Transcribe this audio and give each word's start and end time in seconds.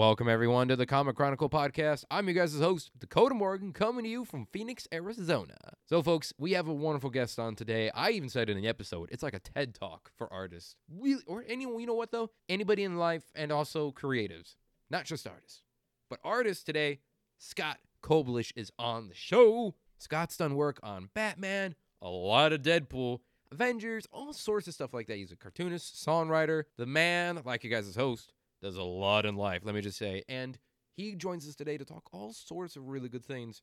Welcome, 0.00 0.30
everyone, 0.30 0.68
to 0.68 0.76
the 0.76 0.86
Comic 0.86 1.14
Chronicle 1.16 1.50
podcast. 1.50 2.06
I'm 2.10 2.26
your 2.26 2.32
guys' 2.32 2.58
host, 2.58 2.90
Dakota 2.98 3.34
Morgan, 3.34 3.74
coming 3.74 4.04
to 4.04 4.08
you 4.08 4.24
from 4.24 4.46
Phoenix, 4.50 4.88
Arizona. 4.94 5.58
So, 5.90 6.02
folks, 6.02 6.32
we 6.38 6.52
have 6.52 6.68
a 6.68 6.72
wonderful 6.72 7.10
guest 7.10 7.38
on 7.38 7.54
today. 7.54 7.90
I 7.94 8.12
even 8.12 8.30
said 8.30 8.48
in 8.48 8.58
the 8.58 8.66
episode, 8.66 9.10
it's 9.12 9.22
like 9.22 9.34
a 9.34 9.40
TED 9.40 9.74
talk 9.74 10.10
for 10.16 10.32
artists. 10.32 10.74
Really, 10.90 11.22
or 11.26 11.44
anyone, 11.46 11.80
you 11.80 11.86
know 11.86 11.92
what, 11.92 12.12
though? 12.12 12.30
Anybody 12.48 12.84
in 12.84 12.96
life 12.96 13.24
and 13.34 13.52
also 13.52 13.92
creatives, 13.92 14.54
not 14.88 15.04
just 15.04 15.28
artists. 15.28 15.64
But 16.08 16.20
artists 16.24 16.64
today, 16.64 17.00
Scott 17.36 17.76
Koblish 18.02 18.54
is 18.56 18.72
on 18.78 19.08
the 19.08 19.14
show. 19.14 19.74
Scott's 19.98 20.38
done 20.38 20.54
work 20.54 20.80
on 20.82 21.10
Batman, 21.12 21.74
a 22.00 22.08
lot 22.08 22.54
of 22.54 22.62
Deadpool, 22.62 23.18
Avengers, 23.52 24.06
all 24.12 24.32
sorts 24.32 24.66
of 24.66 24.72
stuff 24.72 24.94
like 24.94 25.08
that. 25.08 25.18
He's 25.18 25.30
a 25.30 25.36
cartoonist, 25.36 25.94
songwriter, 25.94 26.62
the 26.78 26.86
man, 26.86 27.42
like 27.44 27.64
you 27.64 27.70
guys' 27.70 27.94
host, 27.94 28.32
does 28.62 28.76
a 28.76 28.82
lot 28.82 29.26
in 29.26 29.36
life, 29.36 29.62
let 29.64 29.74
me 29.74 29.80
just 29.80 29.98
say. 29.98 30.22
And 30.28 30.58
he 30.96 31.14
joins 31.14 31.48
us 31.48 31.54
today 31.54 31.78
to 31.78 31.84
talk 31.84 32.08
all 32.12 32.32
sorts 32.32 32.76
of 32.76 32.88
really 32.88 33.08
good 33.08 33.24
things 33.24 33.62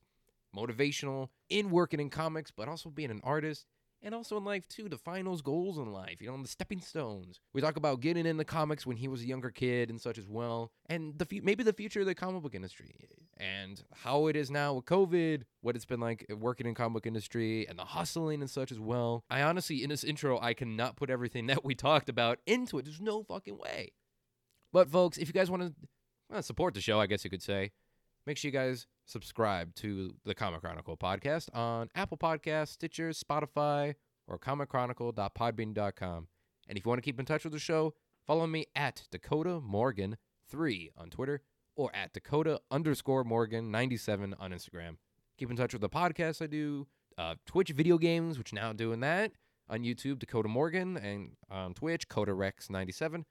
motivational, 0.56 1.28
in 1.48 1.70
working 1.70 2.00
in 2.00 2.10
comics, 2.10 2.50
but 2.50 2.68
also 2.68 2.88
being 2.88 3.10
an 3.10 3.20
artist, 3.22 3.66
and 4.02 4.14
also 4.14 4.36
in 4.36 4.44
life 4.44 4.66
too, 4.68 4.88
to 4.88 4.96
find 4.96 5.26
those 5.26 5.42
goals 5.42 5.76
in 5.76 5.92
life, 5.92 6.20
you 6.20 6.28
know, 6.28 6.40
the 6.40 6.48
stepping 6.48 6.80
stones. 6.80 7.40
We 7.52 7.60
talk 7.60 7.76
about 7.76 8.00
getting 8.00 8.26
in 8.26 8.36
the 8.36 8.44
comics 8.44 8.86
when 8.86 8.96
he 8.96 9.08
was 9.08 9.22
a 9.22 9.26
younger 9.26 9.50
kid 9.50 9.90
and 9.90 10.00
such 10.00 10.18
as 10.18 10.28
well, 10.28 10.72
and 10.86 11.18
the 11.18 11.40
maybe 11.42 11.64
the 11.64 11.72
future 11.72 12.00
of 12.00 12.06
the 12.06 12.14
comic 12.14 12.42
book 12.42 12.54
industry, 12.54 12.94
and 13.36 13.82
how 13.94 14.26
it 14.26 14.36
is 14.36 14.50
now 14.50 14.74
with 14.74 14.84
COVID, 14.84 15.42
what 15.60 15.76
it's 15.76 15.84
been 15.84 16.00
like 16.00 16.26
working 16.38 16.66
in 16.66 16.74
comic 16.74 16.94
book 16.94 17.06
industry, 17.06 17.66
and 17.68 17.78
the 17.78 17.84
hustling 17.84 18.40
and 18.40 18.50
such 18.50 18.70
as 18.70 18.78
well. 18.78 19.24
I 19.28 19.42
honestly, 19.42 19.82
in 19.82 19.90
this 19.90 20.04
intro, 20.04 20.38
I 20.40 20.54
cannot 20.54 20.96
put 20.96 21.10
everything 21.10 21.46
that 21.48 21.64
we 21.64 21.74
talked 21.74 22.08
about 22.08 22.38
into 22.46 22.78
it. 22.78 22.84
There's 22.84 23.00
no 23.00 23.22
fucking 23.22 23.58
way. 23.58 23.92
But 24.72 24.90
folks, 24.90 25.18
if 25.18 25.28
you 25.28 25.34
guys 25.34 25.50
want 25.50 25.62
to 25.62 25.74
well, 26.30 26.42
support 26.42 26.74
the 26.74 26.80
show, 26.80 27.00
I 27.00 27.06
guess 27.06 27.24
you 27.24 27.30
could 27.30 27.42
say, 27.42 27.72
make 28.26 28.36
sure 28.36 28.50
you 28.50 28.52
guys 28.52 28.86
subscribe 29.06 29.74
to 29.76 30.14
the 30.24 30.34
Comic 30.34 30.60
Chronicle 30.60 30.96
podcast 30.96 31.54
on 31.54 31.88
Apple 31.94 32.18
Podcasts, 32.18 32.68
Stitcher, 32.68 33.10
Spotify, 33.10 33.94
or 34.26 34.38
comicchronicle.podbean.com. 34.38 36.28
And 36.68 36.76
if 36.76 36.84
you 36.84 36.88
want 36.88 36.98
to 36.98 37.02
keep 37.04 37.18
in 37.18 37.24
touch 37.24 37.44
with 37.44 37.54
the 37.54 37.58
show, 37.58 37.94
follow 38.26 38.46
me 38.46 38.66
at 38.76 39.04
Dakota 39.10 39.60
Morgan 39.60 40.18
3 40.50 40.90
on 40.98 41.08
Twitter 41.08 41.40
or 41.74 41.90
at 41.94 42.12
Dakota 42.12 42.60
underscore 42.70 43.24
Morgan 43.24 43.70
97 43.70 44.34
on 44.38 44.50
Instagram. 44.50 44.96
Keep 45.38 45.50
in 45.50 45.56
touch 45.56 45.72
with 45.72 45.80
the 45.80 45.88
podcast 45.88 46.42
I 46.42 46.46
do, 46.46 46.86
uh, 47.16 47.36
Twitch 47.46 47.70
video 47.70 47.96
games, 47.96 48.36
which 48.36 48.52
now 48.52 48.74
doing 48.74 49.00
that 49.00 49.32
on 49.70 49.80
YouTube, 49.80 50.18
Dakota 50.18 50.48
Morgan, 50.48 50.96
and 50.98 51.36
on 51.50 51.72
Twitch, 51.72 52.08
Coda 52.08 52.34
Rex 52.34 52.68
97 52.68 53.24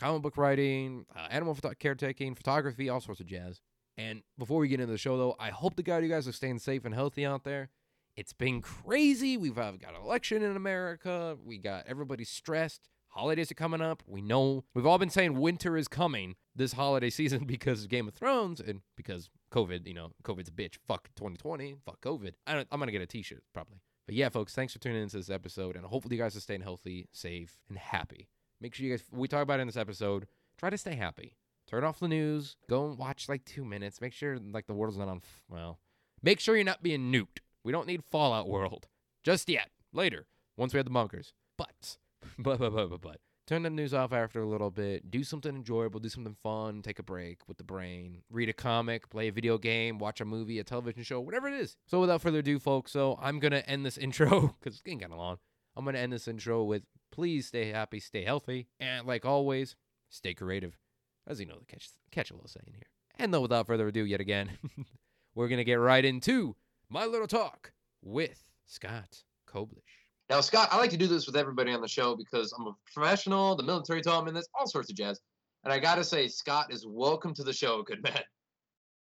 comic 0.00 0.22
book 0.22 0.36
writing, 0.36 1.04
uh, 1.14 1.28
animal 1.30 1.54
photo- 1.54 1.74
caretaking, 1.78 2.34
photography, 2.34 2.88
all 2.88 3.00
sorts 3.00 3.20
of 3.20 3.26
jazz. 3.26 3.60
And 3.96 4.22
before 4.38 4.58
we 4.58 4.68
get 4.68 4.80
into 4.80 4.92
the 4.92 4.98
show, 4.98 5.18
though, 5.18 5.36
I 5.38 5.50
hope 5.50 5.76
the 5.76 5.82
God 5.82 6.02
you 6.02 6.08
guys 6.08 6.26
are 6.26 6.32
staying 6.32 6.58
safe 6.60 6.84
and 6.84 6.94
healthy 6.94 7.24
out 7.26 7.44
there. 7.44 7.68
It's 8.16 8.32
been 8.32 8.62
crazy. 8.62 9.36
We've 9.36 9.58
uh, 9.58 9.72
got 9.72 9.94
an 9.94 10.02
election 10.02 10.42
in 10.42 10.56
America. 10.56 11.36
We 11.44 11.58
got 11.58 11.86
everybody 11.86 12.24
stressed. 12.24 12.88
Holidays 13.08 13.50
are 13.50 13.54
coming 13.54 13.80
up. 13.80 14.02
We 14.06 14.22
know 14.22 14.64
we've 14.74 14.86
all 14.86 14.98
been 14.98 15.10
saying 15.10 15.38
winter 15.38 15.76
is 15.76 15.88
coming 15.88 16.36
this 16.54 16.72
holiday 16.72 17.10
season 17.20 17.44
because 17.44 17.84
of 17.84 17.90
Game 17.90 18.08
of 18.08 18.14
Thrones 18.14 18.60
and 18.60 18.80
because 18.96 19.28
COVID. 19.52 19.86
You 19.86 19.94
know, 19.94 20.12
COVID's 20.22 20.48
a 20.48 20.52
bitch. 20.52 20.76
Fuck 20.86 21.08
2020. 21.16 21.76
Fuck 21.84 22.00
COVID. 22.00 22.32
I 22.46 22.54
don't, 22.54 22.68
I'm 22.70 22.78
gonna 22.78 22.92
get 22.92 23.02
a 23.02 23.06
T-shirt 23.06 23.42
probably. 23.52 23.80
But 24.06 24.14
yeah, 24.14 24.28
folks, 24.28 24.54
thanks 24.54 24.72
for 24.72 24.78
tuning 24.78 25.02
into 25.02 25.18
this 25.18 25.30
episode, 25.30 25.76
and 25.76 25.84
hopefully 25.84 26.16
you 26.16 26.22
guys 26.22 26.34
are 26.36 26.40
staying 26.40 26.62
healthy, 26.62 27.08
safe, 27.12 27.58
and 27.68 27.78
happy. 27.78 28.28
Make 28.60 28.74
sure 28.74 28.86
you 28.86 28.92
guys, 28.92 29.04
we 29.10 29.28
talk 29.28 29.42
about 29.42 29.58
it 29.58 29.62
in 29.62 29.68
this 29.68 29.76
episode, 29.76 30.26
try 30.58 30.70
to 30.70 30.78
stay 30.78 30.94
happy. 30.94 31.36
Turn 31.66 31.84
off 31.84 32.00
the 32.00 32.08
news. 32.08 32.56
Go 32.68 32.86
and 32.86 32.98
watch 32.98 33.28
like 33.28 33.44
two 33.44 33.64
minutes. 33.64 34.00
Make 34.00 34.12
sure 34.12 34.38
like 34.38 34.66
the 34.66 34.74
world's 34.74 34.98
not 34.98 35.08
on, 35.08 35.18
f- 35.18 35.42
well, 35.48 35.78
make 36.22 36.40
sure 36.40 36.56
you're 36.56 36.64
not 36.64 36.82
being 36.82 37.12
nuked. 37.12 37.38
We 37.64 37.72
don't 37.72 37.86
need 37.86 38.02
Fallout 38.04 38.48
World 38.48 38.88
just 39.22 39.48
yet. 39.48 39.70
Later, 39.92 40.26
once 40.56 40.72
we 40.72 40.78
have 40.78 40.86
the 40.86 40.90
bunkers. 40.90 41.32
But, 41.56 41.96
but, 42.38 42.58
but, 42.58 42.74
but, 42.74 42.90
but, 42.90 43.00
but. 43.00 43.20
Turn 43.46 43.64
the 43.64 43.70
news 43.70 43.92
off 43.92 44.12
after 44.12 44.40
a 44.40 44.46
little 44.46 44.70
bit. 44.70 45.10
Do 45.10 45.24
something 45.24 45.56
enjoyable. 45.56 45.98
Do 45.98 46.08
something 46.08 46.36
fun. 46.40 46.82
Take 46.82 47.00
a 47.00 47.02
break 47.02 47.40
with 47.48 47.56
the 47.56 47.64
brain. 47.64 48.22
Read 48.30 48.48
a 48.48 48.52
comic. 48.52 49.10
Play 49.10 49.26
a 49.26 49.32
video 49.32 49.58
game. 49.58 49.98
Watch 49.98 50.20
a 50.20 50.24
movie, 50.24 50.60
a 50.60 50.64
television 50.64 51.02
show, 51.02 51.20
whatever 51.20 51.48
it 51.48 51.54
is. 51.54 51.76
So 51.86 52.00
without 52.00 52.20
further 52.20 52.38
ado, 52.38 52.60
folks, 52.60 52.92
so 52.92 53.18
I'm 53.20 53.40
to 53.40 53.68
end 53.68 53.84
this 53.84 53.98
intro 53.98 54.54
because 54.58 54.74
it's 54.74 54.82
getting 54.82 55.00
kind 55.00 55.12
of 55.12 55.18
long. 55.18 55.38
I'm 55.76 55.84
to 55.84 55.98
end 55.98 56.12
this 56.12 56.28
intro 56.28 56.62
with 56.62 56.82
please 57.20 57.48
stay 57.48 57.70
happy, 57.70 58.00
stay 58.00 58.24
healthy, 58.24 58.66
and 58.80 59.06
like 59.06 59.26
always, 59.26 59.76
stay 60.08 60.32
creative. 60.32 60.78
As 61.26 61.38
you 61.38 61.44
know, 61.44 61.58
the 61.58 61.66
catch, 61.66 61.90
catch 62.10 62.30
a 62.30 62.34
little 62.34 62.48
saying 62.48 62.72
here. 62.72 62.86
And 63.18 63.34
though, 63.34 63.42
without 63.42 63.66
further 63.66 63.88
ado, 63.88 64.06
yet 64.06 64.22
again, 64.22 64.56
we're 65.34 65.48
going 65.48 65.58
to 65.58 65.64
get 65.64 65.74
right 65.74 66.02
into 66.02 66.56
my 66.88 67.04
little 67.04 67.26
talk 67.26 67.72
with 68.00 68.42
Scott 68.64 69.22
Koblish. 69.46 69.82
Now, 70.30 70.40
Scott, 70.40 70.70
I 70.72 70.78
like 70.78 70.92
to 70.92 70.96
do 70.96 71.08
this 71.08 71.26
with 71.26 71.36
everybody 71.36 71.72
on 71.72 71.82
the 71.82 71.88
show 71.88 72.16
because 72.16 72.54
I'm 72.58 72.68
a 72.68 72.72
professional. 72.94 73.54
The 73.54 73.64
military 73.64 74.00
taught 74.00 74.24
me 74.24 74.32
this, 74.32 74.48
all 74.58 74.66
sorts 74.66 74.88
of 74.88 74.96
jazz. 74.96 75.20
And 75.64 75.74
I 75.74 75.78
gotta 75.78 76.04
say, 76.04 76.26
Scott 76.26 76.72
is 76.72 76.86
welcome 76.88 77.34
to 77.34 77.44
the 77.44 77.52
show, 77.52 77.82
good 77.82 78.02
man. 78.02 78.22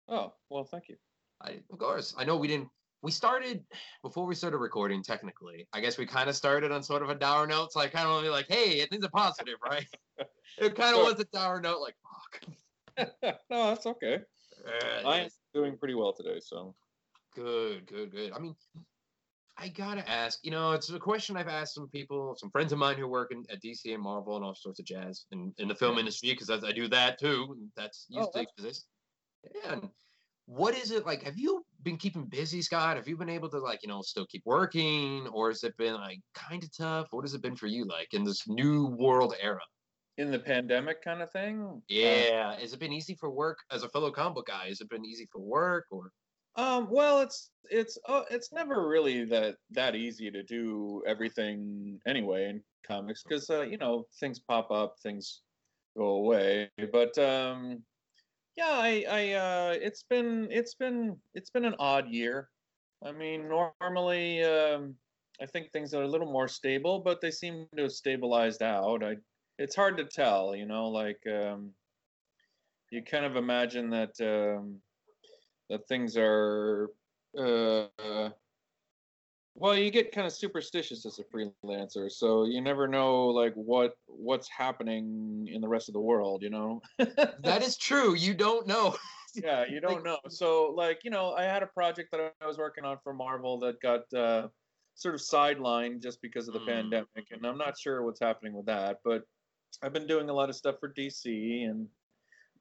Oh, 0.10 0.34
well, 0.50 0.66
thank 0.66 0.90
you. 0.90 0.98
I, 1.42 1.62
of 1.72 1.80
course, 1.80 2.14
I 2.18 2.26
know 2.26 2.36
we 2.36 2.50
didn't. 2.50 2.68
We 3.02 3.12
started 3.12 3.64
before 4.04 4.26
we 4.26 4.36
started 4.36 4.58
recording. 4.58 5.02
Technically, 5.04 5.68
I 5.74 5.80
guess 5.80 5.98
we 5.98 6.06
kind 6.06 6.30
of 6.30 6.36
started 6.36 6.72
on 6.72 6.84
sort 6.84 7.02
of 7.02 7.10
a 7.10 7.16
dour 7.16 7.48
note. 7.48 7.72
So 7.72 7.80
I 7.80 7.88
kind 7.88 8.06
of 8.06 8.12
want 8.12 8.24
to 8.26 8.30
be 8.30 8.32
like, 8.32 8.48
"Hey, 8.50 8.82
it 8.82 8.90
things 8.90 9.06
are 9.06 9.10
positive, 9.10 9.56
right?" 9.64 9.88
it 10.58 10.76
kind 10.76 10.96
of 10.98 11.04
was 11.04 11.20
a 11.20 11.26
dour 11.26 11.62
note, 11.62 11.80
like, 11.80 11.96
"Fuck." 12.04 13.14
no, 13.50 13.68
that's 13.70 13.86
okay. 13.86 14.20
Uh, 14.68 15.08
I 15.08 15.20
am 15.22 15.30
doing 15.54 15.78
pretty 15.78 15.94
well 15.94 16.12
today, 16.14 16.40
so. 16.42 16.76
Good, 17.36 17.86
good, 17.88 18.12
good. 18.12 18.34
I 18.34 18.40
mean, 18.40 18.54
I 19.58 19.70
gotta 19.70 20.08
ask. 20.10 20.40
You 20.44 20.52
know, 20.52 20.74
it's 20.74 20.90
a 20.90 21.00
question 21.00 21.38
I've 21.38 21.48
asked 21.48 21.76
some 21.76 21.88
people, 21.88 22.36
some 22.38 22.50
friends 22.52 22.74
of 22.74 22.80
mine 22.80 22.98
who 22.98 23.08
work 23.08 23.32
in, 23.32 23.46
at 23.50 23.62
DC 23.62 23.94
and 23.94 24.04
Marvel 24.04 24.36
and 24.36 24.44
all 24.44 24.56
sorts 24.56 24.80
of 24.80 24.86
jazz, 24.86 25.26
and 25.32 25.54
in 25.58 25.70
the 25.70 25.76
film 25.76 25.98
industry, 26.00 26.32
because 26.32 26.50
I 26.50 26.72
do 26.74 26.90
that 26.90 27.18
too. 27.20 27.56
That's 27.78 28.08
used 28.10 28.28
Oh, 28.28 28.32
to 28.32 28.40
that's- 28.40 28.54
exist. 28.58 28.88
Yeah. 29.56 29.74
And 29.74 29.90
what 30.50 30.76
is 30.76 30.90
it 30.90 31.06
like? 31.06 31.22
Have 31.22 31.38
you 31.38 31.64
been 31.84 31.98
keeping 31.98 32.26
busy, 32.26 32.64
Scott? 32.64 32.98
Have 32.98 33.08
you 33.08 33.16
been 33.16 33.30
able 33.30 33.50
to 33.50 33.60
like, 33.60 33.84
you 33.84 33.88
know, 33.88 34.02
still 34.02 34.26
keep 34.26 34.42
working, 34.46 35.28
or 35.28 35.50
has 35.50 35.64
it 35.64 35.78
been 35.78 35.94
like 35.94 36.20
kind 36.34 36.64
of 36.64 36.76
tough? 36.76 37.08
What 37.12 37.24
has 37.24 37.36
it 37.36 37.44
been 37.44 37.56
for 37.56 37.68
you, 37.68 37.86
like 37.86 38.08
in 38.14 38.24
this 38.24 38.48
new 38.48 38.88
world 38.88 39.36
era? 39.40 39.62
In 40.18 40.32
the 40.32 40.40
pandemic 40.40 41.04
kind 41.04 41.22
of 41.22 41.32
thing? 41.32 41.62
Uh, 41.64 41.82
Yeah. 41.88 42.56
has 42.60 42.74
it 42.74 42.80
been 42.80 42.92
easy 42.92 43.14
for 43.14 43.30
work 43.30 43.60
as 43.72 43.84
a 43.84 43.90
fellow 43.90 44.10
comic 44.10 44.34
book 44.36 44.48
guy? 44.48 44.70
Has 44.70 44.82
it 44.82 44.90
been 44.90 45.06
easy 45.06 45.28
for 45.32 45.40
work, 45.40 45.86
or 45.92 46.12
Um, 46.56 46.90
well, 46.90 47.20
it's 47.22 47.52
it's 47.70 48.00
uh, 48.08 48.24
it's 48.32 48.52
never 48.52 48.88
really 48.88 49.26
that 49.26 49.56
that 49.70 49.96
easy 49.96 50.32
to 50.32 50.42
do 50.42 51.04
everything 51.06 52.00
anyway 52.08 52.50
in 52.50 52.64
comics 52.84 53.22
because 53.22 53.52
uh, 53.52 53.62
you 53.62 53.78
know 53.78 54.06
things 54.20 54.40
pop 54.40 54.72
up, 54.72 54.96
things 55.04 55.44
go 55.96 56.08
away. 56.22 56.72
But 56.92 57.16
um, 57.20 57.84
yeah, 58.60 58.78
I 58.78 59.06
I 59.10 59.32
uh, 59.34 59.76
it's 59.82 60.04
been 60.04 60.48
it's 60.52 60.76
been 60.76 61.18
it's 61.34 61.50
been 61.50 61.66
an 61.66 61.76
odd 61.80 62.10
year. 62.10 62.50
I 63.06 63.12
mean, 63.14 63.48
normally 63.48 64.44
um, 64.44 64.96
I 65.42 65.46
think 65.46 65.72
things 65.72 65.94
are 65.94 66.04
a 66.04 66.08
little 66.08 66.32
more 66.32 66.50
stable, 66.50 67.00
but 67.00 67.22
they 67.22 67.32
seem 67.32 67.68
to 67.78 67.84
have 67.84 67.92
stabilized 67.94 68.62
out. 68.62 69.04
I 69.04 69.16
it's 69.58 69.76
hard 69.76 69.98
to 69.98 70.06
tell, 70.06 70.56
you 70.56 70.66
know, 70.66 70.90
like 70.90 71.22
um, 71.28 71.72
you 72.92 73.02
kind 73.04 73.26
of 73.26 73.36
imagine 73.36 73.90
that. 73.92 74.20
Um, 74.22 74.82
that 75.70 75.88
things 75.88 76.18
are 76.18 76.90
uh, 77.38 78.30
well 79.60 79.78
you 79.78 79.92
get 79.92 80.12
kind 80.12 80.26
of 80.26 80.34
superstitious 80.34 81.06
as 81.06 81.20
a 81.20 81.24
freelancer 81.24 82.10
so 82.12 82.46
you 82.46 82.62
never 82.62 82.88
know 82.88 83.28
like 83.28 83.54
what 83.56 83.94
what's 84.08 84.50
happening 84.50 85.48
in 85.52 85.62
the 85.62 85.68
rest 85.68 85.90
of 85.90 85.94
the 85.94 86.00
world 86.00 86.42
you 86.42 86.50
know 86.50 86.82
that 86.98 87.62
is 87.62 87.78
true? 87.78 88.16
You 88.16 88.34
don't 88.34 88.68
know. 88.68 88.96
yeah 89.36 89.64
you 89.66 89.80
don't 89.80 90.04
know 90.04 90.18
so 90.28 90.72
like 90.76 91.04
you 91.04 91.12
know 91.12 91.34
i 91.34 91.44
had 91.44 91.62
a 91.62 91.68
project 91.68 92.10
that 92.12 92.34
i 92.42 92.48
was 92.48 92.58
working 92.58 92.84
on 92.84 92.98
for 93.04 93.14
marvel 93.14 93.60
that 93.60 93.80
got 93.80 94.12
uh, 94.14 94.48
sort 94.96 95.14
of 95.14 95.22
sidelined 95.22 96.02
just 96.02 96.20
because 96.22 96.48
of 96.48 96.54
the 96.56 96.60
Mm. 96.60 96.66
pandemic 96.66 97.28
and 97.32 97.46
i'm 97.46 97.58
not 97.58 97.78
sure 97.78 98.04
what's 98.04 98.20
happening 98.20 98.54
with 98.54 98.66
that 98.66 98.98
but 99.04 99.24
i've 99.84 99.94
been 99.94 100.08
doing 100.08 100.30
a 100.30 100.34
lot 100.34 100.50
of 100.50 100.56
stuff 100.56 100.80
for 100.80 100.92
dc 100.92 101.26
and 101.70 101.88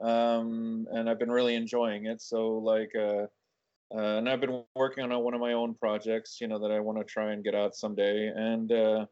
um 0.00 0.86
and 0.92 1.08
i've 1.08 1.18
been 1.18 1.30
really 1.30 1.54
enjoying 1.54 2.06
it 2.06 2.20
so 2.20 2.58
like 2.58 2.94
uh 2.94 3.26
uh, 3.94 4.18
and 4.18 4.28
I've 4.28 4.40
been 4.40 4.62
working 4.74 5.04
on 5.04 5.24
one 5.24 5.34
of 5.34 5.40
my 5.40 5.52
own 5.52 5.74
projects, 5.74 6.40
you 6.40 6.46
know, 6.46 6.58
that 6.58 6.70
I 6.70 6.80
want 6.80 6.98
to 6.98 7.04
try 7.04 7.32
and 7.32 7.42
get 7.42 7.54
out 7.54 7.74
someday. 7.74 8.28
And 8.34 8.70
uh, 8.70 9.06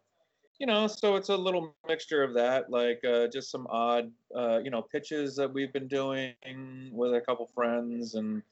you 0.59 0.67
know, 0.67 0.87
so 0.87 1.17
it's 1.17 1.29
a 1.29 1.37
little 1.37 1.75
mixture 1.87 2.23
of 2.23 2.35
that, 2.35 2.71
like 2.71 3.05
uh, 3.05 3.27
just 3.29 3.51
some 3.51 3.67
odd, 3.69 4.11
uh, 4.35 4.59
you 4.59 4.71
know, 4.71 4.83
pitches 4.83 5.37
that 5.37 5.53
we've 5.53 5.73
been 5.73 5.89
doing 5.89 6.35
with 6.93 7.15
a 7.15 7.21
couple 7.21 7.47
friends, 7.55 8.15
and 8.15 8.43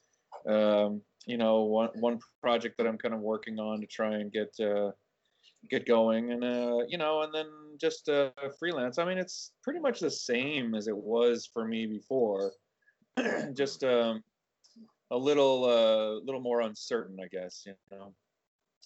um, 0.47 1.01
you 1.25 1.37
know, 1.37 1.63
one 1.63 1.89
one 1.95 2.19
project 2.41 2.77
that 2.77 2.87
I'm 2.87 2.97
kind 2.97 3.13
of 3.13 3.21
working 3.21 3.59
on 3.59 3.81
to 3.81 3.87
try 3.87 4.15
and 4.15 4.31
get 4.31 4.53
uh, 4.59 4.91
get 5.69 5.87
going, 5.87 6.31
and 6.31 6.43
uh, 6.43 6.79
you 6.87 6.97
know, 6.97 7.21
and 7.21 7.33
then 7.33 7.47
just 7.79 8.07
uh, 8.09 8.29
freelance. 8.59 8.99
I 8.99 9.05
mean, 9.05 9.17
it's 9.17 9.51
pretty 9.63 9.79
much 9.79 9.99
the 9.99 10.11
same 10.11 10.75
as 10.75 10.87
it 10.87 10.97
was 10.97 11.49
for 11.51 11.65
me 11.65 11.85
before. 11.87 12.51
just 13.53 13.83
um, 13.83 14.23
a 15.11 15.17
little 15.17 15.63
uh, 15.65 16.19
little 16.25 16.41
more 16.41 16.61
uncertain, 16.61 17.17
I 17.21 17.27
guess. 17.27 17.63
You 17.65 17.75
know, 17.91 18.15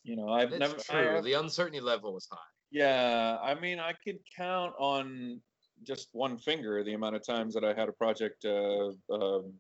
you 0.03 0.15
know, 0.15 0.29
I've 0.29 0.51
It's 0.51 0.59
never. 0.59 0.75
True. 0.75 1.21
The 1.21 1.33
uncertainty 1.33 1.79
level 1.81 2.13
was 2.13 2.27
high. 2.31 2.37
yeah, 2.71 3.37
I 3.41 3.55
mean, 3.55 3.79
I 3.79 3.93
could 3.93 4.19
count 4.35 4.73
on 4.79 5.41
just 5.83 6.09
one 6.13 6.37
finger 6.37 6.83
the 6.83 6.93
amount 6.93 7.15
of 7.15 7.23
times 7.25 7.53
that 7.53 7.63
I 7.63 7.73
had 7.73 7.89
a 7.89 7.93
project. 7.93 8.45
Uh, 8.45 8.91
um, 9.11 9.59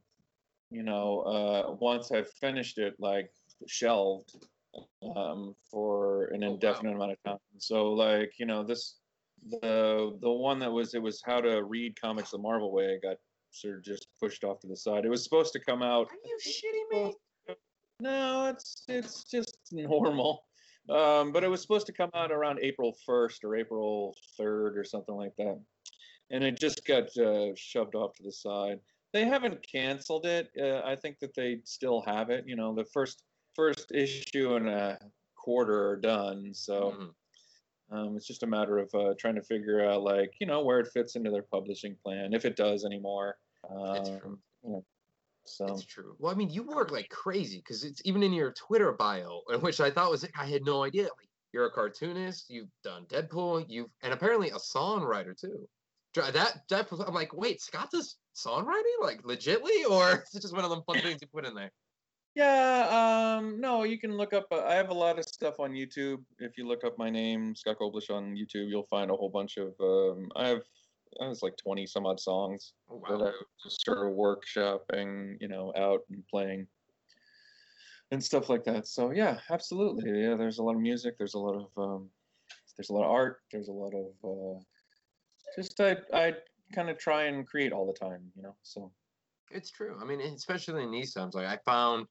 you 0.69 0.83
know, 0.83 1.21
uh, 1.21 1.71
once 1.79 2.11
I 2.11 2.23
finished 2.23 2.77
it, 2.77 2.95
like 2.99 3.31
shelved 3.67 4.47
um, 5.15 5.55
for 5.71 6.25
an 6.27 6.43
Oh, 6.43 6.55
wow. 6.55 6.55
indefinite 6.55 6.93
amount 6.95 7.11
of 7.13 7.23
time. 7.23 7.39
So, 7.57 7.93
like, 7.93 8.33
you 8.39 8.45
know, 8.45 8.63
this 8.63 8.99
the 9.47 10.17
the 10.21 10.31
one 10.31 10.59
that 10.59 10.71
was 10.71 10.93
it 10.93 11.01
was 11.01 11.21
how 11.25 11.41
to 11.41 11.63
read 11.63 11.99
comics 11.99 12.31
the 12.31 12.37
Marvel 12.37 12.71
way 12.71 12.99
got 13.01 13.17
sort 13.51 13.77
of 13.77 13.83
just 13.83 14.07
pushed 14.19 14.43
off 14.43 14.59
to 14.61 14.67
the 14.67 14.75
side. 14.75 15.05
It 15.05 15.09
was 15.09 15.23
supposed 15.23 15.53
to 15.53 15.59
come 15.59 15.81
out 15.81 16.07
Are 16.07 16.17
you 16.25 16.37
shitting 16.45 17.05
me? 17.05 17.55
no, 17.99 18.47
it's 18.47 18.85
it's 18.87 19.23
just 19.25 19.57
normal. 19.71 20.43
Um, 20.89 21.31
but 21.31 21.43
it 21.43 21.49
was 21.49 21.61
supposed 21.61 21.85
to 21.87 21.93
come 21.93 22.09
out 22.15 22.31
around 22.31 22.59
April 22.61 22.95
1st 23.07 23.43
or 23.43 23.55
April 23.55 24.15
3rd 24.39 24.75
or 24.77 24.83
something 24.83 25.13
like 25.15 25.35
that, 25.37 25.59
and 26.31 26.43
it 26.43 26.59
just 26.59 26.85
got 26.85 27.15
uh, 27.17 27.53
shoved 27.55 27.95
off 27.95 28.13
to 28.15 28.23
the 28.23 28.31
side. 28.31 28.79
They 29.13 29.25
haven't 29.25 29.59
canceled 29.69 30.25
it. 30.25 30.49
Uh, 30.59 30.81
I 30.85 30.95
think 30.95 31.19
that 31.19 31.35
they 31.35 31.59
still 31.63 32.01
have 32.01 32.29
it. 32.29 32.45
You 32.47 32.55
know, 32.55 32.73
the 32.73 32.85
first 32.85 33.23
first 33.55 33.91
issue 33.91 34.55
and 34.55 34.69
a 34.69 34.97
quarter 35.35 35.89
are 35.89 35.97
done, 35.97 36.53
so 36.53 36.91
Mhm. 36.97 37.13
Um, 37.91 38.15
it's 38.15 38.27
just 38.27 38.43
a 38.43 38.47
matter 38.47 38.77
of 38.77 38.93
uh, 38.93 39.13
trying 39.17 39.35
to 39.35 39.41
figure 39.41 39.87
out, 39.87 40.03
like, 40.03 40.33
you 40.39 40.47
know, 40.47 40.61
where 40.61 40.79
it 40.79 40.87
fits 40.87 41.15
into 41.15 41.31
their 41.31 41.43
publishing 41.43 41.95
plan, 42.03 42.33
if 42.33 42.45
it 42.45 42.55
does 42.55 42.85
anymore. 42.85 43.37
Um, 43.69 44.03
true. 44.03 44.39
you 44.63 44.69
know, 44.69 44.85
so 45.45 45.65
It's 45.67 45.83
true. 45.83 46.15
Well, 46.19 46.31
I 46.31 46.35
mean, 46.35 46.49
you 46.49 46.63
work 46.63 46.91
like 46.91 47.09
crazy 47.09 47.57
because 47.57 47.83
it's 47.83 48.01
even 48.05 48.23
in 48.23 48.33
your 48.33 48.51
Twitter 48.51 48.91
bio, 48.91 49.41
which 49.61 49.79
I 49.79 49.89
thought 49.89 50.11
was 50.11 50.25
I 50.37 50.45
had 50.45 50.63
no 50.63 50.83
idea. 50.83 51.03
Like, 51.03 51.29
you're 51.51 51.65
a 51.65 51.71
cartoonist. 51.71 52.49
You've 52.49 52.69
done 52.83 53.05
Deadpool. 53.05 53.65
You've 53.67 53.89
and 54.03 54.13
apparently 54.13 54.49
a 54.49 54.55
songwriter 54.55 55.39
too. 55.39 55.67
That 56.15 56.61
that 56.69 56.87
I'm 57.05 57.13
like, 57.13 57.33
wait, 57.33 57.61
Scott 57.61 57.89
does 57.91 58.17
songwriting 58.35 59.01
like 59.01 59.23
legitly, 59.23 59.89
or 59.89 60.23
is 60.27 60.35
it 60.35 60.41
just 60.41 60.53
one 60.53 60.63
of 60.63 60.69
them 60.69 60.83
fun 60.85 61.01
things 61.01 61.21
you 61.21 61.27
put 61.27 61.45
in 61.45 61.55
there? 61.55 61.71
Yeah, 62.39 63.35
um, 63.37 63.59
no, 63.59 63.83
you 63.83 63.99
can 63.99 64.15
look 64.15 64.31
up. 64.31 64.47
Uh, 64.49 64.63
I 64.63 64.75
have 64.75 64.91
a 64.91 64.93
lot 64.93 65.19
of 65.19 65.25
stuff 65.25 65.59
on 65.59 65.73
YouTube. 65.73 66.23
If 66.39 66.57
you 66.57 66.65
look 66.65 66.85
up 66.85 66.97
my 66.97 67.09
name, 67.09 67.53
Scott 67.53 67.77
Koblish, 67.81 68.09
on 68.09 68.33
YouTube, 68.33 68.69
you'll 68.69 68.87
find 68.89 69.11
a 69.11 69.15
whole 69.15 69.29
bunch 69.29 69.57
of. 69.57 69.73
Um, 69.81 70.31
I 70.37 70.47
have, 70.47 70.61
I 71.21 71.27
was 71.27 71.43
like 71.43 71.57
twenty 71.57 71.85
some 71.85 72.05
odd 72.05 72.17
songs 72.17 72.75
Oh, 72.89 73.03
that. 73.09 73.27
I 73.27 73.31
just 73.61 73.83
sort 73.83 74.07
of 74.07 74.13
workshopping, 74.13 75.35
you 75.41 75.49
know, 75.49 75.73
out 75.75 76.05
and 76.09 76.25
playing, 76.27 76.65
and 78.11 78.23
stuff 78.23 78.47
like 78.47 78.63
that. 78.63 78.87
So 78.87 79.11
yeah, 79.11 79.39
absolutely. 79.49 80.09
Yeah, 80.09 80.35
there's 80.37 80.59
a 80.59 80.63
lot 80.63 80.75
of 80.75 80.81
music. 80.81 81.17
There's 81.17 81.33
a 81.33 81.39
lot 81.39 81.55
of, 81.55 81.67
um, 81.77 82.09
there's 82.77 82.89
a 82.89 82.93
lot 82.93 83.03
of 83.03 83.11
art. 83.11 83.41
There's 83.51 83.67
a 83.67 83.73
lot 83.73 83.93
of, 83.93 84.13
uh, 84.23 84.59
just 85.57 85.77
I 85.81 85.97
I 86.13 86.35
kind 86.73 86.89
of 86.89 86.97
try 86.97 87.23
and 87.23 87.45
create 87.45 87.73
all 87.73 87.85
the 87.85 87.99
time, 87.99 88.31
you 88.33 88.43
know. 88.43 88.55
So 88.63 88.93
It's 89.51 89.71
true. 89.71 89.97
I 90.01 90.05
mean, 90.05 90.21
especially 90.21 90.83
in 90.83 90.91
these 90.91 91.13
times, 91.13 91.35
like 91.35 91.47
I 91.47 91.57
found 91.65 92.07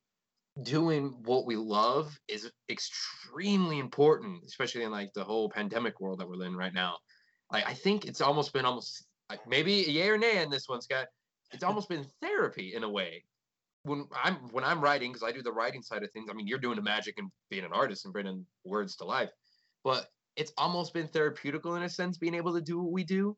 doing 0.63 1.15
what 1.25 1.47
we 1.47 1.57
love 1.57 2.19
is 2.29 2.51
extremely 2.69 3.79
important, 3.79 4.43
especially 4.47 4.83
in 4.83 4.91
like 4.91 5.13
the 5.15 5.25
whole 5.25 5.49
pandemic 5.49 6.01
world 6.01 6.21
that 6.21 6.29
we're 6.29 6.45
in 6.45 6.57
right 6.57 6.75
now. 6.75 6.97
Like 7.53 7.67
I 7.67 7.75
think 7.75 8.05
it's 8.05 8.21
almost 8.21 8.53
been 8.53 8.65
almost 8.65 9.07
like 9.31 9.47
maybe 9.47 9.85
a 9.85 9.89
yay 9.89 10.09
or 10.09 10.19
nay 10.19 10.43
in 10.43 10.51
this 10.51 10.69
one, 10.69 10.81
Scott. 10.81 11.07
It's 11.53 11.63
almost 11.65 11.89
been 11.89 12.07
therapy 12.21 12.75
in 12.75 12.85
a 12.85 12.91
way. 12.91 13.25
When 13.85 14.07
I'm 14.23 14.37
when 14.51 14.65
I'm 14.65 14.81
writing, 14.81 15.13
because 15.13 15.27
I 15.27 15.33
do 15.33 15.43
the 15.43 15.53
writing 15.53 15.83
side 15.83 16.03
of 16.03 16.11
things. 16.11 16.29
I 16.31 16.35
mean, 16.35 16.47
you're 16.47 16.59
doing 16.59 16.77
the 16.77 16.83
magic 16.83 17.15
and 17.19 17.31
being 17.51 17.65
an 17.65 17.73
artist 17.73 18.05
and 18.05 18.13
bringing 18.13 18.45
words 18.65 18.97
to 18.97 19.05
life, 19.05 19.31
but 19.85 20.09
it's 20.37 20.53
almost 20.57 20.95
been 20.95 21.09
therapeutical 21.09 21.77
in 21.77 21.83
a 21.83 21.89
sense, 21.89 22.19
being 22.19 22.35
able 22.35 22.55
to 22.55 22.61
do 22.61 22.81
what 22.81 22.93
we 22.93 23.03
do 23.03 23.37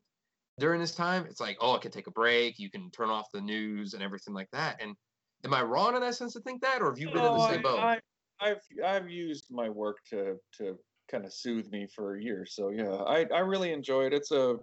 during 0.59 0.79
this 0.79 0.93
time. 0.93 1.25
It's 1.25 1.39
like, 1.39 1.57
oh, 1.59 1.75
I 1.75 1.79
can 1.79 1.91
take 1.91 2.07
a 2.07 2.11
break. 2.11 2.59
You 2.59 2.69
can 2.69 2.91
turn 2.91 3.09
off 3.09 3.31
the 3.33 3.41
news 3.41 3.93
and 3.93 4.03
everything 4.03 4.33
like 4.33 4.49
that. 4.51 4.81
And 4.81 4.95
am 5.43 5.53
I 5.53 5.63
wrong 5.63 5.95
in 5.95 6.01
that 6.01 6.15
sense 6.15 6.33
to 6.33 6.41
think 6.41 6.61
that, 6.61 6.81
or 6.81 6.89
have 6.89 6.99
you 6.99 7.09
been 7.09 7.25
in 7.25 7.33
the 7.33 7.39
same 7.39 7.61
boat? 7.61 7.79
I, 7.79 7.95
I, 7.95 8.51
I've 8.51 8.61
I've 8.83 9.09
used 9.09 9.47
my 9.51 9.69
work 9.69 9.97
to 10.09 10.37
to 10.57 10.79
kind 11.09 11.25
of 11.25 11.33
soothe 11.33 11.69
me 11.69 11.87
for 11.87 12.17
years. 12.17 12.55
So 12.55 12.69
yeah, 12.69 12.91
I 12.91 13.25
I 13.25 13.39
really 13.39 13.71
enjoy 13.71 14.05
it. 14.05 14.13
It's 14.13 14.31
a 14.31 14.57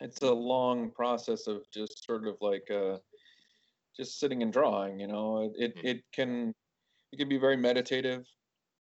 it's 0.00 0.20
a 0.22 0.32
long 0.32 0.92
process 0.92 1.46
of 1.48 1.64
just 1.72 2.04
sort 2.04 2.26
of 2.28 2.36
like 2.40 2.70
uh 2.70 2.98
just 3.96 4.18
sitting 4.18 4.42
and 4.42 4.52
drawing. 4.52 5.00
You 5.00 5.06
know, 5.08 5.52
it 5.56 5.74
Mhm. 5.74 5.82
it 5.82 6.04
can 6.12 6.54
it 7.12 7.18
can 7.18 7.28
be 7.28 7.38
very 7.38 7.56
meditative. 7.56 8.26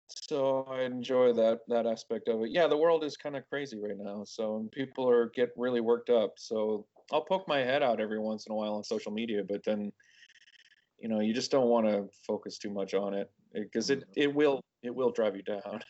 So 0.09 0.65
I 0.65 0.83
enjoy 0.83 1.33
that 1.35 1.61
that 1.69 1.87
aspect 1.87 2.29
of 2.29 2.43
it. 2.43 2.51
Yeah, 2.51 2.67
the 2.67 2.77
world 2.77 3.05
is 3.05 3.17
kind 3.17 3.37
of 3.37 3.49
crazy 3.49 3.79
right 3.81 3.97
now. 3.97 4.25
So 4.25 4.57
and 4.59 4.71
people 4.73 5.09
are 5.09 5.31
get 5.31 5.51
really 5.57 5.81
worked 5.81 6.11
up. 6.11 6.33
So 6.39 6.89
I'll 7.13 7.25
poke 7.25 7.49
my 7.49 7.61
head 7.61 7.83
out 7.83 8.01
every 8.01 8.19
once 8.21 8.47
in 8.47 8.53
a 8.53 8.57
while 8.57 8.75
on 8.75 8.85
social 8.85 9.13
media, 9.13 9.45
but 9.45 9.63
then 9.65 9.93
you 11.01 11.09
know 11.09 11.21
you 11.21 11.33
just 11.33 11.51
don't 11.51 11.69
want 11.69 11.87
to 11.87 12.09
focus 12.27 12.59
too 12.59 12.71
much 12.71 12.95
on 12.95 13.15
it 13.15 13.31
because 13.53 13.91
it 13.91 14.05
it 14.17 14.33
will 14.33 14.61
it 14.83 14.95
will 14.95 15.11
drive 15.11 15.37
you 15.37 15.43
down 15.43 15.81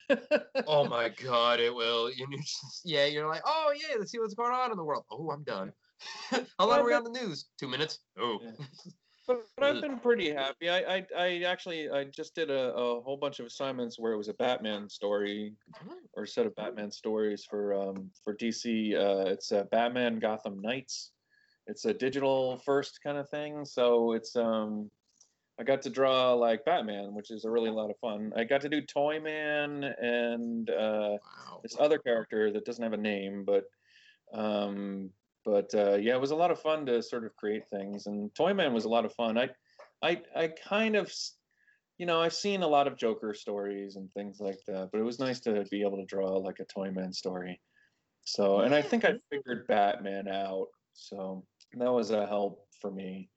oh 0.66 0.84
my 0.86 1.08
god, 1.22 1.60
it 1.60 1.74
will. 1.74 2.10
You 2.10 2.26
just, 2.36 2.80
yeah, 2.84 3.06
you're 3.06 3.28
like, 3.28 3.42
oh 3.44 3.72
yeah, 3.74 3.96
let's 3.98 4.12
see 4.12 4.18
what's 4.18 4.34
going 4.34 4.52
on 4.52 4.70
in 4.70 4.76
the 4.76 4.84
world. 4.84 5.04
Oh, 5.10 5.30
I'm 5.30 5.44
done. 5.44 5.72
How 6.30 6.66
long 6.66 6.80
are 6.80 6.84
we 6.84 6.94
on 6.94 7.04
the 7.04 7.10
news? 7.10 7.46
Two 7.58 7.68
minutes. 7.68 7.98
Oh, 8.18 8.38
Yeah. 8.42 8.66
but, 9.26 9.42
but 9.56 9.64
i've 9.66 9.82
been 9.82 9.98
pretty 9.98 10.32
happy 10.32 10.68
I, 10.68 10.96
I 10.96 11.06
i 11.16 11.42
actually 11.46 11.88
i 11.90 12.04
just 12.04 12.34
did 12.34 12.50
a, 12.50 12.74
a 12.74 13.00
whole 13.02 13.18
bunch 13.20 13.38
of 13.38 13.46
assignments 13.46 13.96
where 13.98 14.12
it 14.12 14.16
was 14.16 14.28
a 14.28 14.34
batman 14.34 14.88
story 14.88 15.52
or 16.14 16.24
a 16.24 16.26
set 16.26 16.46
of 16.46 16.56
batman 16.56 16.90
stories 16.90 17.44
for 17.48 17.74
um 17.74 18.10
for 18.24 18.34
dc 18.34 18.94
uh 18.94 19.30
it's 19.30 19.52
a 19.52 19.68
batman 19.70 20.18
gotham 20.18 20.60
knights 20.60 21.12
it's 21.68 21.84
a 21.84 21.92
digital 21.92 22.60
first 22.64 22.98
kind 23.04 23.18
of 23.18 23.28
thing 23.28 23.64
so 23.64 24.14
it's 24.14 24.34
um 24.34 24.90
I 25.60 25.62
got 25.62 25.82
to 25.82 25.90
draw 25.90 26.32
like 26.32 26.64
Batman, 26.64 27.12
which 27.12 27.30
is 27.30 27.44
a 27.44 27.50
really 27.50 27.68
lot 27.68 27.90
of 27.90 27.98
fun. 27.98 28.32
I 28.34 28.44
got 28.44 28.62
to 28.62 28.68
do 28.70 28.80
Toyman 28.80 29.84
and 30.00 30.70
uh, 30.70 31.18
wow. 31.20 31.60
this 31.62 31.76
other 31.78 31.98
character 31.98 32.50
that 32.50 32.64
doesn't 32.64 32.82
have 32.82 32.94
a 32.94 32.96
name, 32.96 33.44
but 33.44 33.64
um, 34.32 35.10
but 35.44 35.68
uh, 35.74 35.96
yeah, 35.96 36.14
it 36.14 36.20
was 36.20 36.30
a 36.30 36.36
lot 36.36 36.50
of 36.50 36.62
fun 36.62 36.86
to 36.86 37.02
sort 37.02 37.26
of 37.26 37.36
create 37.36 37.64
things. 37.68 38.06
And 38.06 38.34
Toyman 38.34 38.72
was 38.72 38.86
a 38.86 38.88
lot 38.88 39.04
of 39.04 39.12
fun. 39.12 39.36
I 39.36 39.50
I 40.02 40.22
I 40.34 40.48
kind 40.66 40.96
of 40.96 41.12
you 41.98 42.06
know 42.06 42.22
I've 42.22 42.32
seen 42.32 42.62
a 42.62 42.68
lot 42.68 42.86
of 42.86 42.96
Joker 42.96 43.34
stories 43.34 43.96
and 43.96 44.10
things 44.12 44.40
like 44.40 44.60
that, 44.66 44.88
but 44.90 44.98
it 44.98 45.04
was 45.04 45.18
nice 45.18 45.40
to 45.40 45.66
be 45.70 45.82
able 45.82 45.98
to 45.98 46.06
draw 46.06 46.38
like 46.38 46.60
a 46.60 46.64
Toyman 46.64 47.12
story. 47.12 47.60
So 48.24 48.60
and 48.60 48.74
I 48.74 48.80
think 48.80 49.04
I 49.04 49.12
figured 49.30 49.66
Batman 49.66 50.26
out. 50.26 50.68
So 50.94 51.44
that 51.74 51.92
was 51.92 52.12
a 52.12 52.26
help 52.26 52.66
for 52.80 52.90
me 52.90 53.28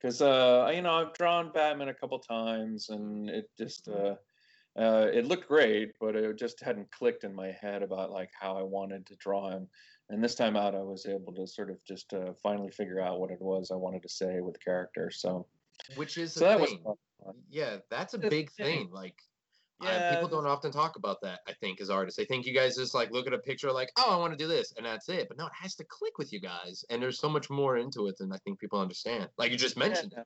because 0.00 0.22
uh, 0.22 0.70
you 0.74 0.82
know 0.82 0.94
I've 0.94 1.12
drawn 1.14 1.52
Batman 1.52 1.88
a 1.88 1.94
couple 1.94 2.18
times 2.18 2.88
and 2.88 3.28
it 3.28 3.50
just 3.58 3.88
uh, 3.88 4.14
uh, 4.78 5.06
it 5.12 5.26
looked 5.26 5.48
great, 5.48 5.92
but 6.00 6.14
it 6.14 6.38
just 6.38 6.62
hadn't 6.62 6.90
clicked 6.90 7.24
in 7.24 7.34
my 7.34 7.50
head 7.60 7.82
about 7.82 8.10
like 8.10 8.30
how 8.38 8.56
I 8.56 8.62
wanted 8.62 9.06
to 9.06 9.16
draw 9.16 9.50
him. 9.50 9.68
And 10.08 10.22
this 10.22 10.34
time 10.34 10.56
out, 10.56 10.74
I 10.74 10.82
was 10.82 11.06
able 11.06 11.32
to 11.34 11.46
sort 11.46 11.70
of 11.70 11.84
just 11.84 12.12
uh, 12.12 12.32
finally 12.42 12.70
figure 12.70 13.00
out 13.00 13.20
what 13.20 13.30
it 13.30 13.40
was 13.40 13.70
I 13.70 13.76
wanted 13.76 14.02
to 14.02 14.08
say 14.08 14.40
with 14.40 14.54
the 14.54 14.60
character. 14.60 15.10
So, 15.10 15.46
Which 15.96 16.18
is 16.18 16.32
so 16.32 16.40
that 16.40 16.60
was 16.60 16.70
thing. 16.70 16.82
fun. 16.84 17.34
Yeah, 17.48 17.76
that's 17.90 18.14
a 18.14 18.18
the 18.18 18.28
big 18.28 18.50
thing. 18.52 18.64
thing. 18.64 18.90
Like, 18.90 19.14
I- 19.88 20.14
people 20.14 20.28
don't 20.28 20.46
often 20.46 20.72
talk 20.72 20.96
about 20.96 21.20
that. 21.22 21.40
I 21.48 21.52
think 21.54 21.80
as 21.80 21.90
artists, 21.90 22.18
I 22.18 22.24
think 22.24 22.46
you 22.46 22.54
guys 22.54 22.76
just 22.76 22.94
like 22.94 23.10
look 23.10 23.26
at 23.26 23.32
a 23.32 23.38
picture, 23.38 23.72
like, 23.72 23.90
oh, 23.98 24.10
I 24.10 24.16
want 24.16 24.32
to 24.32 24.36
do 24.36 24.48
this, 24.48 24.72
and 24.76 24.86
that's 24.86 25.08
it. 25.08 25.28
But 25.28 25.38
no, 25.38 25.46
it 25.46 25.52
has 25.60 25.74
to 25.76 25.84
click 25.84 26.18
with 26.18 26.32
you 26.32 26.40
guys, 26.40 26.84
and 26.90 27.02
there's 27.02 27.18
so 27.18 27.28
much 27.28 27.50
more 27.50 27.76
into 27.76 28.06
it 28.08 28.18
than 28.18 28.32
I 28.32 28.38
think 28.38 28.58
people 28.58 28.80
understand. 28.80 29.28
Like 29.38 29.50
you 29.50 29.56
just 29.56 29.76
mentioned. 29.76 30.12
Yeah. 30.16 30.24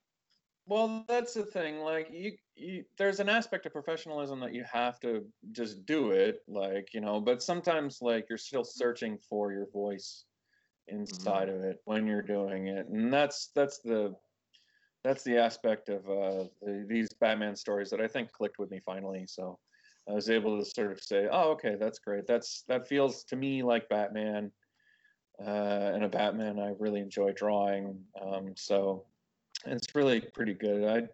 Well, 0.67 1.05
that's 1.07 1.35
the 1.35 1.45
thing. 1.45 1.81
Like 1.81 2.09
you, 2.11 2.33
you, 2.55 2.85
there's 2.97 3.21
an 3.21 3.29
aspect 3.29 3.67
of 3.67 3.73
professionalism 3.73 4.41
that 4.41 4.55
you 4.55 4.65
have 4.73 4.99
to 5.01 5.27
just 5.53 5.85
do 5.85 6.13
it. 6.13 6.41
Like 6.49 6.95
you 6.95 7.01
know, 7.01 7.21
but 7.21 7.43
sometimes 7.43 7.99
like 8.01 8.27
you're 8.29 8.39
still 8.39 8.65
searching 8.65 9.19
for 9.29 9.53
your 9.53 9.67
voice 9.73 10.25
mm-hmm. 10.91 11.01
inside 11.01 11.49
of 11.49 11.61
it 11.63 11.81
when 11.85 12.07
you're 12.07 12.23
doing 12.23 12.69
it, 12.69 12.89
and 12.89 13.13
that's 13.13 13.51
that's 13.55 13.79
the 13.81 14.15
that's 15.05 15.23
the 15.23 15.37
aspect 15.37 15.91
of 15.91 16.09
uh, 16.09 16.45
the, 16.63 16.87
these 16.89 17.13
Batman 17.13 17.55
stories 17.55 17.91
that 17.91 18.01
I 18.01 18.09
think 18.09 18.33
clicked 18.33 18.59
with 18.59 18.71
me 18.71 18.81
finally. 18.81 19.27
So 19.27 19.59
I 20.09 20.13
was 20.13 20.31
able 20.31 20.59
to 20.59 20.65
sort 20.65 20.91
of 20.91 21.01
say, 21.01 21.29
"Oh, 21.31 21.51
okay, 21.53 21.77
that's 21.79 21.99
great. 21.99 22.27
That's 22.27 22.63
that 22.63 22.89
feels 22.89 23.23
to 23.25 23.37
me 23.37 23.63
like 23.63 23.89
Batman." 23.89 24.51
Uh, 25.39 25.91
and 25.95 26.05
a 26.05 26.09
Batman 26.09 26.59
I 26.61 26.75
really 26.79 27.01
enjoy 27.01 27.33
drawing. 27.33 28.05
Um, 28.21 28.55
so 28.57 29.05
it's 29.67 29.95
really 29.95 30.21
pretty 30.21 30.55
good. 30.55 30.85
I, 30.85 31.09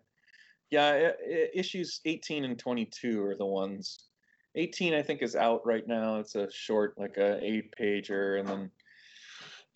yeah, 0.71 0.89
i- 0.89 1.25
i- 1.27 1.51
issues 1.55 2.01
18 2.05 2.45
and 2.45 2.59
22 2.59 3.25
are 3.25 3.35
the 3.35 3.47
ones. 3.47 4.11
18 4.57 4.95
I 4.95 5.03
think 5.03 5.23
is 5.23 5.37
out 5.37 5.65
right 5.65 5.87
now. 5.87 6.19
It's 6.19 6.35
a 6.35 6.51
short, 6.53 6.99
like 6.99 7.17
a 7.17 7.43
eight 7.43 7.75
pager, 7.77 8.39
and 8.39 8.49
then 8.49 8.71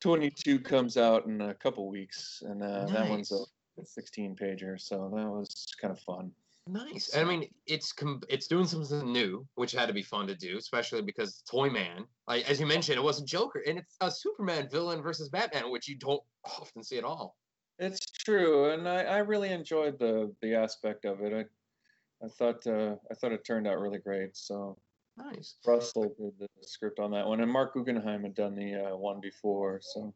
22 0.01 0.61
comes 0.61 0.97
out 0.99 1.25
in 1.27 1.41
a 1.41 1.55
couple 1.55 1.89
weeks, 1.89 2.43
and 2.45 2.63
uh, 2.63 2.87
that 2.91 3.09
one's 3.09 3.33
a 3.33 3.37
Nice. 3.37 3.54
16 3.83 4.37
pager. 4.37 4.81
So 4.81 5.11
that 5.15 5.27
was 5.27 5.67
kind 5.81 5.93
of 5.93 6.01
fun. 6.01 6.31
Nice. 6.67 7.15
I 7.15 7.25
mean, 7.25 7.47
it's 7.67 7.93
com- 7.93 8.23
it's 8.31 8.47
doing 8.47 8.67
something 8.67 9.13
new, 9.13 9.47
which 9.55 9.73
had 9.73 9.87
to 9.87 9.93
be 9.93 10.03
fun 10.03 10.27
to 10.29 10.35
do, 10.35 10.57
especially 10.57 11.03
because 11.03 11.43
Toy 11.51 11.69
Man, 11.69 12.07
like 12.27 12.49
as 12.49 12.59
you 12.59 12.65
mentioned, 12.67 12.97
it 12.97 13.03
wasn't 13.03 13.29
Joker, 13.29 13.63
and 13.67 13.79
it's 13.79 13.97
a 14.01 14.11
Superman 14.11 14.69
villain 14.71 15.03
versus 15.03 15.29
Batman, 15.29 15.71
which 15.71 15.89
you 15.89 15.97
don't 15.97 16.23
often 16.47 16.83
see 16.83 16.97
at 16.97 17.05
all. 17.05 17.37
It's 17.79 18.01
true, 18.07 18.71
and 18.71 18.89
I, 18.89 19.03
I 19.03 19.19
really 19.19 19.51
enjoyed 19.51 19.99
the 19.99 20.35
the 20.41 20.55
aspect 20.55 21.05
of 21.05 21.21
it. 21.21 21.35
I 21.35 22.25
I 22.25 22.29
thought 22.31 22.67
uh, 22.67 22.95
I 23.11 23.15
thought 23.15 23.33
it 23.33 23.45
turned 23.45 23.67
out 23.67 23.79
really 23.79 23.99
great. 23.99 24.35
So 24.37 24.79
Nice. 25.19 25.57
Russell 25.67 26.15
did 26.19 26.33
the 26.41 26.49
script 26.63 26.99
on 26.99 27.11
that 27.13 27.27
one, 27.27 27.41
and 27.43 27.51
Marc 27.51 27.75
Guggenheim 27.75 28.23
had 28.23 28.35
done 28.35 28.55
the 28.57 28.75
uh, 28.93 28.97
one 28.97 29.21
before. 29.21 29.81
So 29.83 30.15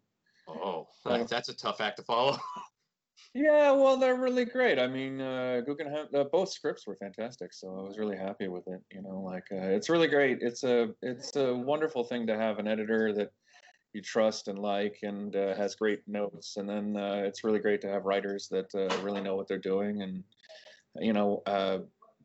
Oh, 0.49 0.88
that- 1.05 1.29
that's 1.29 1.50
a 1.50 1.55
tough 1.55 1.83
act 1.83 1.99
to 1.99 2.03
follow. 2.05 2.38
yeah, 3.34 3.70
well, 3.72 3.96
they're 3.96 4.16
really 4.16 4.44
great. 4.44 4.78
I 4.78 4.87
mean, 4.87 5.20
uh, 5.20 5.60
Guggenheim, 5.66 6.06
uh, 6.14 6.25
both 6.25 6.50
scripts 6.50 6.87
were 6.87 6.96
fantastic. 6.96 7.52
So 7.52 7.78
I 7.78 7.82
was 7.82 7.98
really 7.98 8.16
happy 8.16 8.48
with 8.48 8.66
it. 8.68 8.80
You 8.90 9.02
know, 9.02 9.20
like 9.20 9.44
uh, 9.52 9.56
it's 9.76 9.88
really 9.88 10.08
great. 10.08 10.38
It's 10.40 10.64
a 10.64 10.88
it's 11.02 11.37
a 11.37 11.54
wonderful 11.54 12.04
thing 12.04 12.26
to 12.26 12.37
have 12.37 12.58
an 12.58 12.66
editor 12.68 13.12
that 13.14 13.30
you 13.94 14.02
trust 14.02 14.48
and 14.48 14.58
like 14.58 14.98
and 15.02 15.34
uh, 15.34 15.54
has 15.56 15.75
great 15.75 16.00
notes 16.06 16.58
and 16.58 16.68
then 16.68 16.96
uh, 16.96 17.22
it's 17.25 17.42
really 17.42 17.58
great 17.58 17.80
to 17.80 17.88
have 17.88 18.04
writers 18.04 18.46
that 18.48 18.72
uh, 18.75 18.94
really 19.02 19.22
know 19.22 19.34
what 19.34 19.48
they're 19.48 19.58
doing 19.58 20.02
and 20.02 20.22
you 20.96 21.14
know 21.14 21.42
uh, 21.46 21.78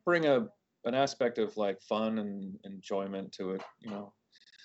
bring 0.06 0.26
a 0.26 0.48
an 0.86 0.94
aspect 0.94 1.38
of 1.38 1.56
like 1.56 1.82
fun 1.82 2.20
and 2.20 2.60
enjoyment 2.66 3.32
to 3.32 3.52
it 3.52 3.62
you 3.80 3.90
know 3.90 4.14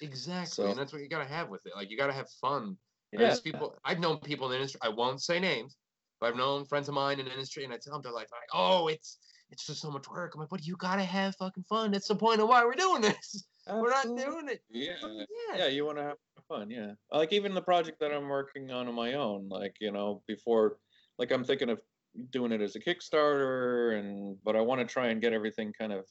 exactly, 0.00 0.47
So- 0.50 0.70
and 0.70 0.78
that's 0.78 0.92
what 0.92 1.00
you 1.02 1.08
gotta 1.08 1.28
have 1.28 1.49
with 1.49 1.64
it. 1.66 1.73
Like 1.76 1.90
you 1.90 1.97
gotta 1.97 2.12
have 2.12 2.28
fun. 2.40 2.76
yeah 3.12 3.20
There's 3.20 3.40
people 3.40 3.78
I've 3.85 4.00
known 4.00 4.18
people 4.18 4.47
in 4.49 4.50
the 4.52 4.56
industry. 4.56 4.80
I 4.82 4.88
won't 4.88 5.23
say 5.23 5.38
names, 5.38 5.76
but 6.21 6.29
I've 6.29 6.37
known 6.37 6.65
friends 6.65 6.89
of 6.89 6.95
mine 6.95 7.21
in 7.21 7.27
the 7.27 7.33
industry, 7.33 7.65
and 7.65 7.73
I 7.73 7.79
tell 7.79 7.93
them 7.95 8.03
they're 8.03 8.13
like, 8.13 8.31
like, 8.33 8.49
"Oh, 8.53 8.89
it's 8.89 9.19
it's 9.51 9.67
just 9.67 9.81
so 9.81 9.91
much 9.91 10.09
work." 10.09 10.35
I'm 10.35 10.41
like, 10.41 10.51
"But 10.51 10.67
you 10.67 10.77
gotta 10.77 11.05
have 11.05 11.37
fucking 11.37 11.65
fun. 11.65 11.91
That's 11.91 12.09
the 12.09 12.17
point 12.17 12.41
of 12.41 12.49
why 12.49 12.65
we're 12.65 12.75
doing 12.75 13.03
this. 13.03 13.49
We're 13.69 13.91
not 13.91 14.05
doing 14.05 14.49
it." 14.49 14.63
yeah 14.71 14.97
Yeah. 15.03 15.57
yeah 15.57 15.67
you 15.67 15.85
want 15.85 15.99
to 15.99 16.05
have 16.05 16.17
fun 16.49 16.71
yeah 16.71 16.93
like 17.13 17.33
even 17.35 17.53
the 17.53 17.61
project 17.61 18.01
that 18.01 18.13
i'm 18.13 18.29
working 18.29 18.71
on 18.71 18.89
on 18.89 18.95
my 18.95 19.13
own 19.15 19.49
like 19.51 19.77
you 19.81 19.93
know 19.93 20.23
before 20.27 20.79
like 21.19 21.31
i'm 21.31 21.45
thinking 21.45 21.69
of 21.69 21.83
doing 22.31 22.53
it 22.53 22.63
as 22.63 22.75
a 22.75 22.81
kickstarter 22.81 23.99
and 23.99 24.39
but 24.43 24.57
i 24.57 24.61
want 24.61 24.81
to 24.81 24.87
try 24.87 25.09
and 25.09 25.21
get 25.21 25.35
everything 25.35 25.73
kind 25.79 25.93
of 25.93 26.07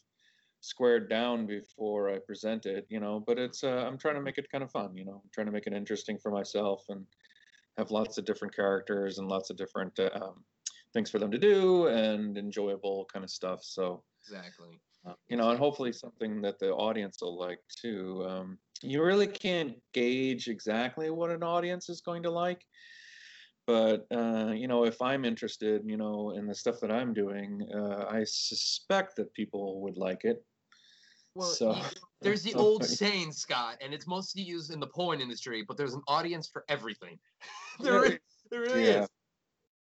squared 0.60 1.10
down 1.10 1.48
before 1.48 2.10
i 2.10 2.20
present 2.20 2.66
it 2.66 2.86
you 2.90 3.00
know 3.00 3.20
but 3.26 3.40
it's 3.40 3.64
uh, 3.64 3.84
i'm 3.88 3.98
trying 3.98 4.16
to 4.16 4.22
make 4.22 4.38
it 4.38 4.50
kind 4.52 4.64
of 4.64 4.72
fun 4.72 4.96
you 4.96 5.06
know 5.06 5.22
i'm 5.24 5.30
trying 5.34 5.48
to 5.48 5.52
make 5.52 5.66
it 5.68 5.74
interesting 5.74 6.18
for 6.20 6.32
myself 6.32 6.84
and 6.90 7.06
have 7.78 7.92
lots 7.92 8.18
of 8.18 8.26
different 8.26 8.56
characters 8.56 9.20
and 9.20 9.28
lots 9.28 9.50
of 9.50 9.58
different 9.58 9.98
uh, 10.00 10.10
um, 10.14 10.44
things 10.94 11.10
for 11.10 11.20
them 11.20 11.32
to 11.32 11.38
do 11.38 11.88
and 11.88 12.38
enjoyable 12.38 13.06
kind 13.12 13.24
of 13.24 13.30
stuff 13.32 13.64
so 13.64 14.04
Exactly. 14.22 14.80
uh, 15.06 15.14
you 15.30 15.38
know, 15.38 15.50
and 15.50 15.60
hopefully 15.60 15.94
something 15.94 16.42
that 16.42 16.60
the 16.60 16.72
audience 16.72 17.22
will 17.22 17.38
like 17.38 17.60
too. 17.82 18.26
Um, 18.28 18.58
you 18.82 19.02
really 19.02 19.28
can't 19.28 19.82
gauge 19.94 20.48
exactly 20.50 21.10
what 21.10 21.32
an 21.32 21.44
audience 21.44 21.90
is 21.90 22.02
going 22.02 22.24
to 22.24 22.30
like, 22.30 22.66
but 23.66 24.06
uh, 24.12 24.52
you 24.56 24.68
know, 24.68 24.86
if 24.86 25.02
I'm 25.02 25.26
interested, 25.26 25.84
you 25.86 25.98
know, 25.98 26.32
in 26.32 26.46
the 26.46 26.56
stuff 26.56 26.80
that 26.82 26.92
I'm 26.92 27.14
doing, 27.14 27.68
uh, 27.74 28.06
I 28.10 28.24
suspect 28.24 29.16
that 29.18 29.34
people 29.34 29.82
would 29.82 29.98
like 29.98 30.26
it. 30.26 30.44
Well, 31.38 31.48
So- 31.50 31.76
you- 31.76 31.82
there's 32.22 32.42
the 32.44 32.52
so- 32.52 32.60
old 32.60 32.84
saying, 32.86 33.32
Scott, 33.32 33.78
and 33.82 33.94
it's 33.94 34.08
mostly 34.08 34.42
used 34.42 34.72
in 34.72 34.80
the 34.80 34.88
porn 34.88 35.22
industry, 35.22 35.64
but 35.68 35.78
there's 35.78 35.94
an 35.94 36.02
audience 36.08 36.48
for 36.48 36.66
everything. 36.68 37.20
there, 37.80 38.06
Yeah. 38.12 38.18
there 38.50 38.62
really 38.62 38.86
Yeah. 38.88 39.04
is. 39.04 39.10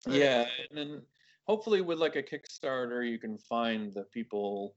Yeah, 0.07 0.45
and 0.69 0.77
then 0.77 1.01
hopefully 1.45 1.81
with 1.81 1.97
like 1.97 2.15
a 2.15 2.23
Kickstarter, 2.23 3.09
you 3.09 3.17
can 3.17 3.37
find 3.39 3.91
the 3.93 4.03
people 4.03 4.75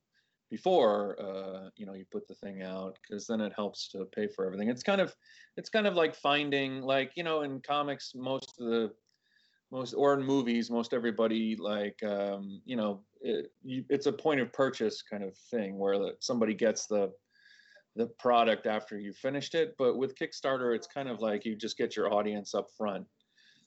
before 0.50 1.16
uh, 1.20 1.70
you 1.76 1.86
know 1.86 1.92
you 1.92 2.04
put 2.10 2.26
the 2.26 2.34
thing 2.34 2.62
out 2.62 2.98
because 3.02 3.24
then 3.26 3.40
it 3.40 3.52
helps 3.54 3.86
to 3.90 4.06
pay 4.06 4.26
for 4.26 4.44
everything. 4.46 4.68
It's 4.68 4.82
kind 4.82 5.00
of 5.00 5.14
it's 5.56 5.68
kind 5.70 5.86
of 5.86 5.94
like 5.94 6.14
finding 6.14 6.80
like 6.80 7.12
you 7.14 7.22
know 7.22 7.42
in 7.42 7.60
comics 7.60 8.14
most 8.16 8.58
of 8.58 8.66
the 8.66 8.92
most 9.70 9.92
or 9.92 10.14
in 10.14 10.24
movies 10.24 10.68
most 10.70 10.92
everybody 10.92 11.54
like 11.54 12.02
um, 12.02 12.60
you 12.64 12.74
know 12.74 13.04
it, 13.20 13.52
you, 13.62 13.84
it's 13.88 14.06
a 14.06 14.12
point 14.12 14.40
of 14.40 14.52
purchase 14.52 15.02
kind 15.02 15.22
of 15.22 15.36
thing 15.50 15.78
where 15.78 15.98
the, 15.98 16.12
somebody 16.20 16.54
gets 16.54 16.86
the 16.86 17.12
the 17.96 18.06
product 18.06 18.66
after 18.66 18.98
you 18.98 19.12
finished 19.12 19.54
it 19.54 19.74
but 19.76 19.96
with 19.96 20.14
kickstarter 20.14 20.74
it's 20.74 20.86
kind 20.86 21.08
of 21.08 21.20
like 21.20 21.44
you 21.44 21.56
just 21.56 21.76
get 21.76 21.96
your 21.96 22.12
audience 22.14 22.54
up 22.54 22.68
front 22.76 23.04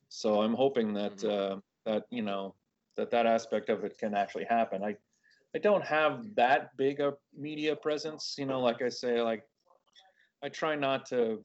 so 0.09 0.41
i'm 0.41 0.53
hoping 0.53 0.93
that 0.93 1.17
Mhm. 1.17 1.29
uh, 1.29 1.59
that 1.85 2.05
you 2.09 2.21
know 2.21 2.55
that 2.95 3.11
that 3.11 3.25
aspect 3.25 3.69
of 3.69 3.83
it 3.83 3.97
can 3.97 4.15
actually 4.15 4.45
happen 4.45 4.81
i 4.83 4.95
i 5.53 5.59
don't 5.59 5.83
have 5.83 6.33
that 6.35 6.75
big 6.77 7.01
a 7.01 7.13
media 7.37 7.75
presence 7.75 8.35
you 8.37 8.45
know 8.45 8.61
like 8.61 8.81
i 8.81 8.89
say 8.89 9.21
like 9.21 9.43
i 10.41 10.47
try 10.47 10.73
not 10.73 11.05
to 11.05 11.43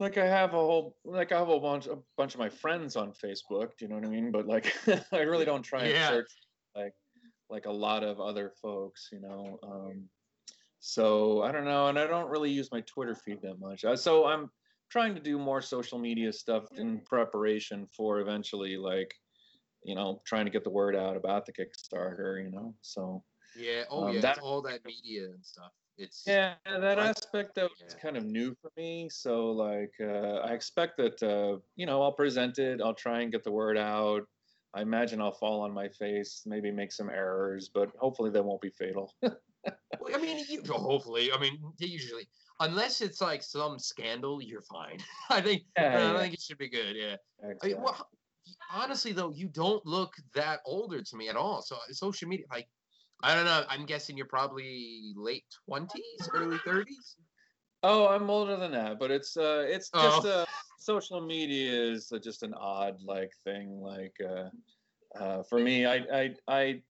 like 0.00 0.18
i 0.18 0.26
have 0.26 0.50
a 0.50 0.56
whole 0.56 0.96
like 1.04 1.30
i 1.30 1.38
have 1.38 1.48
a 1.48 1.60
bunch 1.60 1.86
a 1.86 1.96
bunch 2.16 2.34
of 2.34 2.40
my 2.40 2.48
friends 2.48 2.96
on 2.96 3.12
facebook 3.12 3.70
do 3.78 3.84
you 3.84 3.88
know 3.88 3.94
what 3.94 4.04
i 4.04 4.08
mean 4.08 4.32
but 4.32 4.46
like 4.46 4.74
i 5.12 5.18
really 5.18 5.44
don't 5.44 5.62
try 5.62 5.84
and 5.84 5.94
Yeah. 5.94 6.08
search 6.08 6.32
like 6.74 6.94
like 7.50 7.66
a 7.66 7.70
lot 7.70 8.02
of 8.02 8.20
other 8.20 8.52
folks 8.62 9.08
you 9.12 9.20
know 9.20 9.58
um 9.62 10.08
so 10.80 11.42
i 11.42 11.52
don't 11.52 11.64
know 11.64 11.88
and 11.88 11.98
i 11.98 12.06
don't 12.06 12.30
really 12.30 12.50
use 12.50 12.70
my 12.72 12.80
twitter 12.82 13.14
feed 13.14 13.40
that 13.42 13.58
much 13.58 13.84
Uh, 13.84 13.96
so 13.96 14.24
i'm 14.26 14.50
trying 14.90 15.14
to 15.14 15.20
do 15.20 15.38
more 15.38 15.62
social 15.62 15.98
media 15.98 16.32
stuff 16.32 16.64
in 16.76 17.00
preparation 17.00 17.86
for 17.96 18.20
eventually 18.20 18.76
like 18.76 19.12
you 19.84 19.94
know 19.94 20.20
trying 20.26 20.44
to 20.44 20.50
get 20.50 20.64
the 20.64 20.70
word 20.70 20.94
out 20.96 21.16
about 21.16 21.46
the 21.46 21.52
kickstarter 21.52 22.42
you 22.42 22.50
know 22.50 22.74
so 22.82 23.22
Yeah. 23.56 23.84
Oh, 23.90 24.06
Um, 24.08 24.14
yeah. 24.14 24.20
that- 24.22 24.38
all 24.38 24.62
that 24.62 24.82
media 24.84 25.24
and 25.26 25.44
stuff. 25.44 25.72
It's 25.98 26.24
yeah 26.26 26.54
that 26.64 26.98
aspect 26.98 27.58
of 27.58 27.70
it's 27.80 27.94
yeah. 27.94 28.00
kind 28.00 28.16
of 28.16 28.24
new 28.24 28.54
for 28.60 28.70
me 28.78 29.08
so 29.10 29.50
like 29.52 29.92
uh, 30.00 30.36
i 30.48 30.52
expect 30.52 30.96
that 30.96 31.22
uh, 31.22 31.58
you 31.76 31.84
know 31.84 32.00
i'll 32.02 32.16
present 32.16 32.58
it 32.58 32.80
i'll 32.80 32.94
try 32.94 33.20
and 33.20 33.30
get 33.30 33.44
the 33.44 33.52
word 33.52 33.76
out 33.76 34.22
i 34.74 34.82
imagine 34.82 35.20
i'll 35.20 35.32
fall 35.32 35.60
on 35.60 35.72
my 35.72 35.88
face 35.88 36.42
maybe 36.46 36.70
make 36.70 36.92
some 36.92 37.10
errors 37.10 37.70
but 37.72 37.90
hopefully 37.98 38.30
they 38.30 38.40
won't 38.40 38.60
be 38.60 38.70
fatal 38.70 39.12
Well, 40.00 40.14
I 40.14 40.18
mean, 40.18 40.44
you, 40.48 40.62
hopefully, 40.66 41.30
I 41.32 41.38
mean, 41.38 41.62
usually, 41.78 42.28
unless 42.60 43.00
it's 43.00 43.20
like 43.20 43.42
some 43.42 43.78
scandal, 43.78 44.42
you're 44.42 44.62
fine. 44.62 44.98
I 45.30 45.40
think, 45.40 45.62
Yeah, 45.76 45.96
I 45.96 46.00
yeah. 46.00 46.18
think 46.18 46.34
it 46.34 46.40
should 46.40 46.58
be 46.58 46.68
good. 46.68 46.96
Yeah. 46.96 47.16
I 47.62 47.66
mean, 47.66 47.80
well, 47.80 48.08
honestly, 48.72 49.12
though, 49.12 49.30
you 49.30 49.48
don't 49.48 49.84
look 49.86 50.14
that 50.34 50.60
older 50.66 51.02
to 51.02 51.16
me 51.16 51.28
at 51.28 51.36
all. 51.36 51.62
So 51.62 51.76
social 51.90 52.28
media, 52.28 52.46
like, 52.50 52.68
I 53.22 53.34
don't 53.36 53.44
know. 53.44 53.64
I'm 53.68 53.86
guessing 53.86 54.16
you're 54.16 54.26
probably 54.26 55.12
late 55.14 55.44
twenties, 55.64 56.28
early 56.34 56.58
thirties. 56.58 57.16
Oh, 57.82 58.06
I'm 58.08 58.30
older 58.30 58.56
than 58.56 58.72
that, 58.72 58.98
but 58.98 59.10
it's 59.10 59.36
uh, 59.36 59.64
it's 59.66 59.90
Oh. 59.94 60.02
just 60.02 60.26
uh, 60.26 60.44
social 60.78 61.20
media 61.20 61.72
is 61.92 62.12
uh, 62.12 62.18
just 62.18 62.42
an 62.42 62.54
odd 62.54 63.02
like 63.02 63.32
thing. 63.44 63.80
Like 63.80 64.14
uh, 64.24 64.50
uh, 65.18 65.42
for 65.42 65.58
me, 65.58 65.84
I, 65.86 65.96
I, 66.12 66.34
I, 66.46 66.82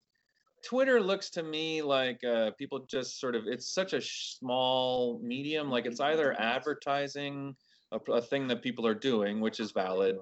Twitter 0.64 1.00
looks 1.00 1.30
to 1.30 1.42
me 1.42 1.82
like 1.82 2.22
uh, 2.24 2.50
people 2.52 2.80
just 2.86 3.18
sort 3.18 3.34
of. 3.34 3.46
It's 3.46 3.72
such 3.72 3.94
a 3.94 4.00
small 4.02 5.18
medium. 5.22 5.70
Like 5.70 5.86
it's 5.86 6.00
either 6.00 6.38
advertising 6.38 7.56
a, 7.90 7.98
a 8.12 8.20
thing 8.20 8.46
that 8.48 8.62
people 8.62 8.86
are 8.86 8.94
doing, 8.94 9.40
which 9.40 9.60
is 9.60 9.72
valid, 9.72 10.16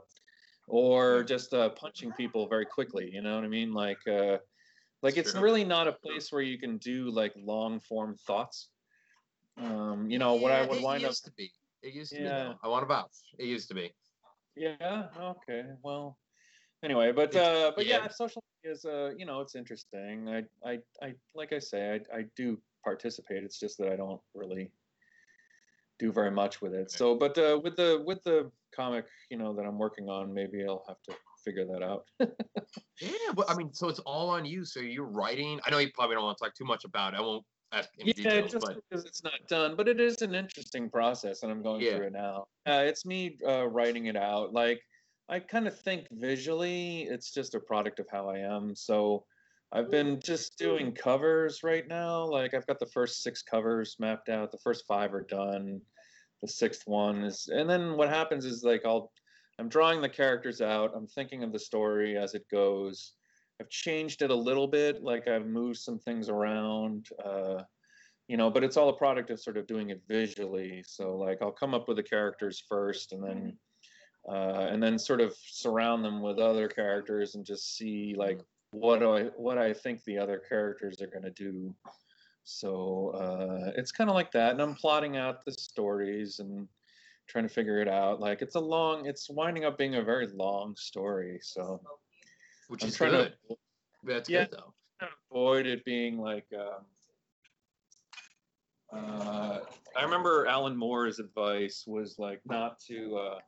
or 0.69 1.25
just 1.25 1.53
uh, 1.53 1.71
punching 1.71 2.13
people 2.13 2.49
very 2.49 2.67
quickly. 2.67 3.11
You 3.13 3.23
know 3.23 3.35
what 3.35 3.45
I 3.45 3.49
mean? 3.49 3.73
Like, 3.73 4.07
uh, 4.07 4.39
like 5.03 5.17
It's 5.17 5.31
it's 5.31 5.35
really 5.35 5.65
not 5.65 5.89
a 5.89 5.93
place 5.93 6.31
where 6.31 6.43
you 6.43 6.59
can 6.59 6.79
do 6.79 7.11
like 7.11 7.33
long 7.37 7.81
form 7.81 8.17
thoughts. 8.27 8.71
Um, 9.59 10.11
you 10.11 10.19
know 10.19 10.35
what 10.35 10.53
I 10.53 10.67
would 10.67 10.83
wind 10.83 11.05
up 11.05 11.11
used 11.11 11.25
to 11.25 11.33
be. 11.33 11.51
It 11.83 11.95
used 11.95 12.13
to 12.13 12.19
be. 12.19 12.25
Yeah. 12.25 12.45
Though. 12.45 12.55
I 12.65 12.69
want 12.69 12.83
to 12.83 12.87
vouch. 12.87 13.09
It 13.39 13.47
used 13.47 13.69
to 13.69 13.75
be. 13.75 13.93
Yeah. 14.57 15.07
Okay. 15.19 15.65
Well. 15.83 16.19
Anyway, 16.83 17.13
but 17.13 17.37
uh, 17.37 17.73
but 17.77 17.85
yeah, 17.85 17.99
yeah. 18.05 18.09
social 18.09 18.43
media 18.65 18.75
is 18.75 18.85
uh, 18.87 19.11
you 19.17 19.27
know, 19.27 19.41
it's 19.41 19.55
interesting. 19.55 20.29
I 20.29 20.45
I 20.69 20.79
I 21.03 21.15
like 21.35 21.53
I 21.53 21.59
say, 21.59 22.01
I 22.13 22.19
I 22.19 22.25
do 22.37 22.59
participate. 22.83 23.45
It's 23.45 23.61
just 23.61 23.77
that 23.79 23.89
I 23.93 23.97
don't 23.97 24.21
really 24.35 24.71
do 25.99 26.11
very 26.11 26.31
much 26.31 26.63
with 26.63 26.73
it. 26.75 26.91
So, 26.91 27.15
but 27.15 27.37
uh, 27.37 27.61
with 27.63 27.77
the 27.77 28.03
with 28.07 28.23
the 28.25 28.51
comic, 28.75 29.05
you 29.31 29.37
know, 29.37 29.55
that 29.55 29.63
I'm 29.63 29.79
working 29.79 30.09
on, 30.09 30.33
maybe 30.33 30.65
I'll 30.67 30.85
have 30.89 31.03
to 31.09 31.15
figure 31.45 31.67
that 31.67 31.83
out. 31.83 32.05
Yeah, 33.01 33.33
but 33.35 33.51
I 33.51 33.57
mean, 33.57 33.73
so 33.73 33.89
it's 33.89 33.99
all 34.01 34.29
on 34.29 34.45
you. 34.45 34.63
So 34.63 34.81
you're 34.81 35.07
writing. 35.07 35.59
I 35.65 35.71
know 35.71 35.79
you 35.79 35.91
probably 35.95 36.17
don't 36.17 36.25
want 36.25 36.37
to 36.37 36.45
talk 36.45 36.55
too 36.55 36.67
much 36.67 36.85
about 36.85 37.15
it. 37.15 37.17
I 37.17 37.23
won't 37.23 37.45
ask 37.73 37.91
yeah, 37.97 38.13
details, 38.13 38.53
just 38.53 38.67
but 38.67 38.81
because 38.89 39.05
it's 39.05 39.23
not 39.23 39.47
done, 39.49 39.77
but 39.77 39.89
it 39.89 40.01
is 40.01 40.23
an 40.23 40.35
interesting 40.35 40.91
process, 40.91 41.43
and 41.43 41.53
I'm 41.53 41.63
going 41.63 41.83
Yeah. 41.83 41.97
through 41.97 42.07
it 42.09 42.13
now. 42.13 42.49
Uh, 42.67 42.85
it's 42.87 43.05
me 43.05 43.39
uh, 43.47 43.67
writing 43.69 44.07
it 44.07 44.17
out. 44.17 44.53
Like 44.53 44.81
I 45.29 45.41
kind 45.41 45.67
of 45.69 45.79
think 45.79 46.09
visually, 46.11 47.03
it's 47.03 47.33
just 47.33 47.55
a 47.55 47.61
product 47.61 48.01
of 48.01 48.09
how 48.11 48.29
I 48.29 48.39
am. 48.39 48.75
So 48.75 49.27
I've 49.73 49.91
been 49.91 50.21
just 50.21 50.59
doing 50.59 50.93
covers 50.93 51.63
right 51.63 51.87
now. 51.87 52.25
Like 52.25 52.55
I've 52.55 52.67
got 52.67 52.81
the 52.81 52.87
first 52.87 53.23
six 53.23 53.43
covers 53.43 53.97
mapped 54.01 54.29
out. 54.29 54.51
The 54.51 54.59
first 54.59 54.87
five 54.87 55.15
are 55.15 55.23
done. 55.23 55.81
The 56.43 56.49
sixth 56.49 56.83
one 56.87 57.23
is, 57.23 57.49
and 57.49 57.69
then 57.69 57.97
what 57.97 58.09
happens 58.09 58.45
is 58.45 58.65
like 58.65 58.83
I'll 58.85 59.13
I'm 59.59 59.69
drawing 59.69 60.01
the 60.01 60.09
characters 60.09 60.61
out. 60.63 60.93
I'm 60.97 61.07
thinking 61.07 61.45
of 61.45 61.53
the 61.53 61.59
story 61.59 62.17
as 62.17 62.35
it 62.35 62.49
goes. 62.51 63.13
I've 63.61 63.69
changed 63.69 64.23
it 64.23 64.31
a 64.31 64.35
little 64.35 64.67
bit, 64.67 65.03
like 65.03 65.29
I've 65.29 65.47
moved 65.47 65.79
some 65.79 65.99
things 65.99 66.31
around, 66.31 67.09
uh, 67.23 67.63
you 68.27 68.39
know, 68.39 68.49
but 68.49 68.65
it's 68.65 68.79
all 68.79 68.89
a 68.89 68.97
product 68.97 69.29
of 69.31 69.39
sort 69.39 69.59
of 69.59 69.67
doing 69.67 69.91
it 69.91 70.01
visually. 70.09 70.83
So 70.87 71.15
like 71.17 71.39
I'll 71.43 71.53
come 71.53 71.75
up 71.75 71.87
with 71.87 71.99
the 71.99 72.03
characters 72.03 72.63
first, 72.67 73.13
and 73.13 73.23
then 73.23 73.59
uh, 74.29 74.69
and 74.71 74.83
then 74.83 74.99
sort 74.99 75.21
of 75.21 75.35
surround 75.45 76.05
them 76.05 76.23
with 76.23 76.39
other 76.39 76.69
characters 76.69 77.35
and 77.35 77.45
just 77.45 77.77
see 77.77 78.15
like 78.17 78.41
what 78.71 79.01
do 79.01 79.13
I 79.13 79.25
what 79.37 79.59
I 79.59 79.73
think 79.75 80.03
the 80.05 80.19
other 80.19 80.41
characters 80.49 81.03
are 81.03 81.09
going 81.09 81.25
to 81.25 81.31
do. 81.31 81.75
So 82.45 83.11
uh, 83.11 83.73
it's 83.77 83.93
kind 83.93 84.09
of 84.09 84.17
like 84.17 84.33
that, 84.33 84.53
and 84.53 84.63
I'm 84.63 84.75
plotting 84.75 85.17
out 85.17 85.45
the 85.45 85.53
stories 85.53 86.39
and 86.39 86.67
trying 87.29 87.47
to 87.47 87.53
figure 87.53 87.81
it 87.81 87.89
out. 87.89 88.21
Like 88.21 88.43
it's 88.43 88.55
a 88.55 88.61
long, 88.61 89.07
it's 89.07 89.29
winding 89.29 89.65
up 89.65 89.77
being 89.77 89.97
a 89.97 90.03
very 90.03 90.29
long 90.29 90.75
story. 90.77 91.39
So 91.43 91.81
Which 92.71 92.85
I'm 92.85 92.89
is 92.91 92.97
good. 92.97 93.35
to 93.49 93.57
That's 94.05 94.31
Yeah. 94.31 94.45
good 94.45 94.53
though. 94.53 95.09
avoid 95.33 95.67
it 95.67 95.85
being 95.85 96.19
like. 96.21 96.47
Um, 96.57 96.85
uh, 98.93 99.61
I 99.97 100.03
remember 100.05 100.47
Alan 100.47 100.77
Moore's 100.77 101.19
advice 101.19 101.83
was 101.85 102.17
like 102.21 102.41
not 102.47 102.79
to 102.87 103.17
uh, 103.17 103.41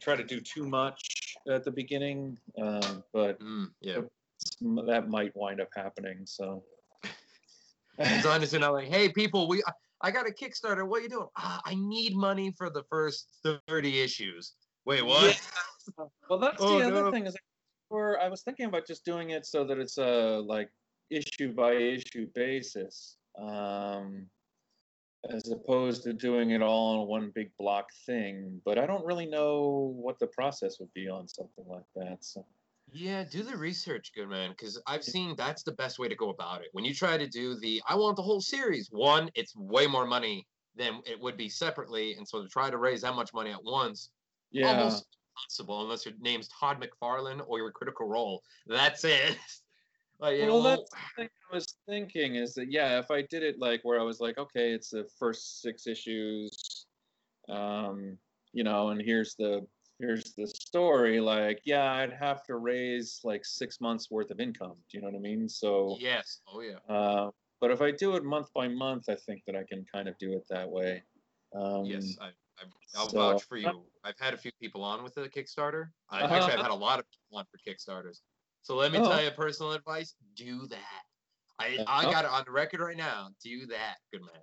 try 0.00 0.16
to 0.16 0.24
do 0.24 0.40
too 0.40 0.66
much 0.66 1.36
at 1.48 1.62
the 1.62 1.70
beginning, 1.70 2.36
um, 2.60 3.04
but 3.12 3.38
Mm, 3.38 3.72
yeah. 3.80 4.00
that 4.86 5.08
might 5.08 5.36
wind 5.36 5.60
up 5.60 5.68
happening. 5.76 6.26
So. 6.26 6.64
It's 7.98 8.26
honestly 8.26 8.58
not 8.58 8.72
like, 8.72 8.88
hey, 8.88 9.08
people, 9.08 9.46
we 9.46 9.62
I, 10.02 10.10
got 10.10 10.26
a 10.26 10.32
Kickstarter. 10.32 10.86
What 10.86 10.98
are 11.00 11.02
you 11.04 11.08
doing? 11.08 11.28
Ah, 11.36 11.60
I 11.64 11.76
need 11.76 12.16
money 12.16 12.52
for 12.58 12.70
the 12.70 12.82
first 12.90 13.28
thirty 13.68 14.00
issues. 14.00 14.54
Wait, 14.84 15.02
what? 15.02 15.40
Well, 16.28 16.38
that's 16.38 16.60
Oh, 16.60 16.78
the 16.78 16.86
other 16.86 17.02
no. 17.04 17.10
thing 17.10 17.26
is, 17.26 17.34
or 17.90 18.20
I 18.20 18.28
was 18.28 18.42
thinking 18.42 18.66
about 18.66 18.86
just 18.86 19.04
doing 19.04 19.30
it 19.30 19.46
so 19.46 19.64
that 19.66 19.78
it's 19.78 19.98
a 19.98 20.40
like 20.46 20.70
issue 21.10 21.52
by 21.54 21.72
issue 21.74 22.26
basis, 22.34 23.16
um, 23.38 24.28
as 25.30 25.50
opposed 25.50 26.02
to 26.04 26.12
doing 26.12 26.50
it 26.50 26.62
all 26.62 27.02
in 27.02 27.08
one 27.08 27.30
big 27.34 27.50
block 27.58 27.86
thing. 28.06 28.60
But 28.64 28.78
I 28.78 28.86
don't 28.86 29.04
really 29.04 29.26
know 29.26 29.94
what 29.96 30.18
the 30.18 30.28
process 30.28 30.78
would 30.80 30.92
be 30.94 31.08
on 31.08 31.28
something 31.28 31.66
like 31.66 31.86
that. 31.96 32.24
So 32.24 32.46
Yeah, 32.90 33.24
do 33.24 33.42
the 33.42 33.56
research, 33.56 34.12
good 34.14 34.28
man, 34.28 34.50
because 34.50 34.80
I've 34.86 35.04
seen 35.04 35.36
that's 35.36 35.62
the 35.62 35.72
best 35.72 35.98
way 35.98 36.08
to 36.08 36.16
go 36.16 36.30
about 36.30 36.62
it. 36.62 36.68
When 36.72 36.84
you 36.84 36.94
try 36.94 37.18
to 37.18 37.26
do 37.28 37.58
the, 37.60 37.82
I 37.86 37.94
want 37.96 38.16
the 38.16 38.22
whole 38.22 38.40
series. 38.40 38.88
One, 38.90 39.30
it's 39.34 39.54
way 39.56 39.86
more 39.86 40.06
money 40.06 40.46
than 40.74 41.02
it 41.06 41.20
would 41.20 41.36
be 41.36 41.48
separately, 41.50 42.14
and 42.14 42.26
so 42.26 42.42
to 42.42 42.48
try 42.48 42.70
to 42.70 42.78
raise 42.78 43.02
that 43.02 43.14
much 43.14 43.34
money 43.34 43.50
at 43.50 43.62
once, 43.62 44.10
yeah, 44.50 44.68
almost 44.68 45.17
impossible 45.38 45.82
unless 45.82 46.04
your 46.04 46.14
name's 46.20 46.48
Todd 46.48 46.82
McFarlane 46.82 47.42
or 47.46 47.58
your 47.58 47.70
Critical 47.70 48.06
Role. 48.06 48.42
That's 48.66 49.04
it. 49.04 49.36
like, 50.20 50.38
well, 50.40 50.62
know, 50.62 50.62
that's 50.62 50.90
the 50.90 50.96
thing 51.16 51.28
I 51.50 51.54
was 51.54 51.66
thinking 51.88 52.34
is 52.36 52.54
that 52.54 52.70
yeah, 52.70 52.98
if 52.98 53.10
I 53.10 53.22
did 53.22 53.42
it 53.42 53.58
like 53.58 53.80
where 53.82 54.00
I 54.00 54.02
was 54.02 54.20
like, 54.20 54.38
okay, 54.38 54.72
it's 54.72 54.90
the 54.90 55.06
first 55.18 55.62
six 55.62 55.86
issues, 55.86 56.86
um, 57.48 58.16
you 58.52 58.64
know, 58.64 58.88
and 58.90 59.00
here's 59.00 59.34
the 59.34 59.66
here's 59.98 60.34
the 60.34 60.46
story. 60.46 61.20
Like, 61.20 61.60
yeah, 61.64 61.92
I'd 61.92 62.12
have 62.12 62.44
to 62.44 62.56
raise 62.56 63.20
like 63.24 63.44
six 63.44 63.80
months 63.80 64.10
worth 64.10 64.30
of 64.30 64.40
income. 64.40 64.76
Do 64.90 64.98
you 64.98 65.02
know 65.02 65.08
what 65.08 65.16
I 65.16 65.20
mean? 65.20 65.48
So, 65.48 65.96
yes, 66.00 66.40
oh 66.52 66.60
yeah. 66.60 66.94
uh, 66.94 67.30
but 67.60 67.70
if 67.70 67.82
I 67.82 67.90
do 67.90 68.14
it 68.14 68.24
month 68.24 68.48
by 68.54 68.68
month, 68.68 69.08
I 69.08 69.16
think 69.16 69.42
that 69.46 69.56
I 69.56 69.64
can 69.68 69.84
kind 69.92 70.08
of 70.08 70.16
do 70.18 70.32
it 70.32 70.44
that 70.50 70.68
way. 70.68 71.02
Um, 71.54 71.86
Yes, 71.86 72.16
I, 72.20 72.26
I, 72.26 72.64
I'll 72.96 73.08
so- 73.08 73.16
vouch 73.16 73.44
for 73.44 73.56
you. 73.56 73.84
I've 74.08 74.18
had 74.18 74.32
a 74.32 74.38
few 74.38 74.50
people 74.60 74.82
on 74.82 75.02
with 75.04 75.12
the 75.14 75.28
Kickstarter. 75.28 75.90
I, 76.08 76.22
Uh-huh. 76.22 76.34
Actually, 76.34 76.54
I've 76.54 76.62
had 76.62 76.70
a 76.70 76.74
lot 76.74 76.98
of 76.98 77.04
people 77.10 77.38
on 77.38 77.44
for 77.50 77.58
Kickstarters. 77.58 78.22
So 78.62 78.74
let 78.74 78.90
me 78.90 78.98
Oh. 78.98 79.02
tell 79.02 79.22
you 79.22 79.30
personal 79.32 79.72
advice: 79.72 80.14
do 80.34 80.66
that. 80.68 81.02
I, 81.58 81.82
I 81.86 82.06
Uh-huh. 82.06 82.10
got 82.10 82.24
it 82.24 82.30
on 82.30 82.44
the 82.46 82.52
record 82.52 82.80
right 82.80 82.96
now. 82.96 83.30
Do 83.42 83.66
that, 83.66 83.98
good 84.12 84.22
man. 84.22 84.42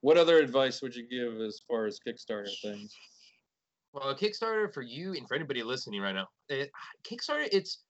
What 0.00 0.16
other 0.16 0.38
advice 0.38 0.82
would 0.82 0.96
you 0.96 1.06
give 1.08 1.40
as 1.40 1.60
far 1.68 1.86
as 1.86 1.98
Kickstarter 2.00 2.56
things? 2.62 2.94
Well, 3.92 4.14
Kickstarter 4.14 4.72
for 4.72 4.82
you 4.82 5.14
and 5.14 5.26
for 5.26 5.34
anybody 5.34 5.62
listening 5.62 6.00
right 6.00 6.14
now, 6.14 6.28
it, 6.48 6.70
Kickstarter 7.04 7.48
it's 7.52 7.84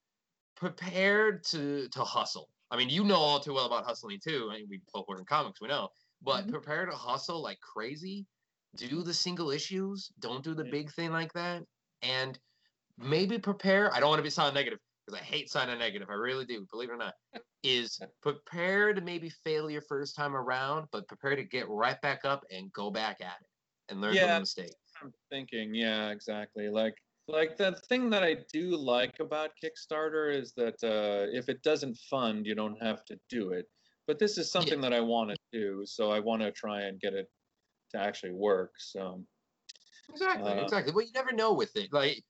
prepared 0.57 1.45
to 1.47 1.89
to 1.91 2.05
hustle. 2.05 2.51
I 2.71 2.77
mean, 2.77 2.91
you 2.91 3.05
know 3.05 3.17
all 3.17 3.41
too 3.41 3.55
well 3.55 3.67
about 3.67 3.87
hustling 3.87 4.21
too. 4.23 4.49
I 4.53 4.59
mean, 4.59 4.69
we 4.71 4.83
both 4.93 5.07
work 5.09 5.21
in 5.21 5.27
comics, 5.27 5.61
we 5.61 5.69
know. 5.69 5.91
But 6.23 6.49
Mhm. 6.49 6.51
prepare 6.51 6.87
to 6.87 6.97
hustle 6.97 7.43
like 7.43 7.61
crazy. 7.61 8.27
Do 8.79 9.03
the 9.03 9.13
single 9.13 9.51
issues. 9.51 10.11
Don't 10.21 10.45
do 10.45 10.55
the 10.55 10.65
big 10.65 10.93
thing 10.93 11.11
like 11.11 11.33
that. 11.33 11.65
And 12.03 12.39
maybe 12.97 13.39
prepare. 13.39 13.93
I 13.93 14.01
don't 14.01 14.09
want 14.09 14.21
to 14.21 14.25
be 14.25 14.31
sound 14.31 14.55
negative 14.55 14.79
because 15.05 15.21
I 15.21 15.25
hate 15.25 15.51
sounding 15.51 15.79
negative. 15.79 16.09
I 16.11 16.15
really 16.15 16.45
do. 16.47 16.65
Believe 16.71 16.91
it 16.91 16.93
or 16.93 16.97
not, 16.97 17.15
is 17.65 17.99
prepare 18.23 18.95
to 18.95 19.01
maybe 19.01 19.31
fail 19.31 19.69
your 19.69 19.83
first 19.83 20.15
time 20.15 20.37
around, 20.37 20.87
but 20.93 21.09
prepare 21.09 21.35
to 21.35 21.43
get 21.45 21.69
right 21.69 22.01
back 22.03 22.25
up 22.25 22.45
and 22.53 22.73
go 22.73 22.91
back 22.91 23.21
at 23.21 23.37
it 23.41 23.49
and 23.89 24.01
learn 24.01 24.15
from 24.15 24.23
Yeah. 24.23 24.35
the 24.35 24.41
mistake. 24.41 24.73
I'm 25.03 25.13
thinking, 25.31 25.75
yeah, 25.75 26.11
exactly. 26.11 26.69
Like, 26.69 26.95
like 27.27 27.57
the 27.57 27.73
thing 27.89 28.11
that 28.11 28.23
I 28.23 28.37
do 28.53 28.77
like 28.77 29.21
about 29.21 29.51
Kickstarter 29.63 30.33
is 30.35 30.53
that 30.55 30.83
uh, 30.85 31.27
if 31.37 31.49
it 31.49 31.63
doesn't 31.63 31.97
fund, 32.09 32.47
you 32.47 32.55
don't 32.55 32.81
have 32.83 33.05
to 33.07 33.19
do 33.29 33.51
it. 33.53 33.67
But 34.07 34.19
this 34.19 34.39
is 34.39 34.51
something 34.51 34.81
that 34.81 34.95
I 34.95 35.01
want 35.01 35.31
to 35.31 35.37
do, 35.53 35.83
so 35.85 36.11
I 36.11 36.21
want 36.21 36.41
to 36.43 36.51
try 36.51 36.83
and 36.83 36.99
get 36.99 37.13
it 37.13 37.27
to 37.91 37.99
actually 37.99 38.33
work. 38.33 38.75
So, 38.79 39.25
Exactly, 40.11 40.53
Uh, 40.53 40.63
exactly. 40.63 40.93
Well, 40.93 41.05
you 41.05 41.13
never 41.13 41.33
know 41.33 41.53
with 41.53 41.77
it. 41.77 41.93
Like 41.93 42.25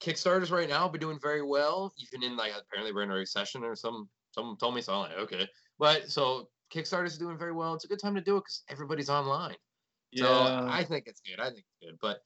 Kickstarters 0.00 0.50
right 0.50 0.68
now 0.68 0.82
have 0.84 0.92
been 0.92 1.00
doing 1.00 1.18
very 1.20 1.42
well, 1.42 1.94
even 1.98 2.22
in 2.22 2.36
like 2.36 2.52
apparently 2.56 2.92
we're 2.92 3.02
in 3.02 3.10
a 3.10 3.14
recession 3.14 3.64
or 3.64 3.74
some. 3.74 4.10
Someone 4.32 4.58
told 4.58 4.74
me 4.74 4.82
so. 4.82 4.92
I'm 4.94 5.10
like, 5.10 5.18
okay, 5.18 5.48
but 5.78 6.10
so 6.10 6.50
Kickstarters 6.70 7.06
is 7.08 7.18
doing 7.18 7.38
very 7.38 7.52
well. 7.52 7.74
It's 7.74 7.84
a 7.84 7.88
good 7.88 8.00
time 8.00 8.14
to 8.16 8.20
do 8.20 8.36
it 8.36 8.40
because 8.40 8.64
everybody's 8.68 9.08
online. 9.08 9.56
So 10.14 10.26
yeah, 10.26 10.64
I 10.68 10.84
think 10.84 11.06
it's 11.06 11.20
good. 11.20 11.40
I 11.40 11.46
think 11.46 11.60
it's 11.60 11.90
good. 11.90 11.98
But 12.00 12.20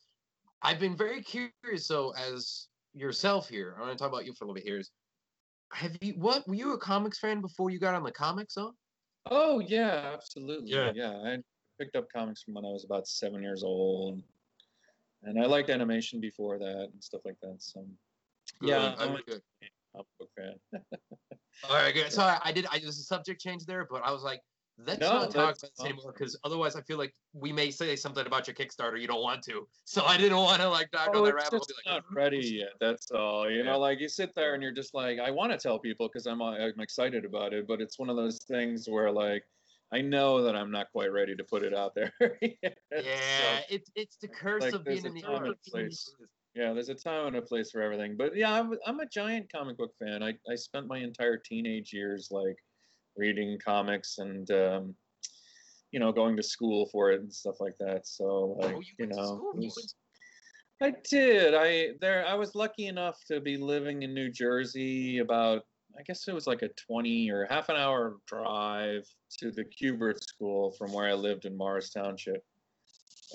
I've 0.62 0.80
been 0.80 0.96
very 0.96 1.22
curious. 1.22 1.86
So 1.86 2.12
as 2.12 2.68
yourself 2.94 3.48
here, 3.48 3.76
I 3.78 3.82
want 3.82 3.92
to 3.96 4.02
talk 4.02 4.12
about 4.12 4.26
you 4.26 4.34
for 4.34 4.44
a 4.44 4.48
little 4.48 4.56
bit 4.56 4.64
here. 4.64 4.78
Is 4.78 4.90
have 5.72 5.96
you 6.02 6.14
what 6.14 6.46
were 6.48 6.54
you 6.54 6.72
a 6.74 6.78
comics 6.78 7.18
fan 7.18 7.40
before 7.40 7.70
you 7.70 7.78
got 7.78 7.94
on 7.94 8.02
the 8.02 8.12
comics 8.12 8.54
though? 8.54 8.74
oh 9.26 9.60
yeah, 9.60 10.12
absolutely. 10.14 10.70
Yeah. 10.70 10.92
Yeah. 10.94 11.12
I 11.24 11.38
picked 11.80 11.96
up 11.96 12.12
comics 12.12 12.42
from 12.42 12.54
when 12.54 12.64
I 12.66 12.68
was 12.68 12.84
about 12.84 13.08
seven 13.08 13.42
years 13.42 13.64
old, 13.64 14.22
and 15.22 15.40
I 15.42 15.46
liked 15.46 15.70
animation 15.70 16.20
before 16.20 16.58
that 16.58 16.90
and 16.92 17.02
stuff 17.02 17.22
like 17.24 17.40
that. 17.40 17.56
So, 17.62 17.86
yeah, 18.60 18.76
Good, 18.76 19.00
I'm 19.00 19.12
I'm 19.16 19.22
good. 19.26 19.42
a 19.62 19.66
comic 19.96 20.06
book 20.18 20.30
fan. 20.36 20.54
All 21.64 21.74
right, 21.74 21.94
good. 21.94 22.12
So 22.12 22.22
I, 22.22 22.38
I 22.44 22.52
did. 22.52 22.66
I 22.70 22.78
there's 22.78 22.98
a 22.98 23.02
subject 23.02 23.40
change 23.40 23.64
there, 23.64 23.86
but 23.90 24.02
I 24.04 24.12
was 24.12 24.22
like, 24.22 24.42
let's 24.78 25.00
No, 25.00 25.12
not 25.12 25.30
talk 25.30 25.34
about 25.34 25.60
this 25.60 25.70
anymore 25.84 26.12
because 26.12 26.38
otherwise, 26.44 26.76
I 26.76 26.82
feel 26.82 26.98
like 26.98 27.14
we 27.32 27.50
may 27.52 27.70
say 27.70 27.96
something 27.96 28.26
about 28.26 28.46
your 28.46 28.54
Kickstarter 28.54 29.00
you 29.00 29.06
don't 29.06 29.22
want 29.22 29.42
to. 29.44 29.66
So 29.84 30.04
I 30.04 30.18
didn't 30.18 30.38
want 30.38 30.60
to 30.60 30.68
like 30.68 30.90
dive 30.90 31.08
Oh, 31.08 31.12
down 31.12 31.24
that 31.24 31.34
it's 31.34 31.44
rabbit 31.44 31.58
hole. 31.58 31.66
like, 31.86 31.94
not 31.94 32.04
"Oh, 32.10 32.14
ready 32.14 32.38
yet. 32.60 32.72
That's 32.78 33.10
all. 33.10 33.50
You 33.50 33.58
Yeah. 33.58 33.72
know, 33.72 33.78
like 33.78 34.00
you 34.00 34.08
sit 34.08 34.34
there 34.34 34.52
and 34.54 34.62
you're 34.62 34.72
just 34.72 34.92
like, 34.94 35.18
I 35.18 35.30
want 35.30 35.52
to 35.52 35.58
tell 35.58 35.78
people 35.78 36.08
because 36.08 36.26
I'm 36.26 36.42
I'm 36.42 36.80
excited 36.80 37.24
about 37.24 37.54
it, 37.54 37.66
but 37.66 37.80
it's 37.80 37.98
one 37.98 38.10
of 38.10 38.16
those 38.16 38.38
things 38.38 38.86
where 38.88 39.10
like 39.10 39.44
I 39.92 40.00
know 40.00 40.42
that 40.42 40.55
I'm 40.55 40.70
not 40.70 40.90
quite 40.92 41.12
ready 41.12 41.35
to 41.35 41.44
put 41.44 41.62
it 41.64 41.74
out 41.74 41.94
there. 41.94 42.12
yet. 42.40 42.79
So, 42.92 43.00
Yeah, 43.03 43.61
it's 43.68 43.90
it's 43.94 44.16
the 44.16 44.29
curse 44.29 44.62
like, 44.62 44.74
of 44.74 44.85
being 44.85 45.05
in 45.05 45.14
the 45.14 45.24
early 45.24 45.55
place. 45.68 46.14
yeah, 46.55 46.72
there's 46.72 46.88
a 46.88 46.94
time 46.94 47.26
and 47.29 47.37
a 47.37 47.42
place 47.42 47.70
for 47.70 47.83
everything. 47.83 48.16
But 48.16 48.37
yeah, 48.37 48.53
I'm 48.53 48.74
I'm 48.87 49.00
a 49.00 49.07
giant 49.07 49.50
comic 49.50 49.76
book 49.79 49.92
fan. 49.98 50.22
I 50.22 50.35
I 50.50 50.55
spent 50.55 50.87
my 50.87 50.98
entire 50.98 51.37
teenage 51.37 51.92
years 51.92 52.29
like 52.31 52.57
reading 53.16 53.59
comics 53.64 54.18
and 54.18 54.50
um, 54.50 54.94
you 55.92 55.98
know 56.00 56.12
going 56.12 56.37
to 56.37 56.42
school 56.42 56.87
for 56.92 57.11
it 57.11 57.20
and 57.20 57.33
stuff 57.33 57.57
like 57.61 57.76
that. 57.79 58.07
So 58.07 58.57
like 58.61 58.74
Oh, 58.76 58.81
you 58.81 58.87
you 58.98 59.07
went 59.07 59.12
to 59.12 59.16
know. 59.18 59.53
was- 59.55 59.94
I 60.83 60.94
did. 61.11 61.55
I 61.55 61.90
there. 62.00 62.26
I 62.26 62.35
was 62.35 62.55
lucky 62.55 62.87
enough 62.87 63.22
to 63.26 63.40
be 63.40 63.57
living 63.59 64.03
in 64.03 64.14
New 64.14 64.31
Jersey. 64.31 65.18
About 65.18 65.64
I 65.98 66.03
guess 66.03 66.26
it 66.29 66.35
was 66.35 66.46
like 66.46 66.62
a 66.62 66.68
twenty 66.70 67.31
or 67.31 67.46
half 67.46 67.68
an 67.68 67.76
hour 67.76 68.16
drive 68.26 69.07
to 69.38 69.50
the 69.50 69.64
Kubert 69.64 70.22
School 70.22 70.72
from 70.72 70.92
where 70.92 71.09
I 71.09 71.14
lived 71.14 71.44
in 71.44 71.57
Morris 71.57 71.90
Township, 71.90 72.44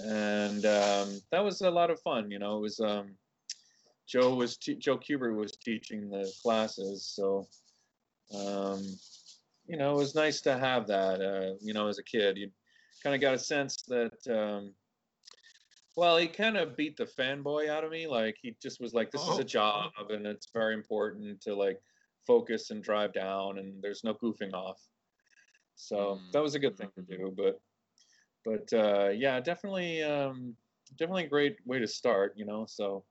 and 0.03 0.65
um, 0.65 1.21
that 1.31 1.43
was 1.43 1.61
a 1.61 1.69
lot 1.69 1.91
of 1.91 1.99
fun. 2.01 2.31
You 2.31 2.39
know, 2.39 2.57
it 2.57 2.61
was 2.61 2.79
um, 2.79 3.15
Joe 4.07 4.33
was 4.35 4.57
te- 4.57 4.75
Joe 4.75 4.97
Kubert 4.97 5.35
was 5.35 5.53
teaching 5.53 6.09
the 6.09 6.31
classes, 6.41 7.03
so 7.05 7.47
um, 8.35 8.81
you 9.67 9.77
know 9.77 9.93
it 9.93 9.97
was 9.97 10.15
nice 10.15 10.41
to 10.41 10.57
have 10.57 10.87
that. 10.87 11.21
Uh, 11.21 11.55
you 11.61 11.73
know, 11.73 11.87
as 11.87 11.99
a 11.99 12.03
kid, 12.03 12.37
you 12.37 12.49
kind 13.03 13.15
of 13.15 13.21
got 13.21 13.33
a 13.33 13.39
sense 13.39 13.83
that. 13.87 14.13
Um, 14.29 14.73
well, 15.97 16.17
he 16.17 16.27
kind 16.27 16.57
of 16.57 16.75
beat 16.75 16.97
the 16.97 17.05
fanboy 17.05 17.69
out 17.69 17.85
of 17.85 17.91
me. 17.91 18.05
Like 18.05 18.35
he 18.41 18.53
just 18.61 18.81
was 18.81 18.93
like, 18.93 19.11
"This 19.11 19.21
is 19.21 19.37
Oh. 19.37 19.39
a 19.39 19.43
job, 19.45 19.91
and 20.09 20.25
it's 20.27 20.49
very 20.53 20.73
important 20.73 21.39
to 21.41 21.55
like 21.55 21.79
focus 22.27 22.71
and 22.71 22.83
drive 22.83 23.13
down, 23.13 23.59
and 23.59 23.81
there's 23.83 24.03
no 24.03 24.13
goofing 24.15 24.53
off." 24.53 24.81
So 25.75 26.19
that 26.31 26.41
was 26.41 26.55
a 26.55 26.59
good 26.59 26.77
thing 26.77 26.91
to 26.95 27.01
do. 27.03 27.33
But, 27.35 27.59
but 28.45 28.73
uh, 28.73 29.09
yeah, 29.09 29.39
definitely, 29.41 30.03
um, 30.03 30.57
definitely 30.97 31.25
a 31.25 31.29
great 31.29 31.57
way 31.65 31.79
to 31.79 31.87
start. 31.87 32.33
You 32.37 32.45
know, 32.45 32.65
so 32.67 33.05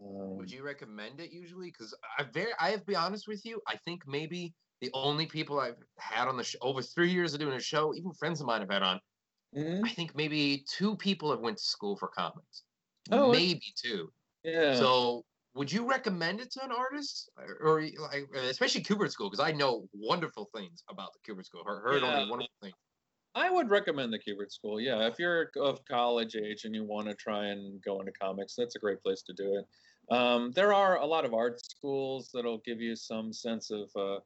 Um, 0.00 0.36
Would 0.36 0.50
you 0.50 0.62
recommend 0.62 1.20
it 1.20 1.30
usually? 1.32 1.70
Because 1.70 1.94
I 2.18 2.24
very, 2.24 2.52
I 2.60 2.70
have 2.70 2.80
to 2.80 2.86
be 2.86 2.94
honest 2.96 3.26
with 3.28 3.44
you. 3.44 3.60
I 3.66 3.76
think 3.76 4.06
maybe 4.06 4.54
the 4.80 4.90
only 4.94 5.26
people 5.26 5.60
I've 5.60 5.82
had 5.98 6.28
on 6.28 6.36
the 6.36 6.44
show 6.44 6.58
over 6.62 6.82
three 6.82 7.10
years 7.12 7.34
of 7.34 7.40
doing 7.40 7.54
a 7.56 7.60
show, 7.60 7.94
even 7.94 8.12
friends 8.14 8.40
of 8.40 8.46
mine 8.46 8.60
have 8.60 8.70
had 8.70 8.82
on. 8.82 9.00
mhm. 9.52 9.82
I 9.84 9.90
think 9.90 10.14
maybe 10.16 10.64
two 10.68 10.96
people 10.96 11.30
have 11.30 11.40
went 11.40 11.58
to 11.58 11.64
school 11.64 11.96
for 11.96 12.08
comics. 12.08 12.64
Oh, 13.10 13.32
maybe 13.32 13.72
two. 13.76 14.12
Yeah. 14.44 14.74
So, 14.74 15.24
would 15.54 15.72
you 15.72 15.88
recommend 15.88 16.40
it 16.40 16.50
to 16.52 16.64
an 16.64 16.72
artist, 16.72 17.30
or, 17.36 17.58
or 17.60 17.82
like, 17.82 18.28
especially 18.34 18.82
Kubert 18.82 19.10
School? 19.10 19.30
Because 19.30 19.44
I 19.44 19.52
know 19.52 19.88
wonderful 19.92 20.48
things 20.54 20.82
about 20.88 21.10
the 21.12 21.32
Kubert 21.32 21.46
School. 21.46 21.64
Heard, 21.64 21.82
heard 21.82 22.02
Yeah. 22.02 22.16
only 22.16 22.30
wonderful 22.30 22.54
things. 22.62 22.74
I 23.34 23.48
would 23.48 23.70
recommend 23.70 24.12
the 24.12 24.18
Kubert 24.18 24.50
School. 24.52 24.80
Yeah, 24.80 25.06
if 25.06 25.18
you're 25.18 25.50
of 25.56 25.84
college 25.84 26.34
age 26.34 26.64
and 26.64 26.74
you 26.74 26.84
want 26.84 27.08
to 27.08 27.14
try 27.14 27.46
and 27.46 27.80
go 27.82 28.00
into 28.00 28.12
comics, 28.12 28.54
that's 28.56 28.76
a 28.76 28.80
great 28.80 29.02
place 29.02 29.22
to 29.22 29.32
do 29.32 29.56
it. 29.56 29.66
Um, 30.14 30.50
there 30.52 30.74
are 30.74 30.96
a 30.98 31.06
lot 31.06 31.24
of 31.24 31.34
art 31.34 31.64
schools 31.64 32.30
that'll 32.34 32.58
give 32.58 32.80
you 32.80 32.96
some 32.96 33.32
sense 33.32 33.70
of 33.70 33.88
uh, 33.94 34.18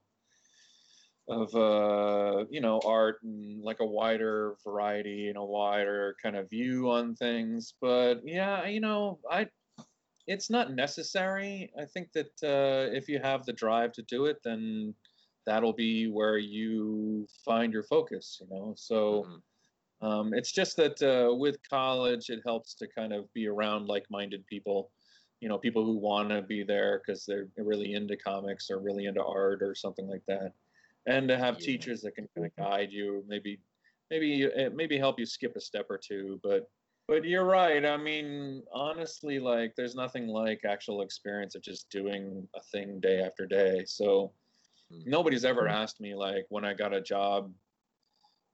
of 1.29 1.55
uh, 1.55 2.45
you 2.51 2.61
know 2.61 2.81
art 2.85 3.23
and 3.23 3.63
like 3.63 3.81
a 3.81 3.87
wider 3.87 4.57
variety 4.65 5.29
and 5.29 5.37
a 5.37 5.45
wider 5.45 6.17
kind 6.23 6.37
of 6.37 6.49
view 6.49 6.91
on 6.91 7.15
things. 7.15 7.75
But 7.81 8.21
yeah, 8.25 8.67
you 8.67 8.81
know, 8.81 9.21
I 9.31 9.49
it's 10.27 10.51
not 10.51 10.73
necessary. 10.75 11.73
I 11.79 11.87
think 11.87 12.13
that 12.13 12.33
uh, 12.43 12.95
if 12.97 13.09
you 13.09 13.19
have 13.21 13.45
the 13.47 13.53
drive 13.53 13.93
to 13.93 14.03
do 14.03 14.27
it, 14.27 14.39
then 14.45 14.95
that'll 15.47 15.73
be 15.75 16.09
where 16.09 16.39
you 16.39 17.27
find 17.45 17.73
your 17.73 17.85
focus. 17.85 18.39
You 18.41 18.49
know, 18.51 18.75
so. 18.77 19.29
Mhm. 19.29 19.43
Um, 20.03 20.35
it's 20.35 20.53
just 20.53 20.77
that 20.77 21.03
uh, 21.03 21.35
with 21.35 21.59
college, 21.69 22.29
it 22.31 22.43
helps 22.45 22.75
to 22.77 22.89
kind 22.89 23.13
of 23.15 23.33
be 23.33 23.47
around 23.49 23.87
like-minded 23.87 24.47
people, 24.47 24.93
you 25.41 25.49
know, 25.49 25.59
people 25.59 25.85
who 25.87 25.97
want 25.99 26.31
to 26.31 26.43
be 26.43 26.63
there 26.65 27.01
because 27.01 27.25
they're 27.27 27.49
really 27.57 27.95
into 27.95 28.17
comics 28.17 28.71
or 28.71 28.81
really 28.81 29.07
into 29.07 29.25
art 29.25 29.63
or 29.63 29.75
something 29.75 30.07
like 30.09 30.25
that, 30.27 30.53
and 31.07 31.29
to 31.29 31.39
have 31.39 31.57
Yeah. 31.57 31.61
teachers 31.61 32.03
that 32.03 32.13
can 32.17 32.29
kind 32.35 32.47
of 32.47 32.55
guide 32.57 32.93
you, 32.93 33.25
maybe, 33.27 33.63
maybe, 34.11 34.47
uh, 34.53 34.71
maybe 34.71 34.99
help 34.99 35.19
you 35.19 35.27
skip 35.27 35.57
a 35.57 35.61
step 35.61 35.87
or 35.91 35.99
two. 35.99 36.41
But, 36.43 36.71
but 37.07 37.25
you're 37.25 37.45
right. 37.45 37.85
I 37.85 37.97
mean, 37.97 38.62
honestly, 38.73 39.38
like, 39.38 39.75
there's 39.77 39.95
nothing 39.95 40.27
like 40.27 40.64
actual 40.64 41.03
experience 41.03 41.55
of 41.55 41.62
just 41.62 41.90
doing 41.90 42.49
a 42.55 42.61
thing 42.61 43.01
day 43.01 43.21
after 43.23 43.47
day. 43.47 43.85
So, 43.87 44.33
Mm. 44.93 45.07
nobody's 45.07 45.45
ever 45.47 45.67
asked 45.67 45.99
me 46.01 46.14
like 46.14 46.45
when 46.51 46.64
I 46.64 46.75
got 46.75 46.93
a 46.93 47.01
job 47.01 47.53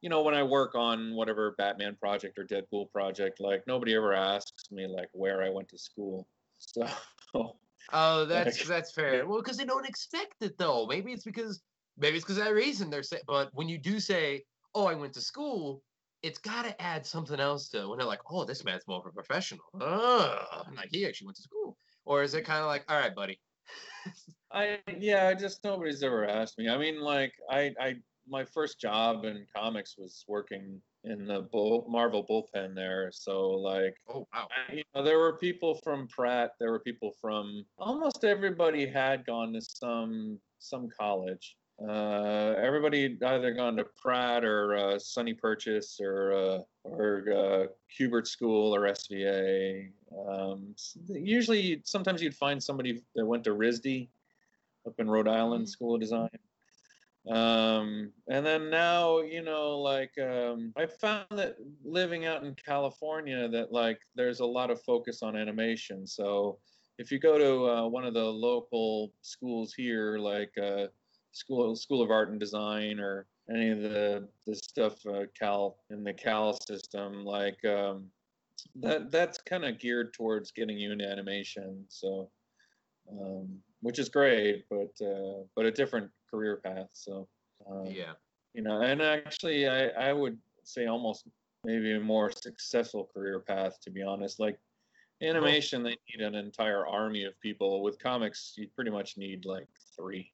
you 0.03 0.09
know, 0.09 0.23
when 0.23 0.35
I 0.35 0.43
work 0.43 0.75
on 0.75 1.15
whatever 1.15 1.51
Batman 1.59 1.95
project 1.95 2.39
or 2.39 2.47
Deadpool 2.47 2.91
project, 2.91 3.39
like 3.39 3.67
nobody 3.67 3.95
ever 3.95 4.15
asks 4.15 4.71
me 4.71 4.87
like 4.87 5.11
where 5.13 5.43
I 5.43 5.51
went 5.51 5.69
to 5.71 5.79
school. 5.79 6.27
So 6.59 7.57
Oh, 7.93 8.25
that's 8.25 8.59
Like- 8.61 8.67
that's 8.69 8.93
fair. 8.93 9.27
Well, 9.27 9.43
because 9.43 9.59
they 9.59 9.67
don't 9.67 9.87
expect 9.87 10.37
it 10.41 10.57
though. 10.57 10.87
Maybe 10.87 11.13
it's 11.13 11.25
because 11.25 11.61
maybe 11.99 12.17
it's 12.17 12.25
because 12.25 12.37
that 12.39 12.55
reason 12.55 12.89
they're 12.89 13.03
saying. 13.03 13.25
But 13.27 13.53
when 13.55 13.69
you 13.69 13.77
do 13.77 14.01
say, 14.01 14.45
"Oh, 14.75 14.87
I 14.87 14.95
went 14.95 15.13
to 15.15 15.21
school," 15.21 15.83
it's 16.23 16.39
got 16.39 16.63
to 16.65 16.81
add 16.83 17.07
something 17.07 17.41
else 17.41 17.69
to. 17.71 17.89
When 17.89 17.99
they're 17.99 18.07
like, 18.07 18.21
"Oh, 18.31 18.45
this 18.45 18.65
man's 18.65 18.87
more 18.87 19.01
of 19.01 19.07
a 19.07 19.13
professional," 19.13 19.65
oh, 19.81 20.65
like 20.77 20.91
he 20.91 21.07
actually 21.07 21.27
went 21.27 21.37
to 21.37 21.43
school, 21.43 21.77
or 22.05 22.23
is 22.23 22.35
it 22.35 22.43
kind 22.45 22.61
of 22.61 22.67
like, 22.67 22.85
"All 22.91 22.99
right, 22.99 23.15
buddy"? 23.15 23.41
I 24.53 24.83
yeah, 24.99 25.29
I 25.29 25.35
just 25.35 25.63
nobody's 25.65 26.03
ever 26.03 26.27
asked 26.27 26.59
me. 26.59 26.69
I 26.69 26.77
mean, 26.79 27.01
like 27.01 27.33
I 27.49 27.75
I 27.81 27.95
my 28.27 28.45
first 28.45 28.81
job 28.81 29.25
in 29.25 29.47
comics 29.55 29.97
was 29.97 30.25
working 30.29 30.83
in 31.05 31.27
the 31.27 31.43
bull, 31.43 31.87
Marvel 31.89 32.27
bullpen 32.27 32.75
there. 32.75 33.11
So 33.13 33.51
like 33.51 33.95
Oh 34.09 34.27
wow. 34.33 34.49
I- 34.69 34.73
you 34.75 34.83
know, 34.95 35.03
there 35.03 35.19
were 35.19 35.39
people 35.39 35.75
from 35.75 36.09
Pratt. 36.09 36.53
There 36.59 36.71
were 36.71 36.81
people 36.81 37.13
from 37.21 37.65
almost 37.79 38.25
everybody 38.25 38.87
had 38.87 39.25
gone 39.25 39.53
to 39.55 39.61
some 39.63 40.41
some 40.59 40.89
college. 40.91 41.57
Uh, 41.87 42.55
everybody 42.59 43.17
either 43.25 43.55
gone 43.55 43.77
to 43.77 43.87
Pratt 43.97 44.45
or 44.45 44.77
uh, 44.77 44.95
SUNY 44.97 45.39
Purchase 45.39 45.99
or 46.01 46.33
uh, 46.33 46.59
or 46.85 47.25
uh, 47.33 48.23
School 48.25 48.75
or 48.75 48.83
SVA. 48.83 49.91
Um, 50.29 50.75
usually, 51.09 51.81
sometimes 51.85 52.23
you'd 52.23 52.35
find 52.35 52.63
somebody 52.63 53.03
that 53.15 53.25
went 53.25 53.45
to 53.45 53.55
RISD 53.55 54.11
up 54.87 54.95
in 54.99 55.09
Rhode 55.09 55.29
Island 55.29 55.65
Mhm. 55.67 55.69
School 55.69 55.95
of 55.95 56.01
Design. 56.01 56.39
Um, 57.29 58.13
and 58.29 58.45
then 58.45 58.71
now, 58.71 59.21
you 59.21 59.43
know, 59.43 59.79
like 59.79 60.13
um, 60.19 60.73
I 60.77 60.87
found 60.87 61.27
that 61.31 61.57
living 61.85 62.25
out 62.27 62.45
in 62.45 62.55
California, 62.55 63.49
that 63.49 63.73
like 63.73 64.01
there's 64.15 64.41
a 64.41 64.47
lot 64.47 64.71
of 64.71 64.83
focus 64.83 65.23
on 65.23 65.37
animation. 65.37 66.07
So 66.07 66.59
if 66.99 67.11
you 67.11 67.19
go 67.19 67.39
to 67.39 67.71
uh, 67.71 67.89
one 67.89 68.05
of 68.05 68.15
the 68.15 68.25
local 68.25 69.13
schools 69.23 69.75
here, 69.75 70.19
like 70.19 70.53
uh, 70.59 70.87
School 71.33 71.77
School 71.77 72.03
of 72.03 72.11
Art 72.11 72.31
and 72.31 72.41
Design, 72.41 73.01
or 73.01 73.27
any 73.49 73.71
of 73.71 73.83
the 73.83 74.29
the 74.47 74.55
stuff 74.57 75.05
uh, 75.07 75.25
Cal 75.39 75.77
in 75.91 76.05
the 76.05 76.13
Cal 76.13 76.59
system, 76.67 77.25
like 77.25 77.65
um, 77.65 78.11
that 78.77 79.11
that's 79.11 79.39
kind 79.39 79.65
of 79.65 79.79
geared 79.79 80.13
towards 80.13 80.51
getting 80.51 80.79
you 80.79 80.93
into 80.93 81.07
animation. 81.09 81.85
So 81.89 82.31
um, 83.11 83.49
which 83.81 83.99
is 83.99 84.09
great, 84.09 84.65
but 84.69 84.93
uh, 85.05 85.45
but 85.57 85.67
a 85.67 85.71
different 85.71 86.11
career 86.31 86.57
path. 86.57 86.89
So 86.93 87.29
um, 87.69 87.87
Yeah. 87.87 88.13
you 88.55 88.63
know, 88.63 88.81
and 88.83 89.01
actually, 89.03 89.69
I 89.69 89.89
I 89.89 90.13
would 90.13 90.39
say 90.65 90.87
almost 90.87 91.27
maybe 91.65 91.93
a 91.93 92.01
more 92.01 92.31
successful 92.31 93.11
career 93.13 93.41
path, 93.41 93.81
to 93.83 93.91
be 93.91 94.03
honest. 94.03 94.41
Like 94.41 94.59
animation, 95.23 95.83
they 95.83 95.97
need 96.09 96.25
an 96.25 96.35
entire 96.35 96.87
army 96.87 97.25
of 97.25 97.39
people. 97.41 97.83
With 97.83 97.99
comics, 97.99 98.55
you 98.57 98.69
pretty 98.75 98.91
much 98.91 99.17
need 99.17 99.45
like 99.45 99.69
three, 99.97 100.33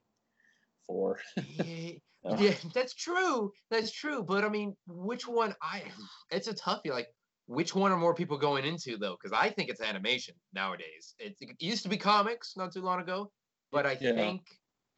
four. 0.86 1.20
yeah, 1.36 1.92
Uh, 2.24 2.36
yeah, 2.36 2.56
that's 2.74 2.94
true. 2.94 3.52
That's 3.70 3.92
true. 3.92 4.24
But 4.24 4.44
I 4.44 4.48
mean, 4.48 4.76
which 4.86 5.26
one? 5.28 5.54
I 5.62 5.92
it's 6.30 6.48
a 6.48 6.54
toughie. 6.54 6.90
Like, 6.90 7.08
which 7.46 7.74
one 7.74 7.92
are 7.92 7.98
more 7.98 8.14
people 8.14 8.38
going 8.38 8.64
into 8.64 8.96
though? 8.98 9.16
Because 9.20 9.32
I 9.32 9.50
think 9.50 9.70
it's 9.70 9.80
animation 9.80 10.36
nowadays. 10.52 11.14
It, 11.18 11.36
it 11.40 11.56
used 11.60 11.82
to 11.84 11.88
be 11.88 11.98
comics 11.98 12.56
not 12.56 12.72
too 12.72 12.82
long 12.82 13.00
ago, 13.00 13.32
but 13.70 13.86
I 13.86 13.96
Yeah. 14.00 14.12
think 14.14 14.42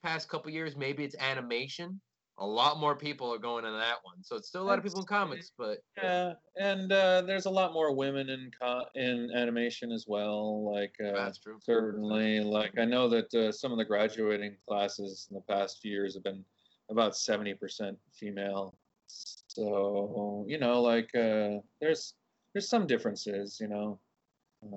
past 0.03 0.29
couple 0.29 0.51
years 0.53 0.77
maybe 0.77 1.05
it's 1.05 1.17
animation. 1.19 2.01
A 2.41 2.47
lot 2.47 2.79
more 2.79 2.95
people 2.95 3.33
are 3.33 3.39
going 3.39 3.65
into 3.65 3.77
that 3.79 3.97
one. 4.03 4.23
So 4.23 4.37
it's 4.37 4.49
still 4.49 4.63
a 4.63 4.69
lot 4.69 4.79
of 4.79 4.85
people 4.85 5.01
in 5.01 5.07
comics, 5.07 5.51
but 5.59 5.79
Yeah, 5.97 6.35
and 6.57 6.93
uh, 6.93 7.23
there's 7.23 7.47
a 7.47 7.51
lot 7.51 7.73
more 7.73 7.93
women 7.95 8.29
in 8.29 8.51
co- 8.61 8.87
in 8.95 9.31
animation 9.35 9.91
as 9.91 10.07
well. 10.07 10.73
Like 10.73 10.95
uh, 11.05 11.15
that's 11.15 11.39
true. 11.39 11.59
Certainly, 11.61 12.41
like 12.41 12.79
I 12.79 12.85
know 12.85 13.09
that 13.09 13.35
uh, 13.35 13.51
some 13.51 13.73
of 13.73 13.79
the 13.79 13.85
graduating 13.85 14.57
classes 14.69 15.27
in 15.31 15.35
the 15.35 15.43
past 15.53 15.81
few 15.81 15.91
years 15.91 16.15
have 16.15 16.23
been 16.23 16.45
about 16.91 17.17
seventy 17.17 17.55
percent 17.55 17.99
female. 18.13 18.79
So 19.09 20.45
you 20.49 20.59
know, 20.59 20.81
like 20.81 21.13
uh, 21.17 21.59
there's 21.81 22.15
there's 22.53 22.69
some 22.69 22.87
differences, 22.87 23.59
you 23.61 23.69
know. 23.69 23.99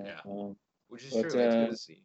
Yeah. 0.04 0.19
um, 0.26 0.56
Which 0.89 1.06
is 1.06 1.13
but, 1.13 1.30
true. 1.30 1.39
That's 1.39 1.56
uh, 1.56 1.60
good 1.60 1.69
to 1.71 1.78
see. 1.78 2.04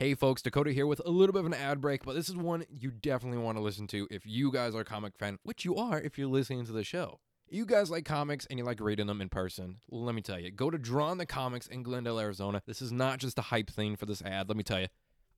Hey 0.00 0.14
folks, 0.14 0.42
Dakota 0.42 0.70
here 0.70 0.86
with 0.86 1.02
a 1.04 1.10
little 1.10 1.32
bit 1.32 1.40
of 1.40 1.46
an 1.46 1.54
ad 1.54 1.80
break, 1.80 2.04
but 2.04 2.14
this 2.14 2.28
is 2.28 2.36
one 2.36 2.64
you 2.70 2.92
definitely 2.92 3.38
want 3.38 3.58
to 3.58 3.60
listen 3.64 3.88
to 3.88 4.06
if 4.12 4.24
you 4.24 4.52
guys 4.52 4.72
are 4.72 4.84
comic 4.84 5.18
fan, 5.18 5.40
which 5.42 5.64
you 5.64 5.74
are 5.74 6.00
if 6.00 6.16
you're 6.16 6.28
listening 6.28 6.64
to 6.66 6.70
the 6.70 6.84
show. 6.84 7.18
You 7.48 7.66
guys 7.66 7.90
like 7.90 8.04
comics 8.04 8.46
and 8.46 8.60
you 8.60 8.64
like 8.64 8.78
reading 8.78 9.08
them 9.08 9.20
in 9.20 9.28
person. 9.28 9.78
Let 9.90 10.14
me 10.14 10.22
tell 10.22 10.38
you, 10.38 10.52
go 10.52 10.70
to 10.70 10.78
Drawn 10.78 11.18
to 11.18 11.26
Comics 11.26 11.66
in 11.66 11.82
Glendale, 11.82 12.20
Arizona. 12.20 12.62
This 12.64 12.80
is 12.80 12.92
not 12.92 13.18
just 13.18 13.40
a 13.40 13.42
hype 13.42 13.70
thing 13.70 13.96
for 13.96 14.06
this 14.06 14.22
ad. 14.22 14.48
Let 14.48 14.56
me 14.56 14.62
tell 14.62 14.80
you, 14.80 14.86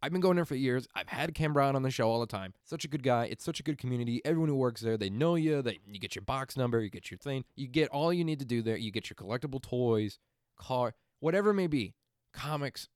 I've 0.03 0.12
been 0.12 0.20
going 0.20 0.37
there 0.37 0.44
for 0.44 0.57
years. 0.57 0.87
I've 0.94 1.09
had 1.09 1.35
Cam 1.35 1.55
Brown 1.55 1.75
on 1.75 1.83
the 1.83 1.90
show 1.90 2.11
all 2.11 2.20
the 2.20 2.27
time. 2.27 2.53
Such 2.62 2.85
a 2.85 2.88
good 2.88 3.03
guy. 3.03 3.29
It's 3.31 3.46
such 3.46 3.61
a 3.61 3.62
good 3.62 3.79
community. 3.79 4.20
Everyone 4.27 4.51
who 4.51 4.57
works 4.57 4.83
there, 4.83 4.99
they 4.99 5.09
know 5.09 5.37
you. 5.37 5.62
They 5.62 5.79
you 5.90 5.99
get 5.99 6.14
your 6.14 6.25
box 6.27 6.59
number, 6.59 6.83
you 6.83 6.90
get 6.90 7.11
your 7.11 7.16
thing. 7.16 7.46
You 7.57 7.66
get 7.66 7.88
all 7.88 8.12
you 8.12 8.25
need 8.25 8.40
to 8.40 8.44
do 8.44 8.61
there. 8.61 8.77
You 8.77 8.90
get 8.90 9.09
your 9.09 9.14
collectible 9.14 9.62
toys, 9.62 10.18
car, 10.59 10.92
whatever 11.20 11.49
it 11.49 11.55
may 11.55 11.66
be. 11.66 11.94
Comics, 12.35 12.90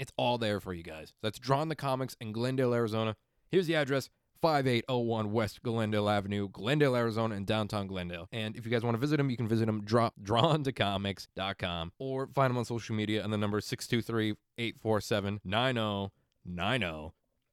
it's 0.00 0.12
all 0.16 0.38
there 0.38 0.60
for 0.60 0.72
you 0.72 0.82
guys. 0.82 1.12
That's 1.22 1.38
Drawn 1.38 1.68
to 1.68 1.74
Comics 1.74 2.16
in 2.20 2.32
Glendale, 2.32 2.72
Arizona. 2.72 3.16
Here's 3.50 3.66
the 3.66 3.74
address 3.74 4.08
5801 4.40 5.30
West 5.30 5.62
Glendale 5.62 6.08
Avenue, 6.08 6.48
Glendale, 6.48 6.96
Arizona, 6.96 7.34
in 7.34 7.44
downtown 7.44 7.86
Glendale. 7.86 8.26
And 8.32 8.56
if 8.56 8.64
you 8.64 8.72
guys 8.72 8.82
want 8.82 8.94
to 8.94 8.98
visit 8.98 9.18
them, 9.18 9.28
you 9.28 9.36
can 9.36 9.46
visit 9.46 9.66
them 9.66 9.84
draw, 9.84 10.08
drawntocomics.com 10.22 11.92
or 11.98 12.28
find 12.28 12.50
them 12.50 12.56
on 12.56 12.64
social 12.64 12.96
media 12.96 13.22
and 13.22 13.30
the 13.30 13.36
number 13.36 13.60
623 13.60 14.34
847 14.56 15.40
9090. 15.44 16.86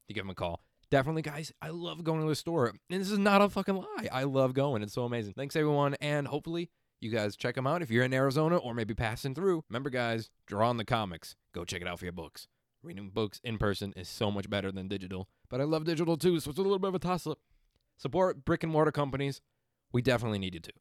You 0.08 0.14
give 0.14 0.24
them 0.24 0.30
a 0.30 0.34
call. 0.34 0.62
Definitely, 0.90 1.20
guys, 1.20 1.52
I 1.60 1.68
love 1.68 2.02
going 2.02 2.22
to 2.22 2.26
the 2.28 2.34
store. 2.34 2.72
And 2.90 3.00
this 3.02 3.10
is 3.10 3.18
not 3.18 3.42
a 3.42 3.50
fucking 3.50 3.76
lie. 3.76 4.08
I 4.10 4.22
love 4.24 4.54
going. 4.54 4.82
It's 4.82 4.94
so 4.94 5.04
amazing. 5.04 5.34
Thanks, 5.34 5.54
everyone. 5.54 5.96
And 6.00 6.26
hopefully, 6.26 6.70
you 7.00 7.10
guys 7.10 7.36
check 7.36 7.54
them 7.54 7.66
out 7.66 7.82
if 7.82 7.90
you're 7.90 8.04
in 8.04 8.12
Arizona 8.14 8.56
or 8.56 8.74
maybe 8.74 8.94
passing 8.94 9.34
through. 9.34 9.64
Remember, 9.68 9.90
guys, 9.90 10.30
draw 10.46 10.68
on 10.68 10.76
the 10.76 10.84
comics. 10.84 11.36
Go 11.54 11.64
check 11.64 11.80
it 11.80 11.88
out 11.88 11.98
for 11.98 12.04
your 12.04 12.12
books. 12.12 12.48
Reading 12.82 13.10
books 13.10 13.40
in 13.42 13.58
person 13.58 13.92
is 13.96 14.08
so 14.08 14.30
much 14.30 14.48
better 14.48 14.70
than 14.70 14.88
digital, 14.88 15.28
but 15.48 15.60
I 15.60 15.64
love 15.64 15.84
digital 15.84 16.16
too, 16.16 16.38
so 16.40 16.50
it's 16.50 16.58
a 16.58 16.62
little 16.62 16.78
bit 16.78 16.88
of 16.88 16.94
a 16.94 16.98
toss 17.00 17.26
up. 17.26 17.38
Support 17.96 18.44
brick 18.44 18.62
and 18.62 18.72
mortar 18.72 18.92
companies. 18.92 19.40
We 19.92 20.00
definitely 20.02 20.38
need 20.38 20.54
you 20.54 20.60
to. 20.60 20.72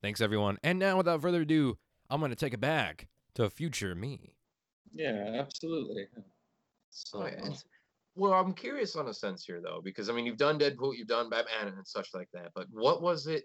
Thanks, 0.00 0.20
everyone. 0.20 0.58
And 0.62 0.78
now, 0.78 0.96
without 0.96 1.20
further 1.20 1.42
ado, 1.42 1.76
I'm 2.08 2.20
going 2.20 2.30
to 2.30 2.36
take 2.36 2.54
it 2.54 2.60
back 2.60 3.08
to 3.34 3.50
future 3.50 3.94
me. 3.94 4.34
yeah, 4.92 5.36
absolutely. 5.38 6.06
So 6.90 7.22
Oh, 7.22 7.26
yeah, 7.26 7.50
well, 8.14 8.32
I'm 8.32 8.54
curious 8.54 8.94
on 8.96 9.08
a 9.08 9.14
sense 9.14 9.44
here 9.44 9.60
though, 9.62 9.80
because 9.82 10.08
I 10.08 10.12
mean, 10.12 10.24
you've 10.24 10.36
done 10.36 10.58
Deadpool, 10.58 10.96
you've 10.96 11.08
done 11.08 11.28
Batman, 11.28 11.74
and 11.76 11.86
such 11.86 12.08
like 12.14 12.28
that. 12.32 12.52
But 12.54 12.68
what 12.70 13.02
was 13.02 13.26
it 13.26 13.44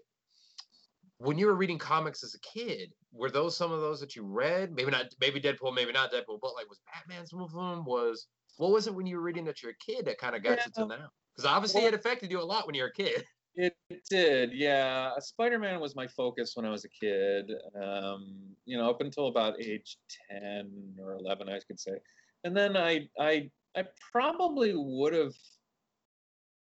when 1.20 1.36
you 1.38 1.46
were 1.46 1.54
reading 1.54 1.78
comics 1.78 2.24
as 2.24 2.34
a 2.34 2.40
kid? 2.40 2.92
Were 3.12 3.30
those 3.30 3.56
some 3.56 3.72
of 3.72 3.80
those 3.80 4.00
that 4.00 4.16
you 4.16 4.24
read? 4.24 4.72
Maybe 4.74 4.90
not, 4.90 5.06
maybe 5.20 5.40
Deadpool, 5.40 5.74
maybe 5.74 5.92
not 5.92 6.12
Deadpool, 6.12 6.38
but 6.40 6.54
like, 6.54 6.68
was 6.68 6.80
Batman 6.92 7.26
some 7.26 7.42
of 7.42 7.52
them? 7.52 7.84
Was 7.84 8.26
what 8.56 8.72
was 8.72 8.86
it 8.86 8.94
when 8.94 9.06
you 9.06 9.16
were 9.16 9.22
reading 9.22 9.44
that 9.44 9.62
you're 9.62 9.72
a 9.72 9.84
kid 9.84 10.06
that 10.06 10.18
kind 10.18 10.34
of 10.34 10.42
got 10.42 10.64
you 10.64 10.72
to 10.72 10.86
now? 10.86 11.08
Because 11.36 11.46
obviously 11.46 11.82
Well- 11.82 11.88
it 11.88 11.94
affected 11.94 12.30
you 12.30 12.40
a 12.40 12.42
lot 12.42 12.66
when 12.66 12.74
you 12.74 12.82
were 12.82 12.88
a 12.88 12.92
kid. 12.92 13.24
It 13.56 13.74
did, 14.08 14.52
yeah. 14.52 15.10
Spider-Man 15.18 15.80
was 15.80 15.96
my 15.96 16.06
focus 16.06 16.52
when 16.54 16.64
I 16.64 16.70
was 16.70 16.84
a 16.84 16.88
kid. 16.88 17.50
Um, 17.82 18.54
you 18.64 18.78
know, 18.78 18.88
up 18.88 19.00
until 19.00 19.26
about 19.26 19.60
age 19.60 19.98
ten 20.30 20.94
or 21.00 21.14
eleven, 21.14 21.48
I 21.48 21.58
could 21.66 21.80
say. 21.80 21.98
And 22.44 22.56
then 22.56 22.76
I, 22.76 23.08
I, 23.18 23.50
I 23.76 23.84
probably 24.12 24.72
would 24.74 25.12
have. 25.12 25.34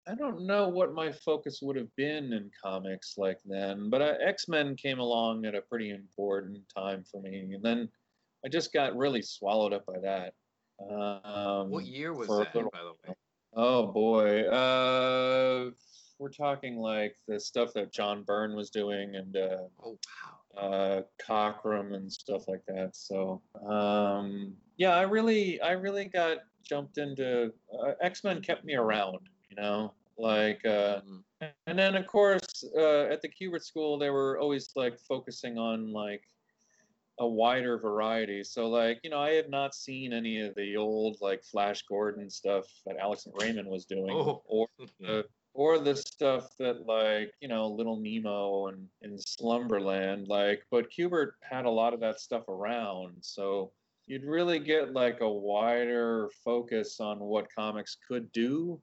I 0.08 0.14
don't 0.14 0.42
know 0.46 0.68
what 0.68 0.94
my 0.94 1.10
focus 1.10 1.60
would 1.62 1.76
have 1.76 1.94
been 1.96 2.32
in 2.32 2.50
comics 2.62 3.14
like 3.18 3.38
then, 3.44 3.90
but 3.90 4.00
uh, 4.02 4.14
X-Men 4.20 4.76
came 4.76 5.00
along 5.00 5.44
at 5.46 5.54
a 5.54 5.60
pretty 5.62 5.90
important 5.90 6.62
time 6.74 7.04
for 7.10 7.20
me, 7.20 7.54
and 7.54 7.62
then 7.62 7.88
I 8.44 8.48
just 8.48 8.72
got 8.72 8.96
really 8.96 9.22
swallowed 9.22 9.72
up 9.72 9.84
by 9.86 9.98
that. 10.00 10.34
Um, 10.88 11.70
what 11.70 11.86
year 11.86 12.12
was 12.14 12.28
that, 12.28 12.54
little- 12.54 12.70
by 12.70 12.82
the 12.82 12.92
way? 13.08 13.14
Oh 13.58 13.86
boy. 13.86 14.42
Uh 14.48 15.70
we're 16.18 16.30
talking 16.30 16.76
like 16.78 17.16
the 17.26 17.40
stuff 17.40 17.72
that 17.74 17.90
John 17.92 18.22
Byrne 18.22 18.54
was 18.54 18.68
doing 18.70 19.16
and 19.16 19.34
uh 19.36 19.56
Oh 19.82 19.98
wow. 20.56 20.62
uh 20.62 21.02
Cockrum 21.26 21.94
and 21.94 22.12
stuff 22.12 22.48
like 22.48 22.64
that. 22.68 22.94
So 22.94 23.40
um 23.66 24.54
yeah, 24.76 24.94
I 24.94 25.02
really 25.02 25.58
I 25.62 25.72
really 25.72 26.04
got 26.04 26.38
jumped 26.62 26.98
into 26.98 27.50
uh, 27.82 27.92
X-Men 28.02 28.42
kept 28.42 28.64
me 28.64 28.74
around, 28.74 29.20
you 29.56 29.62
know? 29.62 29.94
Like 30.18 30.64
uh 30.64 31.02
Mhm. 31.02 31.24
and 31.66 31.78
then 31.78 31.94
of 31.96 32.06
course 32.06 32.64
uh 32.76 33.04
at 33.12 33.20
the 33.20 33.28
Kubert 33.28 33.62
school 33.62 33.98
they 33.98 34.10
were 34.10 34.38
always 34.38 34.74
like 34.74 34.98
focusing 34.98 35.58
on 35.58 35.92
like 35.92 36.22
a 37.18 37.26
wider 37.26 37.78
variety. 37.78 38.44
So 38.44 38.68
like, 38.68 39.00
you 39.02 39.08
know, 39.10 39.18
I 39.20 39.30
had 39.30 39.48
not 39.48 39.74
seen 39.74 40.12
any 40.12 40.40
of 40.40 40.54
the 40.54 40.76
old 40.76 41.18
like 41.20 41.42
Flash 41.44 41.82
Gordon 41.82 42.28
stuff 42.28 42.66
that 42.84 42.96
Alex 42.98 43.26
and 43.26 43.34
Raymond 43.40 43.68
was 43.68 43.86
doing 43.86 44.10
Oh. 44.10 44.42
or 44.46 44.68
uh, 45.06 45.22
or 45.54 45.78
the 45.78 45.96
stuff 45.96 46.56
that 46.58 46.86
like, 46.86 47.32
you 47.40 47.48
know, 47.48 47.68
Little 47.68 47.96
Nemo 47.96 48.66
and 48.68 48.88
in 49.02 49.18
Slumberland 49.18 50.28
like 50.28 50.64
but 50.70 50.90
Kubert 50.90 51.32
had 51.42 51.66
a 51.66 51.70
lot 51.70 51.94
of 51.94 52.00
that 52.00 52.20
stuff 52.20 52.48
around. 52.48 53.22
So 53.24 53.72
you'd 54.06 54.24
really 54.24 54.58
get 54.60 54.92
like 54.94 55.20
a 55.20 55.28
wider 55.28 56.30
focus 56.44 57.00
on 57.00 57.18
what 57.20 57.52
comics 57.54 57.96
could 58.08 58.30
do 58.32 58.80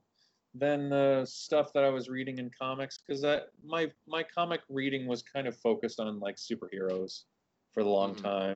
than 0.54 0.90
the 0.90 1.26
stuff 1.26 1.74
that 1.74 1.84
I 1.84 1.90
was 1.90 2.10
reading 2.10 2.38
in 2.40 2.50
comics 2.52 2.98
because 2.98 3.22
that 3.22 3.50
my 3.64 3.92
my 4.08 4.24
comic 4.24 4.62
reading 4.70 5.08
was 5.08 5.22
kind 5.24 5.48
of 5.48 5.58
focused 5.58 6.00
on 6.00 6.20
like 6.20 6.36
superheroes 6.38 7.26
for 7.74 7.82
a 7.82 7.86
long 7.90 8.16
Mhm. 8.16 8.16
time, 8.16 8.56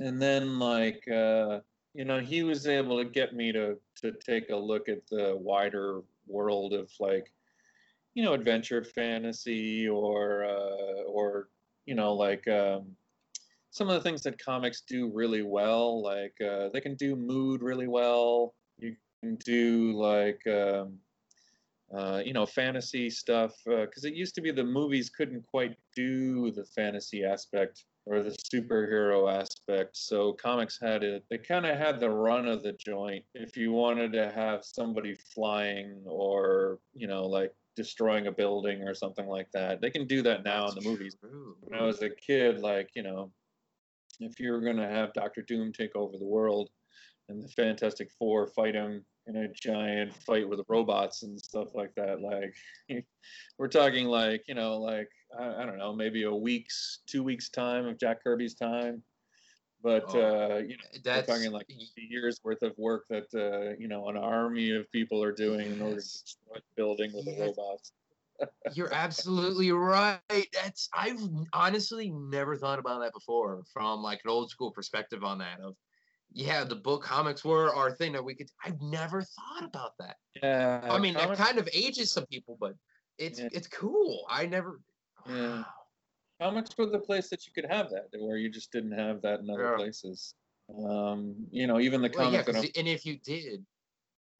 and 0.00 0.20
then 0.20 0.58
like 0.58 1.06
uh, 1.08 1.60
you 1.94 2.04
know 2.04 2.20
he 2.20 2.42
was 2.42 2.66
able 2.66 2.98
to 3.02 3.08
get 3.08 3.34
me 3.34 3.52
to 3.52 3.80
to 3.96 4.12
take 4.12 4.50
a 4.50 4.56
look 4.56 4.88
at 4.88 5.06
the 5.08 5.36
wider 5.36 6.02
world 6.26 6.72
of 6.74 6.92
like 7.00 7.32
you 8.14 8.22
know 8.22 8.34
adventure 8.34 8.82
fantasy 8.84 9.88
or 9.88 10.44
uh, 10.44 11.02
or 11.04 11.50
you 11.86 11.94
know 11.94 12.14
like 12.14 12.46
um, 12.48 12.96
some 13.70 13.88
of 13.88 13.94
the 13.94 14.00
things 14.00 14.22
that 14.22 14.38
comics 14.38 14.82
do 14.82 15.10
really 15.12 15.42
well 15.42 16.02
like 16.02 16.40
uh, 16.40 16.68
they 16.70 16.80
can 16.80 16.94
do 16.96 17.16
mood 17.16 17.62
really 17.62 17.88
well 17.88 18.54
you 18.78 18.96
can 19.22 19.36
do 19.36 19.92
like 19.92 20.46
um, 20.46 21.00
uh, 21.96 22.22
you 22.24 22.32
know 22.32 22.46
fantasy 22.46 23.10
stuff 23.10 23.52
because 23.64 24.04
it 24.04 24.14
used 24.14 24.34
to 24.34 24.40
be 24.40 24.50
the 24.50 24.64
movies 24.64 25.10
couldn't 25.10 25.44
quite 25.46 25.76
do 25.94 26.50
the 26.52 26.64
fantasy 26.64 27.24
aspect 27.24 27.84
or 28.06 28.22
the 28.22 28.36
superhero 28.52 29.32
aspect. 29.32 29.96
So 29.96 30.34
comics 30.34 30.78
had 30.80 31.02
it 31.02 31.24
they 31.30 31.38
kind 31.38 31.66
of 31.66 31.76
had 31.76 32.00
the 32.00 32.10
run 32.10 32.46
of 32.48 32.62
the 32.62 32.72
joint. 32.72 33.24
If 33.34 33.56
you 33.56 33.72
wanted 33.72 34.12
to 34.12 34.30
have 34.32 34.64
somebody 34.64 35.14
flying 35.34 36.02
or 36.06 36.78
you 36.94 37.06
know 37.06 37.24
like 37.26 37.52
destroying 37.76 38.28
a 38.28 38.32
building 38.32 38.82
or 38.82 38.94
something 38.94 39.26
like 39.26 39.50
that 39.52 39.80
they 39.80 39.90
can 39.90 40.06
do 40.06 40.22
that 40.22 40.44
now 40.44 40.68
in 40.68 40.70
the 40.70 40.74
That's 40.76 40.86
movies. 40.86 41.16
true. 41.20 41.56
when 41.60 41.78
I 41.78 41.84
was 41.84 42.02
a 42.02 42.10
kid, 42.10 42.60
like, 42.60 42.88
you 42.94 43.02
know, 43.02 43.32
if 44.20 44.38
you 44.38 44.52
were 44.52 44.60
going 44.60 44.76
to 44.76 44.88
have 44.88 45.12
Doctor 45.12 45.42
Doom 45.42 45.72
take 45.72 45.96
over 45.96 46.16
the 46.16 46.24
world 46.24 46.70
and 47.28 47.42
the 47.42 47.48
Fantastic 47.48 48.10
Four 48.18 48.46
fight 48.48 48.74
him 48.74 49.04
in 49.26 49.36
a 49.36 49.48
giant 49.52 50.14
fight 50.14 50.48
with 50.48 50.60
robots 50.68 51.22
and 51.22 51.40
stuff 51.40 51.74
like 51.74 51.94
that, 51.96 52.20
like, 52.20 52.54
we're 53.58 53.68
talking 53.68 54.06
like, 54.06 54.44
you 54.48 54.54
know, 54.54 54.78
like, 54.78 55.08
I, 55.38 55.62
I 55.62 55.66
don't 55.66 55.78
know, 55.78 55.94
maybe 55.94 56.24
a 56.24 56.34
week's, 56.34 57.02
two 57.06 57.22
weeks' 57.22 57.50
time 57.50 57.86
of 57.86 57.98
Jack 57.98 58.22
Kirby's 58.22 58.54
time. 58.54 59.02
But, 59.82 60.14
Oh, 60.14 60.14
uh, 60.14 60.62
you 60.66 60.76
know, 60.78 60.84
That's 61.02 61.12
we're 61.12 61.22
talking 61.22 61.52
like 61.52 61.66
year's 61.96 62.40
worth 62.44 62.62
of 62.62 62.76
work 62.78 63.06
that, 63.10 63.28
uh, 63.34 63.76
you 63.78 63.88
know, 63.88 64.08
an 64.08 64.16
army 64.16 64.70
of 64.72 64.90
people 64.92 65.22
are 65.22 65.32
doing 65.32 65.72
in 65.72 65.80
order 65.82 66.02
to 66.02 66.08
Yes. 66.08 66.22
destroy 66.24 66.56
the 66.56 66.62
building 66.76 67.12
with 67.14 67.26
the 67.26 67.32
robots. 67.32 67.92
You're 68.66 68.92
absolutely 68.92 69.70
right. 69.72 70.20
That's 70.52 70.88
I've 70.94 71.20
honestly 71.52 72.10
never 72.10 72.56
thought 72.56 72.78
about 72.78 73.00
that 73.00 73.12
before 73.12 73.62
from 73.72 74.00
like 74.02 74.20
an 74.24 74.30
old 74.30 74.50
school 74.50 74.72
perspective 74.72 75.22
on 75.22 75.38
that 75.38 75.60
of 75.60 75.76
yeah, 76.34 76.64
the 76.64 76.74
book 76.76 77.02
comics 77.04 77.44
were 77.44 77.74
our 77.74 77.90
thing 77.92 78.12
that 78.12 78.24
we 78.24 78.34
could 78.34 78.48
I've 78.64 78.80
never 78.82 79.22
thought 79.22 79.64
about 79.64 79.92
that. 80.00 80.16
Yeah. 80.42 80.80
I 80.82 80.98
mean, 80.98 81.14
comics- 81.14 81.38
that 81.38 81.46
kind 81.46 81.58
of 81.58 81.68
ages 81.72 82.10
some 82.12 82.26
people, 82.26 82.56
but 82.60 82.74
it's 83.18 83.38
Yeah. 83.40 83.48
it's 83.52 83.68
cool. 83.68 84.26
I 84.28 84.44
never 84.46 84.80
Yeah. 85.26 85.58
Wow. 85.62 85.66
comics 86.40 86.76
were 86.76 86.86
the 86.86 86.98
place 86.98 87.30
that 87.30 87.46
you 87.46 87.52
could 87.54 87.70
have 87.70 87.88
that 87.90 88.08
where 88.18 88.36
you 88.36 88.50
just 88.50 88.72
didn't 88.72 88.92
have 88.92 89.22
that 89.22 89.40
in 89.40 89.48
other 89.48 89.70
Yeah. 89.70 89.76
places 89.76 90.34
um 90.78 91.46
you 91.50 91.66
know 91.66 91.78
even 91.78 92.00
the 92.02 92.10
Well, 92.14 92.32
yeah, 92.32 92.42
comic 92.42 92.46
that 92.46 92.46
'cause 92.46 92.56
I'm- 92.64 92.72
y- 92.74 92.80
and 92.80 92.88
if 92.88 93.04
you 93.06 93.18
did, 93.18 93.64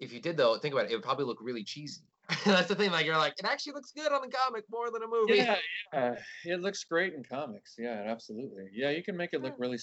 if 0.00 0.12
you 0.12 0.20
did 0.20 0.36
though, 0.36 0.58
think 0.58 0.74
about 0.74 0.86
it, 0.86 0.90
it 0.92 0.94
would 0.96 1.04
probably 1.04 1.26
look 1.26 1.38
really 1.40 1.62
cheesy. 1.64 2.02
That's 2.46 2.68
the 2.68 2.74
thing. 2.74 2.90
Like 2.90 3.04
you're 3.06 3.18
like, 3.18 3.34
it 3.38 3.44
actually 3.44 3.74
looks 3.74 3.92
good 3.92 4.10
on 4.10 4.22
the 4.22 4.28
comic 4.28 4.64
more 4.70 4.90
than 4.90 5.02
a 5.02 5.06
movie. 5.06 5.36
yeah, 5.36 5.58
yeah 5.92 6.16
it 6.44 6.60
looks 6.60 6.82
great 6.84 7.12
in 7.14 7.22
comics 7.22 7.74
yeah 7.78 8.02
absolutely 8.06 8.68
yeah 8.72 8.90
you 8.90 9.02
can 9.04 9.16
make 9.16 9.30
it 9.34 9.42
look 9.42 9.54
really 9.58 9.78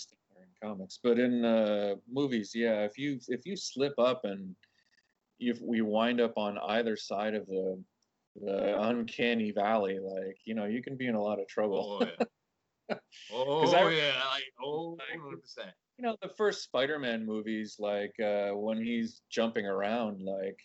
comics 0.63 0.99
but 1.03 1.17
in 1.19 1.43
uh 1.45 1.95
movies 2.11 2.51
yeah 2.53 2.81
if 2.83 2.97
you 2.97 3.19
if 3.27 3.45
you 3.45 3.55
slip 3.55 3.93
up 3.97 4.21
and 4.25 4.55
if 5.39 5.59
we 5.61 5.81
wind 5.81 6.21
up 6.21 6.33
on 6.37 6.57
either 6.69 6.95
side 6.95 7.33
of 7.33 7.45
the 7.47 7.81
the 8.41 8.81
uncanny 8.83 9.51
valley 9.51 9.99
like 9.99 10.37
you 10.45 10.53
know 10.53 10.65
you 10.65 10.81
can 10.81 10.95
be 10.95 11.07
in 11.07 11.15
a 11.15 11.21
lot 11.21 11.39
of 11.39 11.47
trouble 11.47 12.01
Oh 12.01 12.05
yeah. 12.89 12.95
oh 13.31 13.73
I- 13.87 13.91
yeah. 13.91 14.23
Like 14.31 14.43
oh, 14.63 14.97
100%. 15.17 15.71
you 15.97 16.03
know 16.05 16.15
the 16.21 16.29
first 16.29 16.63
spider-man 16.63 17.25
movies 17.25 17.75
like 17.79 18.13
uh 18.19 18.51
when 18.51 18.77
he's 18.83 19.21
jumping 19.29 19.65
around 19.65 20.21
like 20.21 20.59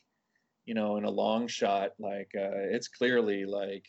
you 0.65 0.75
know 0.75 0.97
in 0.97 1.05
a 1.05 1.11
long 1.11 1.47
shot 1.47 1.91
like 1.99 2.31
uh 2.37 2.71
it's 2.75 2.89
clearly 2.89 3.45
like 3.45 3.87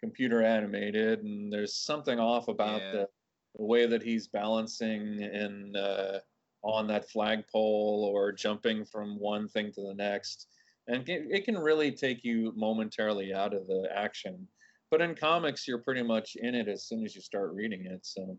computer 0.00 0.42
animated 0.42 1.20
and 1.24 1.52
there's 1.52 1.76
something 1.76 2.18
off 2.18 2.48
about 2.48 2.80
Yeah. 2.80 2.92
the, 2.92 3.08
the 3.56 3.64
way 3.64 3.86
that 3.86 4.02
he's 4.02 4.28
balancing 4.28 5.20
in 5.20 5.74
uh 5.76 6.18
on 6.62 6.86
that 6.86 7.10
flagpole 7.10 8.10
or 8.10 8.32
jumping 8.32 8.84
from 8.84 9.18
one 9.18 9.48
thing 9.48 9.70
to 9.72 9.82
the 9.82 9.94
next 9.94 10.48
and 10.86 11.08
it, 11.08 11.44
can 11.44 11.58
really 11.58 11.90
take 11.90 12.24
you 12.24 12.52
momentarily 12.56 13.34
out 13.34 13.54
of 13.54 13.66
the 13.66 13.88
action 13.94 14.46
but 14.90 15.00
in 15.00 15.14
comics 15.14 15.68
you're 15.68 15.78
pretty 15.78 16.02
much 16.02 16.36
in 16.36 16.54
it 16.54 16.68
as 16.68 16.86
soon 16.86 17.04
as 17.04 17.14
you 17.14 17.20
start 17.20 17.52
reading 17.52 17.84
it 17.86 18.00
so 18.02 18.38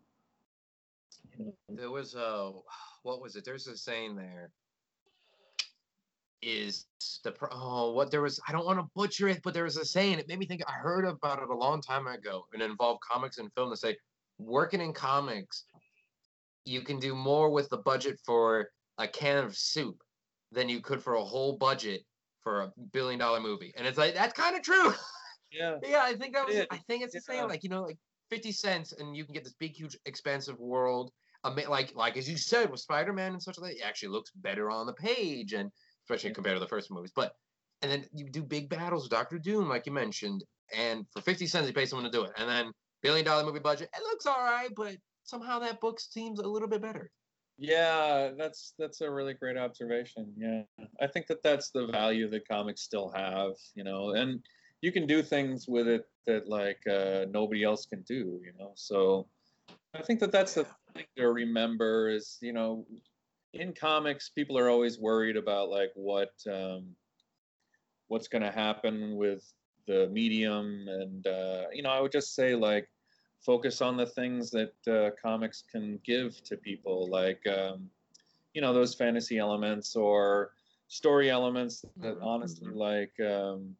There 1.69 1.91
was 1.91 2.15
a 2.15 2.51
what 3.03 3.21
was 3.21 3.35
it? 3.35 3.45
There's 3.45 3.67
a 3.67 3.77
saying 3.77 4.15
there. 4.15 4.51
Is 6.41 6.85
the 7.23 7.33
oh 7.51 7.91
what 7.93 8.11
there 8.11 8.21
was 8.21 8.39
I 8.47 8.51
don't 8.51 8.65
want 8.65 8.79
to 8.79 8.87
butcher 8.95 9.27
it, 9.27 9.41
but 9.43 9.53
there 9.53 9.63
was 9.63 9.77
a 9.77 9.85
saying. 9.85 10.19
It 10.19 10.27
made 10.27 10.39
me 10.39 10.45
think. 10.45 10.61
I 10.67 10.73
heard 10.73 11.05
about 11.05 11.41
it 11.41 11.49
a 11.49 11.55
long 11.55 11.81
time 11.81 12.07
ago, 12.07 12.45
and 12.53 12.61
it 12.61 12.69
involved 12.69 13.01
comics 13.01 13.37
and 13.37 13.51
film. 13.53 13.71
To 13.71 13.77
say, 13.77 13.97
working 14.37 14.81
in 14.81 14.93
comics, 14.93 15.65
you 16.65 16.81
can 16.81 16.99
do 16.99 17.15
more 17.15 17.49
with 17.49 17.69
the 17.69 17.77
budget 17.77 18.19
for 18.25 18.69
a 18.97 19.07
can 19.07 19.43
of 19.43 19.55
soup 19.55 20.01
than 20.51 20.69
you 20.69 20.81
could 20.81 21.01
for 21.03 21.15
a 21.15 21.23
whole 21.23 21.57
budget 21.57 22.01
for 22.41 22.61
a 22.63 22.71
billion 22.91 23.19
dollar 23.19 23.39
movie. 23.39 23.73
And 23.77 23.87
it's 23.87 23.97
like 23.97 24.13
that's 24.13 24.33
kind 24.33 24.55
of 24.55 24.61
true. 24.61 24.93
yeah 25.51 25.77
Yeah, 25.83 26.01
I 26.03 26.15
think 26.15 26.33
that 26.35 26.45
was. 26.47 26.55
I 26.71 26.77
think 26.87 27.03
it's 27.03 27.13
the 27.13 27.21
yeah. 27.33 27.41
same. 27.41 27.49
Like 27.49 27.63
you 27.63 27.69
know, 27.69 27.83
like 27.83 27.97
fifty 28.29 28.51
cents, 28.51 28.93
and 28.93 29.15
you 29.15 29.25
can 29.25 29.33
get 29.33 29.43
this 29.43 29.53
big, 29.53 29.75
huge, 29.75 29.97
expensive 30.05 30.59
world. 30.59 31.11
Like, 31.43 31.93
like 31.93 32.17
as 32.17 32.27
you 32.27 32.37
said 32.37 32.71
with 32.71 32.79
Spider 32.79 33.13
Man 33.13 33.33
and 33.33 33.41
such 33.41 33.59
like 33.59 33.73
that, 33.73 33.77
it 33.77 33.85
actually 33.87 34.09
looks 34.09 34.31
better 34.31 34.71
on 34.71 34.87
the 34.87 34.93
page, 34.93 35.53
and 35.53 35.71
especially 36.05 36.31
Yeah. 36.31 36.33
compared 36.33 36.55
to 36.55 36.59
the 36.59 36.67
first 36.67 36.89
movies. 36.89 37.11
But 37.15 37.33
and 37.83 37.91
then 37.91 38.05
you 38.13 38.29
do 38.31 38.41
big 38.43 38.67
battles 38.69 39.03
with 39.03 39.11
Doctor 39.11 39.37
Doom, 39.37 39.69
like 39.69 39.85
you 39.85 39.91
mentioned, 39.91 40.43
and 40.73 41.05
for 41.13 41.21
fifty 41.21 41.45
cents, 41.45 41.67
you 41.67 41.73
pay 41.73 41.85
someone 41.85 42.09
to 42.11 42.17
do 42.17 42.23
it, 42.23 42.31
and 42.37 42.49
then 42.49 42.71
billion 43.05 43.25
dollar 43.25 43.45
movie 43.45 43.59
budget, 43.59 43.89
it 43.95 44.03
looks 44.03 44.25
all 44.25 44.43
right, 44.43 44.69
but 44.75 44.95
somehow 45.23 45.59
that 45.59 45.79
book 45.79 45.99
seems 45.99 46.39
a 46.39 46.47
little 46.47 46.67
bit 46.67 46.81
better. 46.81 47.11
Yeah, 47.57 48.31
that's 48.37 48.73
that's 48.77 49.01
a 49.01 49.09
really 49.09 49.33
great 49.33 49.57
observation. 49.57 50.33
Yeah, 50.37 50.63
I 51.01 51.07
think 51.07 51.27
that 51.27 51.41
that's 51.41 51.69
the 51.69 51.87
value 51.87 52.29
that 52.29 52.47
comics 52.47 52.81
still 52.81 53.09
have, 53.15 53.53
you 53.75 53.83
know, 53.83 54.11
and 54.11 54.41
you 54.81 54.91
can 54.91 55.07
do 55.07 55.21
things 55.21 55.67
with 55.67 55.87
it 55.87 56.05
that 56.27 56.49
like 56.49 56.79
uh, 56.87 57.25
nobody 57.31 57.63
else 57.63 57.85
can 57.85 58.01
do, 58.01 58.41
you 58.43 58.51
know. 58.59 58.71
So 58.75 59.27
I 59.93 60.01
think 60.01 60.19
that 60.19 60.31
that's 60.31 60.55
the 60.55 60.65
thing 60.93 61.05
to 61.17 61.31
remember 61.31 62.09
is, 62.09 62.37
you 62.41 62.51
know, 62.51 62.85
in 63.53 63.73
comics, 63.73 64.29
people 64.29 64.57
are 64.57 64.69
always 64.69 64.99
worried 64.99 65.37
about 65.37 65.69
like 65.69 65.91
what 65.95 66.33
um, 66.51 66.87
what's 68.09 68.27
going 68.27 68.43
to 68.43 68.51
happen 68.51 69.15
with 69.15 69.49
the 69.87 70.09
medium, 70.11 70.85
and 70.87 71.25
uh, 71.25 71.63
you 71.71 71.83
know, 71.83 71.89
I 71.89 72.01
would 72.01 72.11
just 72.11 72.35
say 72.35 72.53
like 72.55 72.89
focus 73.45 73.81
on 73.81 73.95
the 73.95 74.05
things 74.05 74.49
that 74.51 74.73
uh, 74.87 75.11
comics 75.21 75.63
can 75.71 75.99
give 76.03 76.43
to 76.43 76.57
people, 76.57 77.07
like 77.09 77.45
um, 77.47 77.89
you 78.53 78.61
know 78.61 78.73
those 78.73 78.95
fantasy 78.95 79.37
elements 79.37 79.95
or 79.95 80.51
story 80.87 81.29
elements 81.29 81.85
that 81.97 82.17
honestly, 82.21 82.71
like 82.71 83.13
um, 83.19 83.75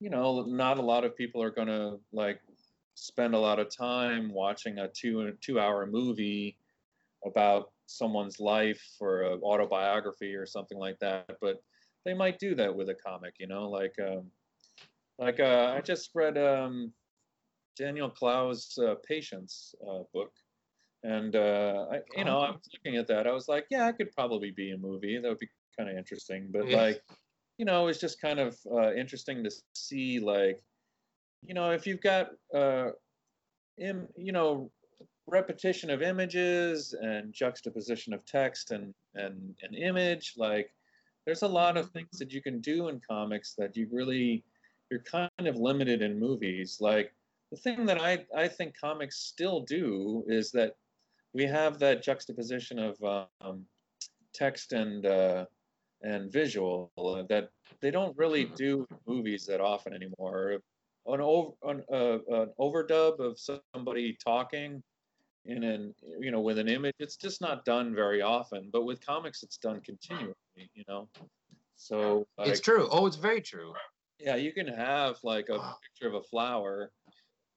you 0.00 0.10
know, 0.10 0.42
not 0.42 0.78
a 0.78 0.82
lot 0.82 1.04
of 1.04 1.16
people 1.16 1.42
are 1.42 1.50
gonna 1.50 1.96
like 2.12 2.40
spend 2.94 3.34
a 3.34 3.38
lot 3.38 3.58
of 3.58 3.74
time 3.74 4.32
watching 4.32 4.78
a 4.78 4.88
two 4.88 5.32
two 5.40 5.60
hour 5.60 5.86
movie 5.86 6.56
about 7.26 7.70
someone's 7.86 8.40
life 8.40 8.82
or 9.00 9.22
an 9.22 9.40
autobiography 9.42 10.34
or 10.34 10.46
something 10.46 10.78
like 10.78 10.98
that, 11.00 11.36
but 11.40 11.62
they 12.04 12.14
might 12.14 12.38
do 12.38 12.54
that 12.54 12.74
with 12.74 12.88
a 12.88 12.94
comic, 12.94 13.34
you 13.38 13.46
know, 13.46 13.68
like 13.68 13.94
um, 14.00 14.30
like 15.18 15.40
uh, 15.40 15.74
I 15.76 15.82
just 15.82 16.10
read 16.14 16.38
um, 16.38 16.92
Daniel 17.76 18.10
Clowes' 18.10 18.78
uh, 18.78 18.94
Patience 19.06 19.74
uh, 19.88 20.00
book, 20.12 20.32
and 21.02 21.34
uh, 21.36 21.86
I, 21.92 22.00
you 22.16 22.24
know, 22.24 22.38
I 22.38 22.50
was 22.50 22.68
looking 22.72 22.98
at 22.98 23.06
that. 23.08 23.26
I 23.26 23.32
was 23.32 23.48
like, 23.48 23.66
yeah, 23.70 23.88
it 23.88 23.96
could 23.96 24.12
probably 24.12 24.50
be 24.50 24.72
a 24.72 24.78
movie. 24.78 25.18
That 25.18 25.28
would 25.28 25.38
be 25.38 25.48
kind 25.78 25.88
of 25.88 25.96
interesting. 25.96 26.48
But 26.52 26.68
like, 26.68 27.02
you 27.58 27.64
know, 27.64 27.88
it's 27.88 28.00
just 28.00 28.20
kind 28.20 28.38
of 28.38 28.58
uh, 28.70 28.92
interesting 28.94 29.42
to 29.44 29.50
see, 29.74 30.18
like, 30.20 30.60
you 31.42 31.54
know, 31.54 31.70
if 31.70 31.86
you've 31.86 32.02
got, 32.02 32.30
uh, 32.54 32.90
Im, 33.78 34.08
you 34.16 34.32
know, 34.32 34.70
repetition 35.26 35.90
of 35.90 36.02
images 36.02 36.94
and 37.00 37.32
juxtaposition 37.32 38.12
of 38.12 38.24
text 38.26 38.72
and 38.72 38.94
and 39.14 39.54
an 39.62 39.74
image, 39.74 40.34
like, 40.36 40.70
there's 41.24 41.42
a 41.42 41.48
lot 41.48 41.76
of 41.76 41.90
things 41.90 42.18
that 42.18 42.32
you 42.32 42.42
can 42.42 42.60
do 42.60 42.88
in 42.88 43.00
comics 43.08 43.54
that 43.56 43.76
you 43.76 43.88
really 43.90 44.44
you're 44.90 45.00
kind 45.00 45.30
of 45.38 45.56
limited 45.56 46.02
in 46.02 46.18
movies. 46.18 46.78
Like 46.80 47.14
the 47.50 47.56
thing 47.56 47.84
that 47.86 48.00
I, 48.00 48.24
I 48.36 48.48
think 48.48 48.74
comics 48.78 49.18
still 49.18 49.60
do 49.60 50.24
is 50.28 50.50
that 50.52 50.74
we 51.32 51.44
have 51.44 51.78
that 51.78 52.02
juxtaposition 52.02 52.78
of 52.78 53.28
um, 53.40 53.64
text 54.34 54.72
and 54.72 55.06
uh, 55.06 55.46
and 56.02 56.32
visual 56.32 56.90
uh, 56.96 57.22
that 57.28 57.50
they 57.80 57.90
don't 57.90 58.16
really 58.16 58.44
do 58.56 58.86
movies 59.06 59.46
that 59.46 59.60
often 59.60 59.92
anymore. 59.92 60.60
An, 61.06 61.20
over, 61.20 61.52
an, 61.64 61.82
uh, 61.92 62.18
an 62.28 62.50
overdub 62.58 63.18
of 63.20 63.38
somebody 63.74 64.16
talking 64.24 64.82
in 65.46 65.64
an 65.64 65.94
you 66.20 66.30
know 66.30 66.40
with 66.40 66.58
an 66.58 66.68
image, 66.68 66.94
it's 66.98 67.16
just 67.16 67.40
not 67.40 67.64
done 67.64 67.94
very 67.94 68.22
often. 68.22 68.70
But 68.72 68.84
with 68.84 69.04
comics, 69.04 69.42
it's 69.42 69.56
done 69.56 69.80
continually. 69.80 70.34
You 70.56 70.84
know, 70.88 71.08
so 71.76 72.26
like, 72.38 72.48
It's 72.48 72.60
true. 72.60 72.88
Oh, 72.90 73.06
it's 73.06 73.16
very 73.16 73.40
true. 73.40 73.72
yeah, 74.18 74.36
you 74.36 74.52
can 74.52 74.68
have 74.68 75.16
like 75.22 75.48
a 75.48 75.58
picture 75.82 76.08
of 76.08 76.14
a 76.14 76.22
flower 76.22 76.92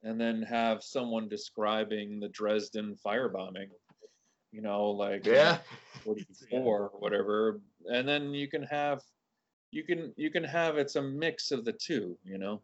and 0.04 0.20
then 0.20 0.42
have 0.42 0.84
someone 0.84 1.30
describing 1.30 2.20
the 2.20 2.30
Dresden 2.30 2.96
firebombing, 3.06 3.70
you 4.52 4.62
know, 4.62 4.92
like 4.92 5.26
Yeah. 5.26 5.60
44 6.04 6.90
or 6.90 7.00
whatever. 7.00 7.62
And 7.90 8.08
then 8.08 8.34
you 8.34 8.50
can 8.50 8.64
have 8.64 9.02
you 9.72 9.84
can 9.84 10.14
you 10.18 10.30
can 10.30 10.44
have 10.44 10.78
it's 10.78 10.98
a 10.98 11.02
mix 11.02 11.52
of 11.52 11.66
the 11.66 11.74
two, 11.74 12.18
you 12.24 12.38
know. 12.38 12.62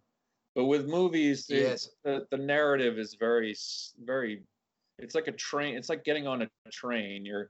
But 0.56 0.66
with 0.66 0.88
movies, 0.88 1.46
Yes. 1.50 1.90
the, 2.04 2.28
the 2.32 2.38
narrative 2.38 3.00
is 3.00 3.16
very 3.16 3.56
very 4.04 4.44
it's 5.00 5.16
like 5.16 5.28
a 5.28 5.32
train 5.32 5.76
it's 5.76 5.90
like 5.90 6.04
getting 6.04 6.28
on 6.28 6.42
a 6.42 6.50
train 6.72 7.26
you're 7.26 7.50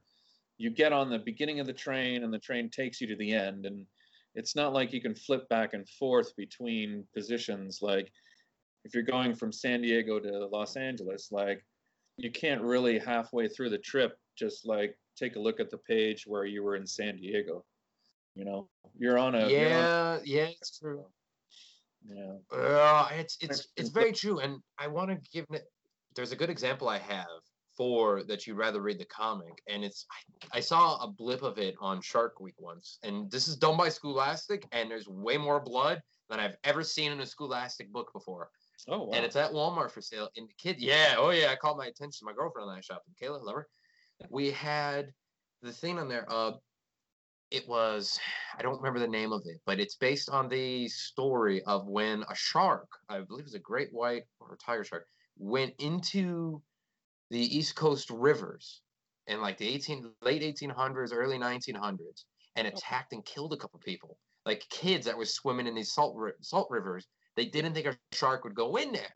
you 0.58 0.70
get 0.70 0.94
on 0.94 1.10
the 1.10 1.18
beginning 1.20 1.60
of 1.60 1.66
the 1.66 1.74
train 1.74 2.24
and 2.24 2.34
the 2.34 2.40
train 2.40 2.70
takes 2.70 3.02
you 3.02 3.08
to 3.08 3.16
the 3.16 3.32
end 3.32 3.66
and 3.66 3.86
it's 4.36 4.56
not 4.56 4.74
like 4.74 4.94
you 4.94 5.02
can 5.02 5.16
flip 5.16 5.50
back 5.50 5.74
and 5.74 5.90
forth 5.90 6.36
between 6.36 7.04
positions 7.14 7.80
like 7.82 8.12
if 8.86 8.94
you're 8.94 9.04
going 9.04 9.34
from 9.36 9.52
san 9.52 9.82
diego 9.82 10.20
to 10.20 10.46
los 10.48 10.76
angeles 10.76 11.30
like 11.32 11.66
you 12.18 12.32
can't 12.32 12.62
really 12.62 12.98
halfway 13.00 13.48
through 13.48 13.70
the 13.70 13.78
trip 13.78 14.18
just 14.38 14.66
like 14.66 14.98
take 15.18 15.36
a 15.36 15.40
look 15.40 15.60
at 15.60 15.70
the 15.70 15.78
page 15.78 16.26
where 16.26 16.46
you 16.46 16.64
were 16.64 16.76
in 16.76 16.86
san 16.88 17.16
diego 17.18 17.64
you 18.36 18.46
know 18.46 18.70
you're 18.98 19.18
on 19.18 19.36
a 19.36 19.48
you're 19.50 19.66
on- 19.66 19.72
Yeah, 19.72 20.20
yeah, 20.24 20.48
it's 20.48 20.78
true. 20.80 21.06
yeah 22.08 22.34
Uh, 22.52 23.10
it's 23.14 23.38
it's 23.42 23.68
it's 23.76 23.90
very 23.90 24.12
true, 24.14 24.40
and 24.40 24.62
I 24.78 24.88
want 24.88 25.10
to 25.12 25.18
give 25.32 25.46
it. 25.52 25.64
There's 26.16 26.32
a 26.32 26.36
good 26.36 26.50
example 26.50 26.88
I 26.90 26.98
have 27.00 27.28
for 27.78 28.24
that 28.24 28.46
you'd 28.48 28.58
rather 28.58 28.82
read 28.82 29.00
the 29.00 29.06
comic, 29.06 29.62
and 29.68 29.84
it's 29.84 30.06
I, 30.12 30.58
I 30.58 30.60
saw 30.62 30.98
a 31.04 31.08
blip 31.08 31.44
of 31.44 31.58
it 31.58 31.76
on 31.80 32.02
Shark 32.02 32.40
Week 32.40 32.56
once, 32.58 33.00
and 33.04 33.30
this 33.32 33.48
is 33.48 33.56
done 33.58 33.78
by 33.78 33.90
Scholastic, 33.90 34.66
and 34.72 34.90
there's 34.90 35.08
way 35.08 35.38
more 35.38 35.60
blood 35.60 36.02
than 36.30 36.40
I've 36.40 36.58
ever 36.64 36.84
seen 36.84 37.12
in 37.12 37.20
a 37.22 37.26
Scholastic 37.26 37.92
book 37.92 38.12
before, 38.14 38.50
oh 38.88 39.04
wow 39.04 39.14
and 39.14 39.26
it's 39.26 39.36
at 39.36 39.52
Walmart 39.52 39.92
for 39.92 40.02
sale. 40.02 40.30
And 40.38 40.48
the 40.48 40.54
kid, 40.58 40.78
yeah, 40.80 41.16
oh 41.18 41.32
yeah, 41.32 41.52
I 41.52 41.56
called 41.56 41.78
my 41.78 41.88
attention. 41.88 42.26
My 42.26 42.34
girlfriend 42.34 42.70
and 42.70 42.78
I 42.78 42.82
shopping. 42.82 43.14
Kayla, 43.22 43.44
love 43.44 43.56
her. 43.56 43.68
We 44.30 44.52
had 44.52 45.12
the 45.62 45.72
thing 45.72 45.98
on 46.00 46.10
there. 46.10 46.26
Uh, 46.30 46.54
it 47.52 47.68
was 47.68 48.20
I 48.58 48.62
don't 48.62 48.78
remember 48.78 49.00
the 49.00 49.08
name 49.08 49.32
of 49.32 49.42
it, 49.46 49.60
but 49.66 49.80
it's 49.80 49.96
based 49.96 50.30
on 50.30 50.50
the 50.50 50.88
story 50.88 51.64
of 51.64 51.88
when 51.88 52.24
a 52.30 52.36
shark, 52.36 52.88
I 53.10 53.20
believe 53.20 53.42
it 53.42 53.46
was 53.46 53.54
a 53.56 53.60
great 53.60 53.90
white 53.92 54.24
or 54.40 54.54
a 54.54 54.58
tiger 54.58 54.84
shark, 54.84 55.08
went 55.38 55.74
into 55.80 56.62
the 57.32 57.58
East 57.58 57.76
Coast 57.76 58.10
rivers 58.10 58.82
in 59.28 59.42
like 59.42 59.58
the 59.58 59.68
18 59.68 60.12
late 60.22 60.42
1800s, 60.42 61.12
early 61.14 61.38
1900s, 61.38 62.26
and 62.56 62.68
attacked 62.68 63.14
and 63.14 63.26
killed 63.26 63.54
a 63.54 63.58
couple 63.58 63.80
people, 63.80 64.18
like 64.46 64.68
kids 64.70 65.06
that 65.06 65.18
were 65.18 65.26
swimming 65.26 65.68
in 65.68 65.76
these 65.76 65.94
salt 65.94 66.16
ri- 66.16 66.32
salt 66.42 66.68
rivers. 66.70 67.08
They 67.40 67.46
didn't 67.46 67.74
think 67.74 67.88
a 67.88 67.98
shark 68.12 68.44
would 68.44 68.54
go 68.54 68.76
in 68.76 68.92
there, 68.92 69.14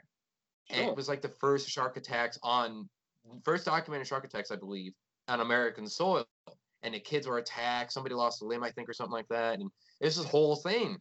and 0.69 0.87
it 0.87 0.95
was 0.95 1.09
like 1.09 1.21
the 1.21 1.33
first 1.41 1.69
shark 1.69 1.97
attacks 1.97 2.39
on 2.41 2.87
first 3.43 3.65
documented 3.65 4.07
shark 4.07 4.23
attacks, 4.23 4.49
I 4.49 4.55
believe, 4.55 4.93
on 5.27 5.41
American 5.41 5.89
soil. 5.89 6.25
And 6.83 6.93
the 6.93 7.01
kids 7.01 7.27
were 7.27 7.39
attacked. 7.39 7.91
Somebody 7.91 8.15
lost 8.15 8.41
a 8.41 8.45
limb, 8.45 8.63
I 8.63 8.71
think, 8.71 8.87
or 8.87 8.93
something 8.93 9.11
like 9.11 9.27
that. 9.27 9.59
And 9.59 9.69
it's 9.99 10.15
this 10.15 10.25
whole 10.25 10.55
thing. 10.55 10.95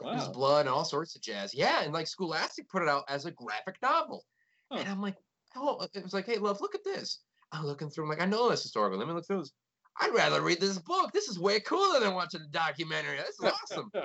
There's 0.00 0.26
blood 0.26 0.66
and 0.66 0.74
all 0.74 0.84
sorts 0.84 1.14
of 1.14 1.22
jazz. 1.22 1.54
Yeah, 1.54 1.84
and 1.84 1.92
like 1.92 2.08
Scholastic 2.08 2.68
put 2.68 2.82
it 2.82 2.88
out 2.88 3.04
as 3.08 3.26
a 3.26 3.30
graphic 3.30 3.76
novel. 3.80 4.24
Huh. 4.72 4.80
And 4.80 4.88
I'm 4.88 5.00
like, 5.00 5.18
oh, 5.54 5.86
it 5.94 6.02
was 6.02 6.14
like, 6.14 6.26
hey, 6.26 6.38
love, 6.38 6.60
look 6.60 6.74
at 6.74 6.82
this. 6.82 7.20
I'm 7.52 7.64
looking 7.64 7.90
through. 7.90 8.06
I'm 8.06 8.10
like, 8.10 8.22
I 8.22 8.26
know 8.26 8.50
this 8.50 8.64
historical. 8.64 8.98
Let 8.98 9.06
me 9.06 9.14
look 9.14 9.24
through 9.24 9.42
this. 9.42 9.52
I'd 10.00 10.14
rather 10.14 10.42
read 10.42 10.60
this 10.60 10.78
book. 10.78 11.12
This 11.12 11.28
is 11.28 11.38
way 11.38 11.60
cooler 11.60 12.00
than 12.00 12.14
watching 12.14 12.40
a 12.40 12.50
documentary. 12.50 13.18
This 13.18 13.38
is 13.38 13.52
awesome. 13.70 13.92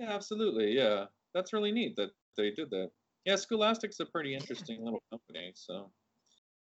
yeah 0.00 0.14
absolutely 0.14 0.72
yeah 0.72 1.04
that's 1.34 1.52
really 1.52 1.72
neat 1.72 1.94
that 1.96 2.10
they 2.36 2.50
did 2.50 2.70
that 2.70 2.90
yeah 3.24 3.36
scholastic's 3.36 4.00
a 4.00 4.06
pretty 4.06 4.34
interesting 4.34 4.82
little 4.84 5.02
company 5.10 5.52
so 5.54 5.90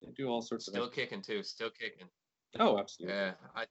they 0.02 0.12
do 0.16 0.28
all 0.28 0.42
sorts 0.42 0.66
Still 0.66 0.84
of 0.84 0.92
still 0.94 1.04
kicking 1.06 1.22
too. 1.22 1.44
Still 1.44 1.70
kicking. 1.70 2.08
oh 2.60 2.80
absolutely 2.80 3.16
Yeah, 3.16 3.32
I, 3.56 3.66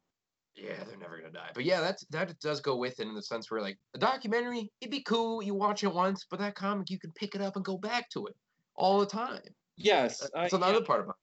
yeah, 0.54 0.84
they're 0.86 0.98
never 0.98 1.18
gonna 1.18 1.32
die. 1.32 1.50
But 1.54 1.64
yeah, 1.64 1.80
that's 1.80 2.04
that 2.10 2.38
does 2.40 2.60
go 2.60 2.76
with 2.76 3.00
it 3.00 3.06
in 3.06 3.14
the 3.14 3.22
sense 3.22 3.50
where 3.50 3.60
like 3.60 3.78
a 3.94 3.98
documentary, 3.98 4.70
it'd 4.80 4.90
be 4.90 5.02
cool. 5.02 5.42
You 5.42 5.54
watch 5.54 5.84
it 5.84 5.92
once, 5.92 6.26
but 6.30 6.38
that 6.40 6.54
comic, 6.54 6.90
you 6.90 6.98
can 6.98 7.12
pick 7.12 7.34
it 7.34 7.40
up 7.40 7.56
and 7.56 7.64
go 7.64 7.78
back 7.78 8.10
to 8.10 8.26
it 8.26 8.36
all 8.76 9.00
the 9.00 9.06
time. 9.06 9.40
yes 9.76 10.20
That's 10.34 10.52
I, 10.54 10.56
yeah. 10.56 10.64
another 10.64 10.84
part 10.84 11.08
it. 11.08 11.14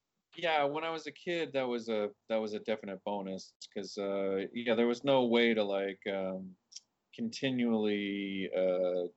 yeah 0.42 0.64
when 0.64 0.84
i 0.84 0.90
was 0.90 1.06
a 1.06 1.12
kid 1.12 1.52
that 1.52 1.66
was 1.66 1.88
a 1.88 2.08
that 2.28 2.40
was 2.40 2.54
a 2.54 2.58
definite 2.60 3.02
bonus 3.04 3.52
because 3.62 3.96
uh 3.98 4.46
yeah 4.54 4.74
there 4.74 4.86
was 4.86 5.04
no 5.04 5.24
way 5.24 5.54
to 5.54 5.62
like 5.62 6.00
um 6.10 6.50
continually 7.14 8.48
uh 8.56 9.08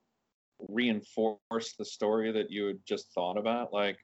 reinforce 0.68 1.74
the 1.78 1.86
story 1.86 2.32
that 2.32 2.52
you 2.52 2.66
had 2.66 2.78
just 2.86 3.12
thought 3.14 3.38
about 3.38 3.72
like 3.74 3.98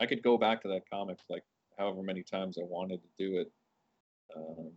i 0.00 0.06
could 0.06 0.22
go 0.22 0.38
back 0.38 0.62
to 0.62 0.68
that 0.68 0.82
comic 0.90 1.18
like 1.28 1.42
however 1.78 2.02
many 2.02 2.22
times 2.22 2.56
i 2.58 2.64
wanted 2.64 3.00
to 3.02 3.08
do 3.18 3.38
it 3.38 3.50
um 4.36 4.70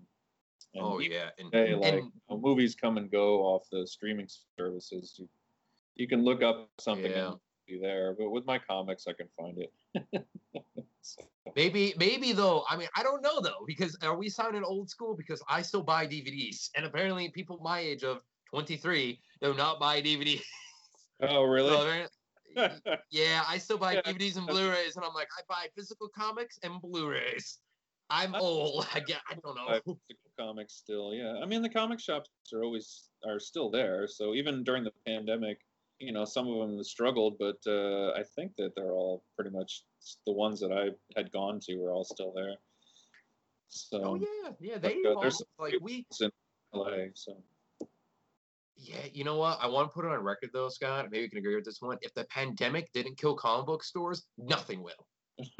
and 0.73 0.84
Oh 0.86 0.99
yeah, 0.99 1.32
and, 1.38 1.51
today, 1.51 1.73
like 1.73 1.93
and 1.93 2.03
you 2.05 2.11
know, 2.29 2.38
movies 2.39 2.75
come 2.75 2.97
and 2.97 3.11
go 3.11 3.41
off 3.41 3.63
the 3.71 3.86
streaming 3.86 4.27
services 4.57 5.15
you, 5.17 5.27
you 5.95 6.07
can 6.07 6.23
look 6.23 6.41
up 6.43 6.69
something 6.79 7.11
Yeah. 7.11 7.32
and 7.32 7.36
be 7.67 7.79
there 7.82 8.13
but 8.17 8.29
with 8.29 8.45
my 8.45 8.57
comics 8.59 9.05
i 9.07 9.13
can 9.13 9.27
find 9.38 9.57
it 9.57 10.25
So- 11.01 11.23
maybe 11.55 11.93
maybe 11.97 12.32
though. 12.32 12.63
I 12.69 12.77
mean, 12.77 12.88
I 12.95 13.01
don't 13.03 13.21
know 13.23 13.41
though 13.41 13.65
because 13.65 13.97
are 14.03 14.15
we 14.15 14.29
sounding 14.29 14.63
old 14.63 14.89
school? 14.89 15.15
Because 15.15 15.41
I 15.49 15.61
still 15.63 15.82
buy 15.82 16.05
DVDs, 16.05 16.69
and 16.75 16.86
apparently 16.86 17.29
people 17.29 17.59
my 17.63 17.79
age 17.79 18.03
of 18.03 18.21
23 18.51 19.19
do 19.41 19.53
not 19.55 19.79
buy 19.79 20.01
DVDs. 20.01 20.41
Oh 21.22 21.43
really 21.43 21.69
So 21.69 22.07
yeah, 23.11 23.43
I 23.47 23.57
still 23.57 23.78
buy 23.78 23.93
Yeah, 23.93 24.01
DVDs 24.01 24.38
and 24.38 24.45
Blu-rays, 24.45 24.97
and 24.97 25.05
I'm 25.05 25.13
like, 25.13 25.30
I 25.38 25.41
buy 25.47 25.67
physical 25.76 26.09
comics 26.09 26.59
and 26.63 26.82
Blu-rays. 26.82 27.59
I'm 28.09 28.36
old. 28.36 28.88
I 28.93 28.99
get. 28.99 29.22
I 29.30 29.36
don't 29.36 29.55
know. 29.55 29.80
physical 29.86 30.32
comics 30.38 30.74
still. 30.74 31.13
Yeah, 31.13 31.39
I 31.41 31.45
mean 31.45 31.61
the 31.61 31.69
comic 31.69 31.99
shops 31.99 32.30
are 32.53 32.63
always 32.63 33.09
are 33.26 33.39
still 33.39 33.69
there. 33.69 34.07
So 34.07 34.34
even 34.34 34.63
during 34.63 34.84
the 34.84 34.91
pandemic, 35.05 35.59
you 35.99 36.11
know, 36.11 36.26
some 36.26 36.47
of 36.47 36.59
them 36.59 36.84
struggled, 36.84 37.38
but 37.39 37.57
uh, 37.67 38.11
I 38.11 38.24
think 38.36 38.53
that 38.57 38.76
they're 38.76 38.91
all 38.91 39.24
pretty 39.36 39.51
much 39.51 39.84
the 40.26 40.34
ones 40.34 40.59
that 40.59 40.72
I 40.72 40.89
had 41.17 41.32
gone 41.32 41.59
to 41.61 41.76
were 41.76 41.93
all 41.93 42.03
still 42.03 42.34
there. 42.36 42.55
So 43.69 44.03
Oh 44.03 44.15
yeah, 44.15 44.51
yeah. 44.59 44.78
They 44.78 44.97
uh, 45.07 45.19
there's 45.22 45.41
like 45.57 45.76
we. 45.82 46.05
in 46.19 46.32
LA. 46.74 47.05
So 47.13 47.38
Yeah, 48.84 49.05
you 49.13 49.23
know 49.23 49.38
what? 49.38 49.59
I 49.61 49.67
want 49.67 49.89
to 49.89 49.93
put 49.93 50.05
it 50.05 50.11
on 50.11 50.23
record 50.23 50.49
though, 50.53 50.69
Scott. 50.69 51.07
Maybe 51.11 51.23
you 51.23 51.29
can 51.29 51.38
agree 51.38 51.55
with 51.55 51.65
this 51.65 51.82
one. 51.82 51.99
If 52.01 52.15
the 52.15 52.23
pandemic 52.25 52.91
didn't 52.93 53.19
kill 53.19 53.36
comic 53.36 53.67
book 53.67 53.84
stores, 53.84 54.23
nothing 54.39 54.82
will. 54.82 55.07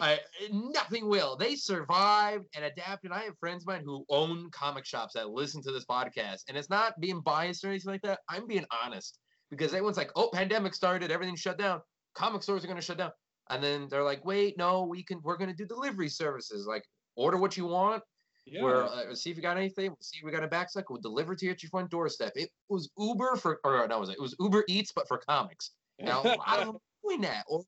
I, 0.00 0.20
nothing 0.50 1.08
will. 1.08 1.36
They 1.36 1.54
survived 1.54 2.44
and 2.54 2.66
adapted. 2.66 3.10
I 3.10 3.22
have 3.22 3.38
friends 3.40 3.62
of 3.62 3.68
mine 3.68 3.82
who 3.86 4.04
own 4.10 4.50
comic 4.50 4.84
shops 4.84 5.14
that 5.14 5.30
listen 5.30 5.62
to 5.62 5.72
this 5.72 5.86
podcast, 5.86 6.42
and 6.46 6.58
it's 6.58 6.68
not 6.68 7.00
being 7.00 7.22
biased 7.22 7.64
or 7.64 7.68
anything 7.68 7.92
like 7.92 8.02
that. 8.02 8.20
I'm 8.28 8.46
being 8.46 8.66
honest 8.84 9.18
because 9.50 9.72
everyone's 9.72 9.96
like, 9.96 10.10
"Oh, 10.14 10.28
pandemic 10.30 10.74
started, 10.74 11.10
everything 11.10 11.36
shut 11.36 11.56
down. 11.56 11.80
Comic 12.14 12.42
stores 12.42 12.64
are 12.64 12.68
going 12.68 12.80
to 12.80 12.84
shut 12.84 12.98
down," 12.98 13.12
and 13.48 13.64
then 13.64 13.88
they're 13.88 14.04
like, 14.04 14.22
"Wait, 14.26 14.58
no, 14.58 14.84
we 14.84 15.02
can. 15.04 15.20
We're 15.22 15.38
going 15.38 15.50
to 15.50 15.56
do 15.56 15.66
delivery 15.66 16.10
services. 16.10 16.66
Like, 16.66 16.84
order 17.16 17.38
what 17.38 17.56
you 17.56 17.64
want. 17.64 18.02
Yeah. 18.44 18.62
Where 18.62 18.84
uh, 18.84 19.14
see 19.14 19.30
if 19.30 19.36
you 19.36 19.42
got 19.42 19.56
anything. 19.56 19.90
We'll 19.90 19.98
see 20.00 20.18
if 20.18 20.24
we 20.24 20.32
got 20.32 20.42
a 20.42 20.48
back 20.48 20.68
backpack. 20.72 20.84
We'll 20.90 21.00
deliver 21.00 21.34
to 21.34 21.44
you 21.44 21.52
at 21.52 21.62
your 21.62 21.70
front 21.70 21.90
doorstep. 21.90 22.32
It 22.34 22.50
was 22.68 22.90
Uber 22.98 23.36
for, 23.36 23.60
or 23.64 23.86
no, 23.86 24.00
was 24.00 24.08
it? 24.08 24.16
It 24.18 24.20
was 24.20 24.34
Uber 24.40 24.64
Eats, 24.68 24.92
but 24.94 25.06
for 25.08 25.18
comics. 25.18 25.70
Now, 26.00 26.22
a 26.22 26.34
lot 26.36 26.58
of 26.58 26.66
them 26.66 26.76
doing 27.06 27.20
that, 27.20 27.44
or 27.48 27.62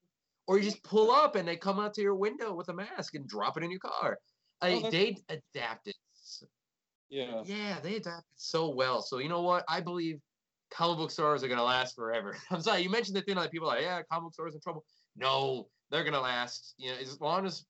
or 0.47 0.59
you 0.59 0.65
just 0.65 0.83
pull 0.83 1.11
up 1.11 1.37
and 1.37 1.47
they 1.47 1.57
come 1.57 1.79
out 1.79 1.95
to 1.95 2.03
your 2.03 2.15
window 2.15 2.55
with 2.55 2.69
a 2.69 2.75
mask 2.75 3.15
and 3.15 3.27
drop 3.29 3.57
it 3.57 3.63
in 3.63 3.71
your 3.71 3.81
car. 3.81 4.19
I, 4.61 4.73
Oh, 4.73 4.91
they 4.91 5.17
adapted. 5.29 5.95
yeah. 7.09 7.43
Yeah, 7.45 7.79
they 7.83 7.97
adapted 7.97 8.25
so 8.37 8.69
well. 8.69 9.01
So 9.03 9.19
you 9.19 9.29
know 9.29 9.43
what? 9.43 9.65
I 9.69 9.81
believe 9.81 10.21
comic 10.71 10.99
book 10.99 11.11
stores 11.11 11.45
are 11.45 11.49
gonna 11.49 11.63
last 11.63 11.95
forever. 11.95 12.37
I'm 12.51 12.61
sorry, 12.61 12.83
you 12.83 12.91
mentioned 12.91 13.17
the 13.17 13.23
thing 13.23 13.37
like 13.37 13.51
people 13.51 13.69
are 13.69 13.77
like, 13.77 13.85
yeah, 13.85 14.03
comic 14.11 14.25
book 14.25 14.33
stores 14.35 14.55
in 14.55 14.61
trouble. 14.61 14.85
No, 15.17 15.69
they're 15.91 16.05
gonna 16.05 16.21
last. 16.21 16.75
You 16.79 16.91
know, 16.91 16.97
as 16.99 17.21
long 17.21 17.47
as 17.47 17.65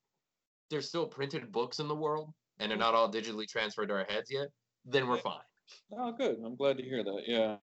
there's 0.71 0.89
still 0.89 1.07
printed 1.07 1.53
books 1.53 1.79
in 1.79 1.89
the 1.89 1.95
world 1.95 2.33
and 2.59 2.71
they're 2.71 2.77
mm. 2.77 2.81
not 2.81 2.95
all 2.95 3.11
digitally 3.11 3.49
transferred 3.49 3.89
to 3.89 3.95
our 3.95 4.07
heads 4.09 4.31
yet, 4.31 4.49
then 4.85 5.09
we're 5.09 5.19
fine. 5.19 5.39
Oh, 5.93 6.13
good. 6.13 6.37
I'm 6.45 6.57
glad 6.57 6.77
to 6.79 6.85
hear 6.85 7.03
that. 7.03 7.23
Yeah, 7.27 7.57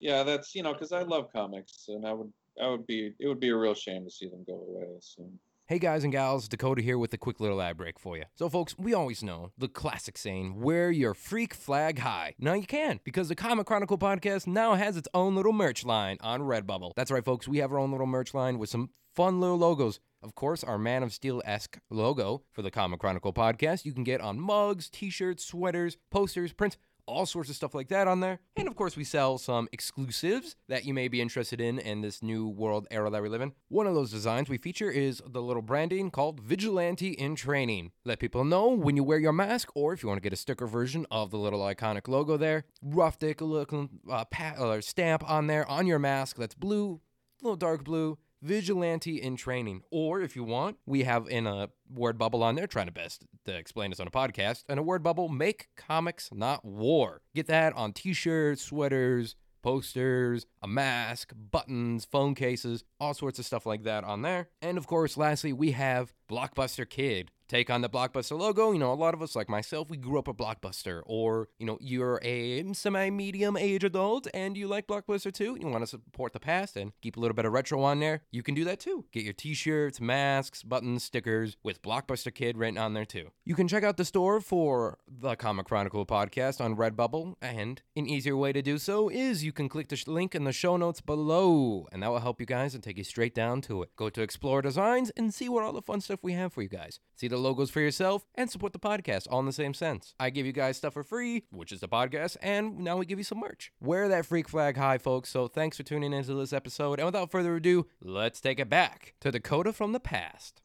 yeah. 0.00 0.22
That's 0.22 0.54
you 0.54 0.62
know 0.62 0.72
because 0.72 0.92
I 0.92 1.02
love 1.02 1.32
comics, 1.32 1.86
and 1.88 2.06
I 2.06 2.12
would 2.12 2.32
I 2.62 2.68
would 2.68 2.86
be 2.86 3.12
it 3.18 3.28
would 3.28 3.40
be 3.40 3.48
a 3.50 3.56
real 3.56 3.74
shame 3.74 4.04
to 4.04 4.10
see 4.10 4.28
them 4.28 4.44
go 4.46 4.54
away 4.54 4.86
soon. 5.00 5.38
Hey 5.68 5.78
guys 5.78 6.02
and 6.02 6.10
gals, 6.10 6.48
Dakota 6.48 6.80
here 6.80 6.96
with 6.96 7.12
a 7.12 7.18
quick 7.18 7.40
little 7.40 7.60
ad 7.60 7.76
break 7.76 7.98
for 7.98 8.16
you. 8.16 8.24
So, 8.36 8.48
folks, 8.48 8.74
we 8.78 8.94
always 8.94 9.22
know 9.22 9.50
the 9.58 9.68
classic 9.68 10.16
saying, 10.16 10.62
wear 10.62 10.90
your 10.90 11.12
freak 11.12 11.52
flag 11.52 11.98
high. 11.98 12.36
Now 12.38 12.54
you 12.54 12.66
can, 12.66 13.00
because 13.04 13.28
the 13.28 13.34
Comic 13.34 13.66
Chronicle 13.66 13.98
podcast 13.98 14.46
now 14.46 14.76
has 14.76 14.96
its 14.96 15.08
own 15.12 15.36
little 15.36 15.52
merch 15.52 15.84
line 15.84 16.16
on 16.22 16.40
Redbubble. 16.40 16.92
That's 16.96 17.10
right, 17.10 17.22
folks, 17.22 17.46
we 17.46 17.58
have 17.58 17.70
our 17.70 17.78
own 17.78 17.90
little 17.90 18.06
merch 18.06 18.32
line 18.32 18.58
with 18.58 18.70
some 18.70 18.88
fun 19.14 19.40
little 19.40 19.58
logos. 19.58 20.00
Of 20.22 20.34
course, 20.34 20.64
our 20.64 20.78
Man 20.78 21.02
of 21.02 21.12
Steel 21.12 21.42
esque 21.44 21.78
logo 21.90 22.44
for 22.50 22.62
the 22.62 22.70
Comic 22.70 23.00
Chronicle 23.00 23.34
podcast 23.34 23.84
you 23.84 23.92
can 23.92 24.04
get 24.04 24.22
on 24.22 24.40
mugs, 24.40 24.88
t 24.88 25.10
shirts, 25.10 25.44
sweaters, 25.44 25.98
posters, 26.10 26.54
prints 26.54 26.78
all 27.08 27.26
sorts 27.26 27.48
of 27.48 27.56
stuff 27.56 27.74
like 27.74 27.88
that 27.88 28.06
on 28.06 28.20
there. 28.20 28.38
And 28.56 28.68
of 28.68 28.76
course, 28.76 28.96
we 28.96 29.04
sell 29.04 29.38
some 29.38 29.68
exclusives 29.72 30.54
that 30.68 30.84
you 30.84 30.94
may 30.94 31.08
be 31.08 31.20
interested 31.20 31.60
in 31.60 31.78
in 31.78 32.02
this 32.02 32.22
new 32.22 32.46
world 32.46 32.86
era 32.90 33.10
that 33.10 33.22
we 33.22 33.28
live 33.28 33.40
in. 33.40 33.52
One 33.68 33.86
of 33.86 33.94
those 33.94 34.10
designs 34.10 34.48
we 34.48 34.58
feature 34.58 34.90
is 34.90 35.22
the 35.26 35.42
little 35.42 35.62
branding 35.62 36.10
called 36.10 36.40
Vigilante 36.40 37.12
in 37.12 37.34
Training. 37.34 37.92
Let 38.04 38.20
people 38.20 38.44
know 38.44 38.68
when 38.68 38.96
you 38.96 39.02
wear 39.02 39.18
your 39.18 39.32
mask, 39.32 39.70
or 39.74 39.92
if 39.92 40.02
you 40.02 40.08
want 40.08 40.18
to 40.18 40.22
get 40.22 40.32
a 40.32 40.36
sticker 40.36 40.66
version 40.66 41.06
of 41.10 41.30
the 41.30 41.38
little 41.38 41.60
iconic 41.60 42.06
logo 42.08 42.36
there, 42.36 42.64
rough 42.82 43.18
dick 43.18 43.40
looking 43.40 43.88
uh, 44.10 44.24
or 44.58 44.82
stamp 44.82 45.28
on 45.28 45.46
there 45.46 45.68
on 45.68 45.86
your 45.86 45.98
mask 45.98 46.36
that's 46.36 46.54
blue, 46.54 47.00
a 47.40 47.44
little 47.44 47.56
dark 47.56 47.84
blue. 47.84 48.18
Vigilante 48.42 49.20
in 49.20 49.36
training. 49.36 49.82
Or 49.90 50.20
if 50.20 50.36
you 50.36 50.44
want, 50.44 50.78
we 50.86 51.02
have 51.04 51.28
in 51.28 51.46
a 51.46 51.70
word 51.92 52.18
bubble 52.18 52.42
on 52.42 52.54
there, 52.54 52.66
trying 52.66 52.86
to 52.86 52.92
best 52.92 53.24
to 53.44 53.56
explain 53.56 53.90
this 53.90 54.00
on 54.00 54.06
a 54.06 54.10
podcast, 54.10 54.64
and 54.68 54.78
a 54.78 54.82
word 54.82 55.02
bubble, 55.02 55.28
make 55.28 55.68
comics 55.76 56.30
not 56.32 56.64
war. 56.64 57.22
Get 57.34 57.46
that 57.48 57.72
on 57.74 57.92
t 57.92 58.12
shirts, 58.12 58.62
sweaters, 58.62 59.34
posters, 59.62 60.46
a 60.62 60.68
mask, 60.68 61.32
buttons, 61.50 62.04
phone 62.04 62.34
cases, 62.34 62.84
all 63.00 63.14
sorts 63.14 63.38
of 63.38 63.44
stuff 63.44 63.66
like 63.66 63.82
that 63.84 64.04
on 64.04 64.22
there. 64.22 64.48
And 64.62 64.78
of 64.78 64.86
course, 64.86 65.16
lastly, 65.16 65.52
we 65.52 65.72
have 65.72 66.14
Blockbuster 66.30 66.88
Kid. 66.88 67.30
Take 67.48 67.70
on 67.70 67.80
the 67.80 67.88
Blockbuster 67.88 68.38
logo. 68.38 68.72
You 68.72 68.78
know, 68.78 68.92
a 68.92 68.94
lot 68.94 69.14
of 69.14 69.22
us, 69.22 69.34
like 69.34 69.48
myself, 69.48 69.88
we 69.88 69.96
grew 69.96 70.18
up 70.18 70.28
a 70.28 70.34
Blockbuster. 70.34 71.02
Or, 71.06 71.48
you 71.58 71.66
know, 71.66 71.78
you're 71.80 72.20
a 72.22 72.72
semi 72.74 73.10
medium 73.10 73.56
age 73.56 73.84
adult 73.84 74.28
and 74.34 74.56
you 74.56 74.68
like 74.68 74.86
Blockbuster 74.86 75.32
too. 75.32 75.56
You 75.58 75.66
want 75.68 75.82
to 75.82 75.86
support 75.86 76.32
the 76.32 76.40
past 76.40 76.76
and 76.76 76.92
keep 77.00 77.16
a 77.16 77.20
little 77.20 77.34
bit 77.34 77.46
of 77.46 77.52
retro 77.52 77.82
on 77.82 78.00
there. 78.00 78.22
You 78.30 78.42
can 78.42 78.54
do 78.54 78.64
that 78.64 78.80
too. 78.80 79.06
Get 79.12 79.24
your 79.24 79.32
t 79.32 79.54
shirts, 79.54 80.00
masks, 80.00 80.62
buttons, 80.62 81.02
stickers 81.02 81.56
with 81.62 81.80
Blockbuster 81.80 82.34
Kid 82.34 82.58
written 82.58 82.78
on 82.78 82.92
there 82.92 83.06
too. 83.06 83.30
You 83.44 83.54
can 83.54 83.66
check 83.66 83.82
out 83.82 83.96
the 83.96 84.04
store 84.04 84.40
for 84.40 84.98
the 85.08 85.34
Comic 85.34 85.66
Chronicle 85.66 86.04
podcast 86.04 86.60
on 86.60 86.76
Redbubble. 86.76 87.34
And 87.40 87.80
an 87.96 88.06
easier 88.06 88.36
way 88.36 88.52
to 88.52 88.60
do 88.60 88.76
so 88.76 89.08
is 89.08 89.42
you 89.42 89.52
can 89.52 89.68
click 89.68 89.88
the 89.88 89.96
sh- 89.96 90.06
link 90.06 90.34
in 90.34 90.44
the 90.44 90.52
show 90.52 90.76
notes 90.76 91.00
below, 91.00 91.86
and 91.92 92.02
that 92.02 92.10
will 92.10 92.20
help 92.20 92.40
you 92.40 92.46
guys 92.46 92.74
and 92.74 92.82
take 92.82 92.98
you 92.98 93.04
straight 93.04 93.34
down 93.34 93.62
to 93.62 93.82
it. 93.82 93.90
Go 93.96 94.10
to 94.10 94.20
Explore 94.20 94.60
Designs 94.60 95.10
and 95.16 95.32
see 95.32 95.48
what 95.48 95.64
all 95.64 95.72
the 95.72 95.80
fun 95.80 96.00
stuff 96.00 96.20
we 96.22 96.34
have 96.34 96.52
for 96.52 96.60
you 96.62 96.68
guys. 96.68 97.00
See 97.14 97.28
the 97.28 97.37
logos 97.38 97.70
for 97.70 97.80
yourself 97.80 98.26
and 98.34 98.50
support 98.50 98.72
the 98.72 98.78
podcast 98.78 99.26
all 99.30 99.40
in 99.40 99.46
the 99.46 99.52
same 99.52 99.74
sense. 99.74 100.14
I 100.20 100.30
give 100.30 100.44
you 100.46 100.52
guys 100.52 100.76
stuff 100.76 100.94
for 100.94 101.02
free, 101.02 101.44
which 101.50 101.72
is 101.72 101.80
the 101.80 101.88
podcast, 101.88 102.36
and 102.42 102.78
now 102.80 102.96
we 102.96 103.06
give 103.06 103.18
you 103.18 103.24
some 103.24 103.38
merch. 103.40 103.72
Wear 103.80 104.08
that 104.08 104.26
freak 104.26 104.48
flag 104.48 104.76
high, 104.76 104.98
folks. 104.98 105.30
So 105.30 105.48
thanks 105.48 105.76
for 105.76 105.82
tuning 105.82 106.12
into 106.12 106.34
this 106.34 106.52
episode. 106.52 106.98
And 106.98 107.06
without 107.06 107.30
further 107.30 107.56
ado, 107.56 107.86
let's 108.02 108.40
take 108.40 108.58
it 108.60 108.68
back 108.68 109.14
to 109.20 109.30
Dakota 109.30 109.72
from 109.72 109.92
the 109.92 110.00
past. 110.00 110.62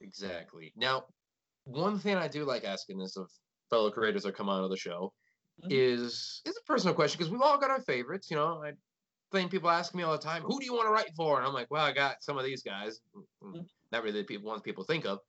Exactly. 0.00 0.72
Now, 0.76 1.04
one 1.64 1.98
thing 1.98 2.16
I 2.16 2.28
do 2.28 2.44
like 2.44 2.64
asking 2.64 2.98
this 2.98 3.16
of 3.16 3.30
fellow 3.68 3.90
creators 3.90 4.22
that 4.24 4.34
come 4.34 4.48
on 4.48 4.62
to 4.62 4.68
the 4.68 4.76
show 4.76 5.12
Mhm. 5.62 5.68
is 5.70 6.40
is 6.46 6.56
a 6.56 6.62
personal 6.64 6.94
question 6.94 7.18
because 7.18 7.30
we've 7.30 7.42
all 7.42 7.58
got 7.58 7.70
our 7.70 7.82
favorites. 7.82 8.30
You 8.30 8.36
know, 8.36 8.62
I 8.64 8.72
think 9.30 9.50
people 9.50 9.68
ask 9.70 9.94
me 9.94 10.02
all 10.02 10.12
the 10.12 10.18
time, 10.18 10.42
"Who 10.42 10.58
do 10.58 10.64
you 10.64 10.72
want 10.72 10.86
to 10.86 10.92
write 10.92 11.14
for?" 11.14 11.38
And 11.38 11.46
I'm 11.46 11.52
like, 11.52 11.70
"Well, 11.70 11.84
I 11.84 11.92
got 11.92 12.22
some 12.24 12.38
of 12.38 12.44
these 12.44 12.62
guys." 12.62 13.00
Mm, 13.14 13.26
mm, 13.42 13.54
Mhm. 13.56 13.68
Not 13.92 14.02
really 14.02 14.22
the 14.22 14.26
people 14.26 14.48
ones 14.48 14.62
people 14.62 14.84
think 14.84 15.04
of. 15.04 15.20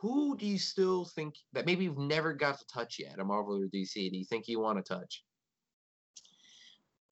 Who 0.00 0.36
do 0.36 0.46
you 0.46 0.58
still 0.58 1.04
think 1.04 1.36
that 1.52 1.66
maybe 1.66 1.84
you've 1.84 1.98
never 1.98 2.32
got 2.32 2.58
to 2.58 2.66
touch 2.66 2.98
yet, 2.98 3.18
a 3.18 3.24
Marvel 3.24 3.56
or 3.62 3.66
DC? 3.66 3.94
Do 4.10 4.16
you 4.18 4.24
think 4.24 4.48
you 4.48 4.60
want 4.60 4.84
to 4.84 4.94
touch? 4.94 5.24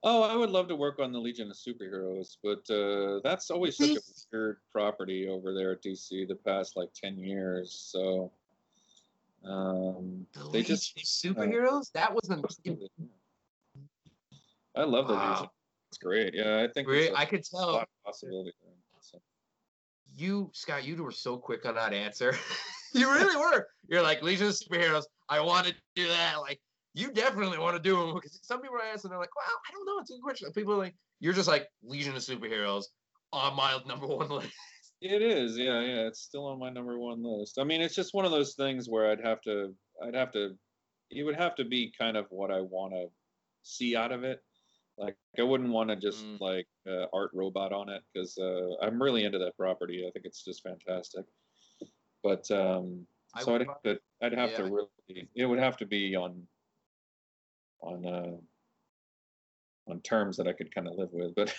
Oh, 0.05 0.21
I 0.21 0.35
would 0.35 0.49
love 0.49 0.67
to 0.67 0.75
work 0.75 0.99
on 0.99 1.13
the 1.13 1.19
Legion 1.19 1.49
of 1.49 1.55
Superheroes, 1.55 2.35
but 2.43 2.69
uh, 2.69 3.21
that's 3.23 3.49
always 3.49 3.77
such 3.77 3.95
a 3.95 3.99
weird 4.33 4.57
property 4.69 5.29
over 5.29 5.53
there 5.53 5.71
at 5.71 5.81
DC 5.81 6.27
the 6.27 6.35
past 6.35 6.75
like 6.75 6.89
ten 6.93 7.17
years. 7.17 7.71
So 7.73 8.29
um, 9.45 10.27
The 10.33 10.49
they 10.51 10.61
just 10.61 10.95
Legion 10.97 11.37
of 11.37 11.37
superheroes. 11.37 11.91
that 11.93 12.13
wasn't. 12.13 12.43
Absolutely, 12.43 12.89
yeah. 12.99 13.81
I 14.75 14.83
love 14.83 15.07
the 15.07 15.13
Legion. 15.13 15.47
It's 15.89 15.97
great. 15.99 16.33
Yeah, 16.33 16.61
I 16.61 16.67
think 16.73 16.89
a 16.89 17.15
I 17.15 17.23
could 17.25 17.43
tell. 17.45 17.85
possibility 18.05 18.51
you 20.15 20.49
Scott, 20.53 20.83
you 20.83 21.01
were 21.01 21.11
so 21.11 21.37
quick 21.37 21.65
on 21.65 21.75
that 21.75 21.93
answer. 21.93 22.35
you 22.93 23.11
really 23.13 23.35
were. 23.35 23.67
You're 23.87 24.01
like 24.01 24.21
Legion 24.21 24.47
of 24.47 24.53
Superheroes. 24.53 25.05
I 25.29 25.39
want 25.39 25.67
to 25.67 25.73
do 25.95 26.07
that. 26.07 26.35
Like 26.41 26.59
you 26.93 27.11
definitely 27.11 27.57
want 27.57 27.75
to 27.75 27.81
do 27.81 27.97
them 27.97 28.13
because 28.13 28.39
some 28.43 28.61
people 28.61 28.77
are 28.77 28.93
asking, 28.93 29.09
they're 29.09 29.19
like, 29.19 29.35
"Well, 29.35 29.45
I 29.45 29.71
don't 29.71 29.85
know. 29.85 29.99
It's 29.99 30.11
a 30.11 30.13
good 30.13 30.23
question." 30.23 30.51
People 30.51 30.73
are 30.73 30.77
like, 30.77 30.95
you're 31.19 31.33
just 31.33 31.47
like 31.47 31.69
Legion 31.83 32.15
of 32.15 32.21
Superheroes 32.21 32.83
on 33.31 33.55
my 33.55 33.79
number 33.87 34.05
one 34.05 34.29
list. 34.29 34.51
It 35.01 35.21
is, 35.21 35.57
yeah, 35.57 35.81
yeah. 35.81 36.07
It's 36.07 36.21
still 36.21 36.45
on 36.45 36.59
my 36.59 36.69
number 36.69 36.99
one 36.99 37.23
list. 37.23 37.59
I 37.59 37.63
mean, 37.63 37.81
it's 37.81 37.95
just 37.95 38.13
one 38.13 38.25
of 38.25 38.31
those 38.31 38.55
things 38.55 38.89
where 38.89 39.09
I'd 39.09 39.21
have 39.21 39.41
to, 39.41 39.73
I'd 40.05 40.15
have 40.15 40.31
to, 40.31 40.55
it 41.09 41.23
would 41.23 41.35
have 41.35 41.55
to 41.55 41.65
be 41.65 41.93
kind 41.97 42.15
of 42.17 42.25
what 42.29 42.51
I 42.51 42.61
want 42.61 42.93
to 42.93 43.07
see 43.63 43.95
out 43.95 44.11
of 44.11 44.23
it. 44.23 44.41
Like, 44.97 45.15
I 45.39 45.43
wouldn't 45.43 45.71
want 45.71 45.89
to 45.89 45.95
just 45.95 46.23
Mm. 46.25 46.39
like 46.39 46.67
uh, 46.87 47.05
art 47.13 47.31
robot 47.33 47.73
on 47.73 47.89
it 47.89 48.03
because 48.13 48.37
uh, 48.37 48.75
I'm 48.81 49.01
really 49.01 49.23
into 49.23 49.39
that 49.39 49.57
property. 49.57 50.05
I 50.07 50.11
think 50.11 50.25
it's 50.25 50.43
just 50.43 50.61
fantastic. 50.61 51.25
But 52.21 52.49
um, 52.51 53.07
so 53.39 53.55
I'd 53.55 53.67
have 53.67 53.81
to, 53.83 53.99
I'd 54.21 54.33
have 54.33 54.55
to 54.55 54.63
really, 54.63 55.27
it 55.35 55.45
would 55.45 55.59
have 55.59 55.77
to 55.77 55.85
be 55.85 56.15
on, 56.15 56.47
on, 57.81 58.05
uh, 58.05 58.37
on 59.87 59.99
terms 60.01 60.37
that 60.37 60.47
I 60.47 60.53
could 60.53 60.73
kind 60.73 60.87
of 60.87 60.95
live 60.95 61.09
with. 61.11 61.35
But, 61.35 61.53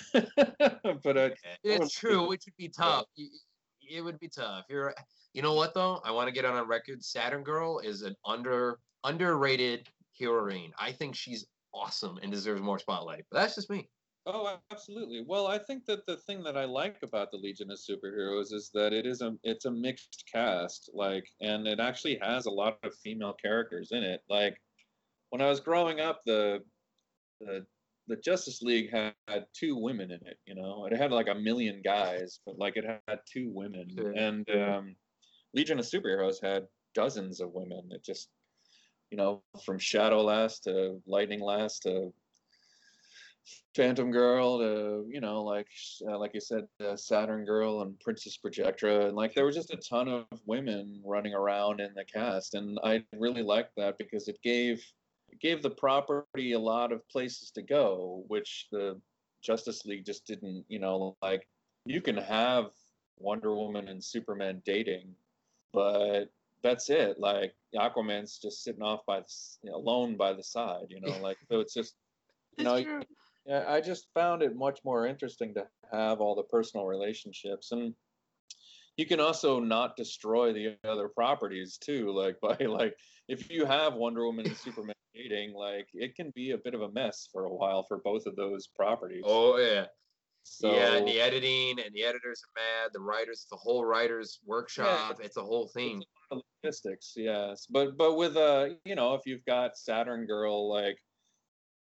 but 1.02 1.18
I, 1.18 1.32
It's 1.64 1.92
true, 1.92 2.26
which 2.28 2.44
would 2.46 2.56
be 2.56 2.68
tough. 2.68 3.04
It 3.16 4.00
would 4.00 4.18
be 4.20 4.28
tough. 4.28 4.64
You're, 4.70 4.94
you 5.34 5.42
know 5.42 5.54
what 5.54 5.74
though? 5.74 6.00
I 6.04 6.12
want 6.12 6.28
to 6.28 6.32
get 6.32 6.44
on 6.44 6.56
a 6.56 6.64
record. 6.64 7.04
Saturn 7.04 7.42
Girl 7.42 7.80
is 7.80 8.02
an 8.02 8.14
under 8.24 8.78
underrated 9.02 9.88
heroine. 10.18 10.72
I 10.78 10.92
think 10.92 11.14
she's 11.14 11.44
awesome 11.74 12.18
and 12.22 12.30
deserves 12.32 12.62
more 12.62 12.78
spotlight. 12.78 13.24
But 13.30 13.40
that's 13.40 13.54
just 13.56 13.70
me. 13.70 13.88
Oh, 14.26 14.58
absolutely. 14.70 15.22
Well, 15.26 15.46
I 15.46 15.58
think 15.58 15.84
that 15.84 16.06
the 16.06 16.16
thing 16.16 16.42
that 16.44 16.56
I 16.56 16.64
like 16.64 16.96
about 17.02 17.30
the 17.30 17.36
Legion 17.36 17.70
of 17.70 17.78
Superheroes 17.78 18.54
is 18.54 18.70
that 18.72 18.94
it 18.94 19.04
is 19.04 19.20
a 19.20 19.34
it's 19.42 19.66
a 19.66 19.70
mixed 19.70 20.24
cast, 20.32 20.90
like, 20.94 21.26
and 21.42 21.66
it 21.66 21.78
actually 21.78 22.18
has 22.22 22.46
a 22.46 22.50
lot 22.50 22.78
of 22.84 22.94
female 23.02 23.34
characters 23.34 23.88
in 23.92 24.02
it. 24.02 24.22
Like, 24.30 24.56
when 25.28 25.42
I 25.42 25.46
was 25.50 25.60
growing 25.60 26.00
up, 26.00 26.22
the 26.24 26.60
the 27.40 27.66
the 28.06 28.16
Justice 28.16 28.60
League 28.62 28.90
had, 28.90 29.14
had 29.28 29.44
two 29.54 29.76
women 29.76 30.10
in 30.10 30.20
it. 30.26 30.38
You 30.46 30.54
know, 30.54 30.86
it 30.90 30.96
had 30.96 31.10
like 31.12 31.28
a 31.28 31.34
million 31.34 31.82
guys, 31.84 32.40
but 32.46 32.58
like 32.58 32.76
it 32.76 32.84
had 33.08 33.18
two 33.30 33.50
women, 33.52 33.88
Sure. 33.94 34.12
and 34.12 34.48
um, 34.50 34.96
Legion 35.54 35.78
of 35.78 35.84
Superheroes 35.86 36.42
had 36.42 36.66
dozens 36.94 37.40
of 37.40 37.52
women. 37.52 37.88
It 37.90 38.04
just, 38.04 38.28
you 39.14 39.18
know, 39.18 39.44
from 39.64 39.78
Shadow 39.78 40.22
Lass 40.22 40.58
to 40.62 41.00
Lightning 41.06 41.40
Lass 41.40 41.78
to 41.80 42.12
Phantom 43.76 44.10
Girl 44.10 44.58
to 44.58 45.06
you 45.08 45.20
know 45.20 45.40
like 45.44 45.68
uh, 46.08 46.18
like 46.18 46.32
you 46.34 46.40
said 46.40 46.66
uh, 46.84 46.96
Saturn 46.96 47.44
Girl 47.44 47.82
and 47.82 47.98
Princess 48.00 48.36
Projectra. 48.44 49.06
And 49.06 49.14
like 49.14 49.32
there 49.32 49.44
was 49.44 49.54
just 49.54 49.72
a 49.72 49.76
ton 49.76 50.08
of 50.08 50.24
women 50.46 51.00
running 51.04 51.32
around 51.32 51.80
in 51.80 51.94
the 51.94 52.04
cast. 52.04 52.54
And 52.54 52.76
I 52.82 53.04
really 53.16 53.44
liked 53.44 53.70
that 53.76 53.98
because 53.98 54.26
it 54.26 54.42
gave 54.42 54.84
it 55.30 55.38
gave 55.38 55.62
the 55.62 55.70
property 55.70 56.54
a 56.54 56.58
lot 56.58 56.90
of 56.90 57.08
places 57.08 57.52
to 57.52 57.62
go 57.62 58.24
which 58.26 58.66
the 58.72 59.00
Justice 59.44 59.84
League 59.84 60.04
just 60.04 60.26
didn't 60.26 60.64
you 60.66 60.80
know 60.80 61.16
like 61.22 61.46
you 61.86 62.00
can 62.00 62.16
have 62.16 62.72
Wonder 63.18 63.54
Woman 63.54 63.86
and 63.86 64.02
Superman 64.02 64.60
dating 64.66 65.14
but 65.72 66.30
that's 66.64 66.90
it 66.90 67.20
like 67.20 67.54
Aquaman's 67.76 68.38
just 68.38 68.64
sitting 68.64 68.82
off 68.82 69.00
by 69.06 69.20
the, 69.20 69.26
you 69.62 69.70
know, 69.70 69.76
alone 69.76 70.16
by 70.16 70.32
the 70.32 70.42
side 70.42 70.86
you 70.88 71.00
know 71.00 71.16
like 71.22 71.36
so 71.48 71.60
it's 71.60 71.74
just 71.74 71.94
you 72.58 72.64
know 72.64 72.82
true. 72.82 73.02
yeah, 73.46 73.64
I 73.68 73.80
just 73.80 74.08
found 74.14 74.42
it 74.42 74.56
much 74.56 74.80
more 74.84 75.06
interesting 75.06 75.54
to 75.54 75.66
have 75.92 76.20
all 76.20 76.34
the 76.34 76.44
personal 76.44 76.86
relationships, 76.86 77.72
and 77.72 77.94
you 78.96 79.06
can 79.06 79.20
also 79.20 79.60
not 79.60 79.96
destroy 79.96 80.52
the 80.52 80.76
other 80.84 81.08
properties 81.08 81.78
too. 81.78 82.10
Like 82.10 82.40
by 82.42 82.56
like, 82.64 82.96
if 83.28 83.50
you 83.50 83.66
have 83.66 83.94
Wonder 83.94 84.24
Woman 84.24 84.46
and 84.46 84.56
Superman 84.56 84.94
dating, 85.14 85.54
like 85.54 85.88
it 85.92 86.14
can 86.14 86.30
be 86.34 86.52
a 86.52 86.58
bit 86.58 86.74
of 86.74 86.82
a 86.82 86.92
mess 86.92 87.28
for 87.32 87.44
a 87.44 87.54
while 87.54 87.82
for 87.82 87.98
both 87.98 88.26
of 88.26 88.36
those 88.36 88.66
properties. 88.66 89.24
Oh 89.26 89.58
yeah. 89.58 89.86
So, 90.44 90.74
yeah, 90.74 90.96
and 90.96 91.08
the 91.08 91.20
editing 91.20 91.80
and 91.84 91.94
the 91.94 92.04
editors 92.04 92.42
are 92.44 92.60
mad. 92.60 92.90
The 92.92 93.00
writers, 93.00 93.46
the 93.50 93.56
whole 93.56 93.84
writers 93.84 94.38
workshop. 94.44 95.18
It's 95.22 95.38
a 95.38 95.42
whole 95.42 95.68
thing. 95.68 96.04
logistics, 96.62 97.14
yes, 97.16 97.66
but 97.68 97.96
but 97.96 98.16
with 98.16 98.36
uh, 98.36 98.68
you 98.84 98.94
know, 98.94 99.14
if 99.14 99.22
you've 99.24 99.44
got 99.46 99.78
Saturn 99.78 100.26
Girl 100.26 100.68
like 100.68 100.98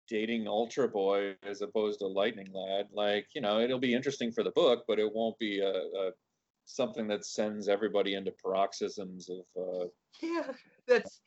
dating 0.09 0.49
Ultra 0.49 0.89
Boy 0.89 1.37
as 1.49 1.63
opposed 1.63 2.01
to 2.01 2.09
Lightning 2.09 2.49
Lad, 2.53 2.87
like 2.93 3.27
you 3.35 3.41
know, 3.41 3.61
it'll 3.61 3.79
be 3.79 3.95
interesting 3.95 4.33
for 4.33 4.43
the 4.43 4.51
book, 4.51 4.85
but 4.89 4.99
it 4.99 5.15
won't 5.15 5.39
be 5.39 5.61
a, 5.61 5.71
a 5.71 6.11
something 6.65 7.07
that 7.07 7.25
sends 7.25 7.69
everybody 7.69 8.15
into 8.15 8.33
paroxysms 8.45 9.31
of. 9.31 9.45
Uh, 9.57 9.87
Yeah, 10.21 10.43
that's 10.89 11.21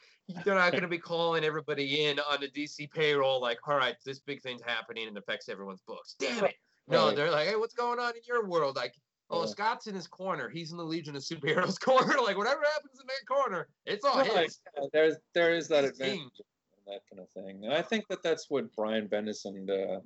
they're 0.43 0.55
not 0.55 0.71
going 0.71 0.84
to 0.84 0.89
be 0.89 0.97
calling 0.97 1.43
everybody 1.45 2.05
in 2.05 2.19
on 2.19 2.41
the 2.41 2.49
DC 2.49 2.91
payroll 2.91 3.41
like, 3.41 3.57
all 3.65 3.78
right, 3.78 3.95
this 4.05 4.19
big 4.19 4.41
thing's 4.41 4.61
happening 4.61 5.07
and 5.07 5.17
affects 5.17 5.47
everyone's 5.47 5.82
books. 5.88 6.15
Damn 6.19 6.45
it! 6.45 6.55
No, 6.88 7.07
Right. 7.07 7.15
they're 7.15 7.31
like, 7.31 7.47
hey, 7.47 7.55
what's 7.55 7.73
going 7.73 7.99
on 7.99 8.15
in 8.15 8.21
your 8.27 8.45
world? 8.45 8.75
Like, 8.75 8.93
oh, 9.29 9.41
Yeah. 9.41 9.45
Scott's 9.47 9.88
in 9.88 9.95
his 9.95 10.07
corner. 10.07 10.49
He's 10.49 10.71
in 10.71 10.77
the 10.77 10.84
Legion 10.84 11.15
of 11.15 11.23
Superheroes 11.23 11.79
corner. 11.79 12.15
like, 12.21 12.38
whatever 12.38 12.61
happens 12.73 12.99
in 12.99 13.07
that 13.07 13.25
corner, 13.27 13.67
it's 13.86 14.03
all 14.05 14.17
Right, 14.19 14.45
his. 14.45 14.59
yeah, 14.77 14.84
there's 14.91 15.15
there 15.34 15.55
is 15.55 15.67
that 15.69 15.86
advantage 15.86 16.19
and 16.19 16.86
that 16.93 17.01
kind 17.09 17.21
of 17.21 17.29
thing, 17.29 17.63
and 17.63 17.73
I 17.73 17.81
think 17.81 18.07
that 18.09 18.21
that's 18.23 18.49
what 18.49 18.73
Brian 18.75 19.07
Bendis 19.07 19.45
and 19.45 19.69
uh, 19.71 20.01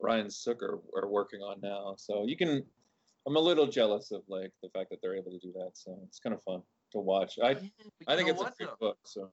Ryan 0.00 0.30
Sucker 0.30 0.80
are 0.94 1.08
working 1.08 1.40
on 1.40 1.60
now. 1.60 1.94
So 1.98 2.24
you 2.24 2.36
can, 2.36 2.62
I'm 3.26 3.36
a 3.36 3.40
little 3.40 3.66
jealous 3.66 4.12
of 4.12 4.22
like 4.28 4.52
the 4.62 4.68
fact 4.70 4.90
that 4.90 5.00
they're 5.02 5.16
able 5.16 5.32
to 5.32 5.38
do 5.38 5.52
that. 5.54 5.70
So 5.74 5.98
it's 6.06 6.20
kind 6.20 6.34
of 6.34 6.42
fun 6.44 6.62
to 6.92 6.98
watch. 6.98 7.38
I 7.42 7.50
I 8.06 8.16
think 8.16 8.28
it's 8.28 8.40
a 8.40 8.52
good 8.56 8.78
book. 8.78 8.98
So 9.04 9.32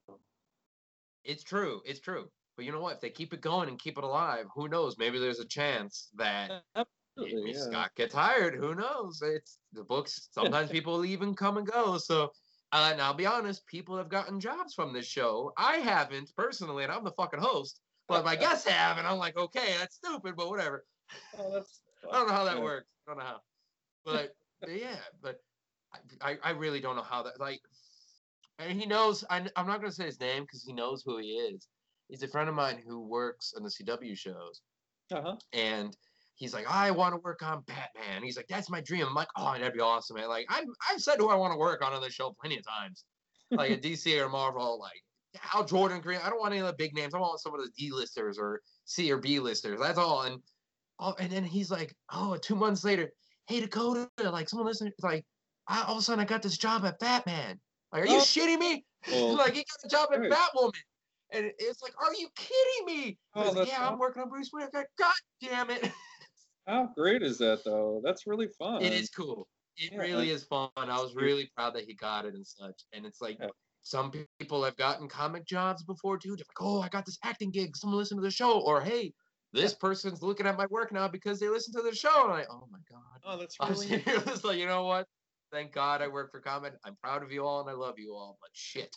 It's 1.24 1.44
true. 1.44 1.80
It's 1.84 2.00
true. 2.00 2.28
But 2.56 2.64
you 2.66 2.72
know 2.72 2.80
what? 2.80 2.96
If 2.96 3.00
they 3.00 3.10
keep 3.10 3.32
it 3.32 3.40
going 3.40 3.68
and 3.68 3.78
keep 3.78 3.98
it 3.98 4.04
alive, 4.04 4.46
who 4.54 4.68
knows? 4.68 4.98
Maybe 4.98 5.18
there's 5.18 5.40
a 5.40 5.46
chance 5.46 6.10
that 6.16 6.62
yeah. 7.16 7.54
Scott 7.54 7.90
get 7.96 8.10
tired, 8.10 8.54
who 8.54 8.74
knows? 8.74 9.22
It's 9.22 9.58
the 9.72 9.84
books. 9.84 10.28
Sometimes 10.32 10.70
people 10.70 11.04
even 11.04 11.34
come 11.34 11.56
and 11.56 11.66
go. 11.66 11.98
So, 11.98 12.32
uh, 12.72 12.90
and 12.92 13.00
I'll 13.00 13.14
be 13.14 13.26
honest, 13.26 13.66
people 13.66 13.96
have 13.96 14.08
gotten 14.08 14.40
jobs 14.40 14.74
from 14.74 14.92
this 14.92 15.06
show. 15.06 15.52
I 15.56 15.76
haven't 15.76 16.32
personally, 16.36 16.84
and 16.84 16.92
I'm 16.92 17.04
the 17.04 17.12
fucking 17.12 17.40
host. 17.40 17.80
But 18.08 18.24
my 18.24 18.36
guests 18.36 18.68
have, 18.68 18.98
and 18.98 19.06
I'm 19.06 19.18
like, 19.18 19.36
okay, 19.36 19.74
that's 19.78 19.96
stupid, 19.96 20.34
but 20.36 20.48
whatever. 20.48 20.84
Oh, 21.38 21.62
I 22.10 22.18
don't 22.18 22.28
know 22.28 22.34
how 22.34 22.44
that 22.44 22.56
Yeah. 22.56 22.64
works. 22.64 22.86
I 23.06 23.10
don't 23.10 23.18
know 23.18 23.24
how. 23.24 23.40
But 24.04 24.34
but 24.60 24.70
yeah, 24.78 24.96
but 25.22 25.36
I, 26.20 26.32
I, 26.32 26.38
I 26.42 26.50
really 26.50 26.80
don't 26.80 26.96
know 26.96 27.02
how 27.02 27.22
that 27.22 27.40
like. 27.40 27.60
And 28.58 28.78
he 28.78 28.86
knows. 28.86 29.24
I, 29.28 29.38
I'm 29.56 29.66
not 29.66 29.80
gonna 29.80 29.92
say 29.92 30.06
his 30.06 30.20
name 30.20 30.42
because 30.42 30.64
he 30.64 30.72
knows 30.72 31.02
who 31.04 31.18
he 31.18 31.28
is. 31.28 31.68
He's 32.08 32.22
a 32.22 32.28
friend 32.28 32.48
of 32.48 32.54
mine 32.54 32.82
who 32.86 33.00
works 33.00 33.54
on 33.56 33.62
the 33.62 33.70
CW 33.70 34.16
shows 34.16 34.60
Uh-huh. 35.10 35.36
and 35.52 35.96
he's 36.34 36.52
like, 36.54 36.66
I 36.70 36.90
want 36.90 37.14
to 37.14 37.20
work 37.20 37.42
on 37.42 37.62
Batman. 37.62 38.22
He's 38.22 38.36
like, 38.36 38.48
that's 38.48 38.68
my 38.70 38.80
dream. 38.80 39.06
I'm 39.06 39.14
like, 39.14 39.28
oh, 39.36 39.52
that'd 39.52 39.72
be 39.72 39.80
awesome, 39.80 40.16
man. 40.16 40.28
Like, 40.28 40.46
I've, 40.48 40.66
I've 40.90 41.00
said 41.00 41.16
who 41.18 41.28
I 41.30 41.34
want 41.36 41.52
to 41.52 41.58
work 41.58 41.84
on 41.84 41.92
on 41.92 42.02
this 42.02 42.12
show 42.14 42.34
plenty 42.40 42.58
of 42.58 42.64
times, 42.66 43.04
like 43.50 43.70
a 43.70 43.76
DC 43.78 44.20
or 44.20 44.28
Marvel, 44.28 44.78
like 44.78 45.00
Hal 45.40 45.64
Jordan, 45.64 46.00
Green. 46.00 46.20
I 46.22 46.28
don't 46.28 46.40
want 46.40 46.52
any 46.52 46.60
of 46.60 46.66
the 46.66 46.72
big 46.74 46.94
names. 46.94 47.14
I 47.14 47.18
want 47.18 47.40
some 47.40 47.54
of 47.54 47.60
the 47.60 47.70
D-listers 47.78 48.38
or 48.38 48.60
C 48.84 49.10
or 49.12 49.18
B 49.18 49.38
listers. 49.40 49.80
That's 49.80 49.98
all. 49.98 50.22
And 50.22 50.42
oh, 50.98 51.14
and 51.18 51.30
then 51.32 51.44
he's 51.44 51.70
like, 51.70 51.94
oh, 52.12 52.36
two 52.36 52.56
months 52.56 52.84
later, 52.84 53.10
hey 53.46 53.60
Dakota, 53.60 54.10
like 54.22 54.48
someone 54.48 54.66
listening, 54.66 54.92
like, 55.02 55.24
I, 55.68 55.82
all 55.82 55.94
of 55.94 55.98
a 56.00 56.02
sudden 56.02 56.20
I 56.20 56.24
got 56.26 56.42
this 56.42 56.58
job 56.58 56.84
at 56.84 56.98
Batman. 56.98 57.58
Like, 57.92 58.02
are 58.04 58.06
you 58.08 58.16
Oh. 58.18 58.20
shitting 58.20 58.58
me? 58.58 58.84
Well, 59.08 59.36
like, 59.36 59.54
he 59.54 59.64
got 59.64 59.84
a 59.84 59.88
job 59.88 60.08
at. 60.12 60.20
Batwoman. 60.30 60.72
And 61.32 61.50
it's 61.58 61.82
like, 61.82 61.94
are 62.00 62.14
you 62.14 62.28
kidding 62.36 62.86
me? 62.86 63.18
Oh, 63.34 63.50
like, 63.50 63.68
yeah, 63.68 63.88
I'm 63.88 63.98
working 63.98 64.22
on 64.22 64.28
Bruce 64.28 64.50
Wayne. 64.52 64.66
I 64.66 64.70
go, 64.70 64.84
God 64.98 65.14
damn 65.40 65.70
it. 65.70 65.90
How 66.66 66.90
great 66.94 67.22
is 67.22 67.38
that 67.38 67.64
though? 67.64 68.00
That's 68.04 68.26
really 68.26 68.48
fun. 68.58 68.82
It 68.82 68.92
is 68.92 69.08
cool. 69.10 69.48
It 69.76 69.92
Yeah. 69.92 69.98
really 69.98 70.30
is 70.30 70.44
fun. 70.44 70.70
I 70.76 71.00
was 71.00 71.14
really 71.14 71.50
proud 71.56 71.74
that 71.74 71.84
he 71.84 71.94
got 71.94 72.26
it 72.26 72.34
and 72.34 72.46
such. 72.46 72.84
And 72.92 73.04
it's 73.06 73.20
like 73.20 73.38
Yeah. 73.40 73.48
some 73.80 74.12
people 74.38 74.62
have 74.62 74.76
gotten 74.76 75.08
comic 75.08 75.44
jobs 75.44 75.82
before 75.82 76.18
too. 76.18 76.36
They're 76.36 76.44
like, 76.48 76.60
oh, 76.60 76.80
I 76.80 76.88
got 76.88 77.06
this 77.06 77.18
acting 77.24 77.50
gig. 77.50 77.76
Someone 77.76 77.98
listen 77.98 78.18
to 78.18 78.22
the 78.22 78.30
show. 78.30 78.60
Or 78.60 78.80
hey, 78.80 79.12
this 79.52 79.74
person's 79.74 80.22
looking 80.22 80.46
at 80.46 80.56
my 80.56 80.66
work 80.66 80.92
now 80.92 81.08
because 81.08 81.40
they 81.40 81.48
listen 81.48 81.72
to 81.74 81.82
the 81.82 81.94
show. 81.94 82.24
And 82.24 82.32
I'm 82.32 82.38
like, 82.38 82.50
oh 82.50 82.68
my 82.70 82.78
god. 82.90 83.20
Oh, 83.24 83.38
that's 83.38 83.56
I 83.60 83.70
was 83.70 83.90
really 83.90 84.02
just 84.06 84.44
like, 84.44 84.58
you 84.58 84.66
know 84.66 84.84
what? 84.84 85.08
Thank 85.50 85.72
God 85.72 86.00
I 86.00 86.08
work 86.08 86.30
for 86.30 86.40
Comet. 86.40 86.74
I'm 86.84 86.96
proud 86.96 87.22
of 87.22 87.32
you 87.32 87.44
all 87.44 87.60
and 87.60 87.68
I 87.68 87.72
love 87.72 87.98
you 87.98 88.14
all. 88.14 88.38
But 88.40 88.50
shit. 88.52 88.94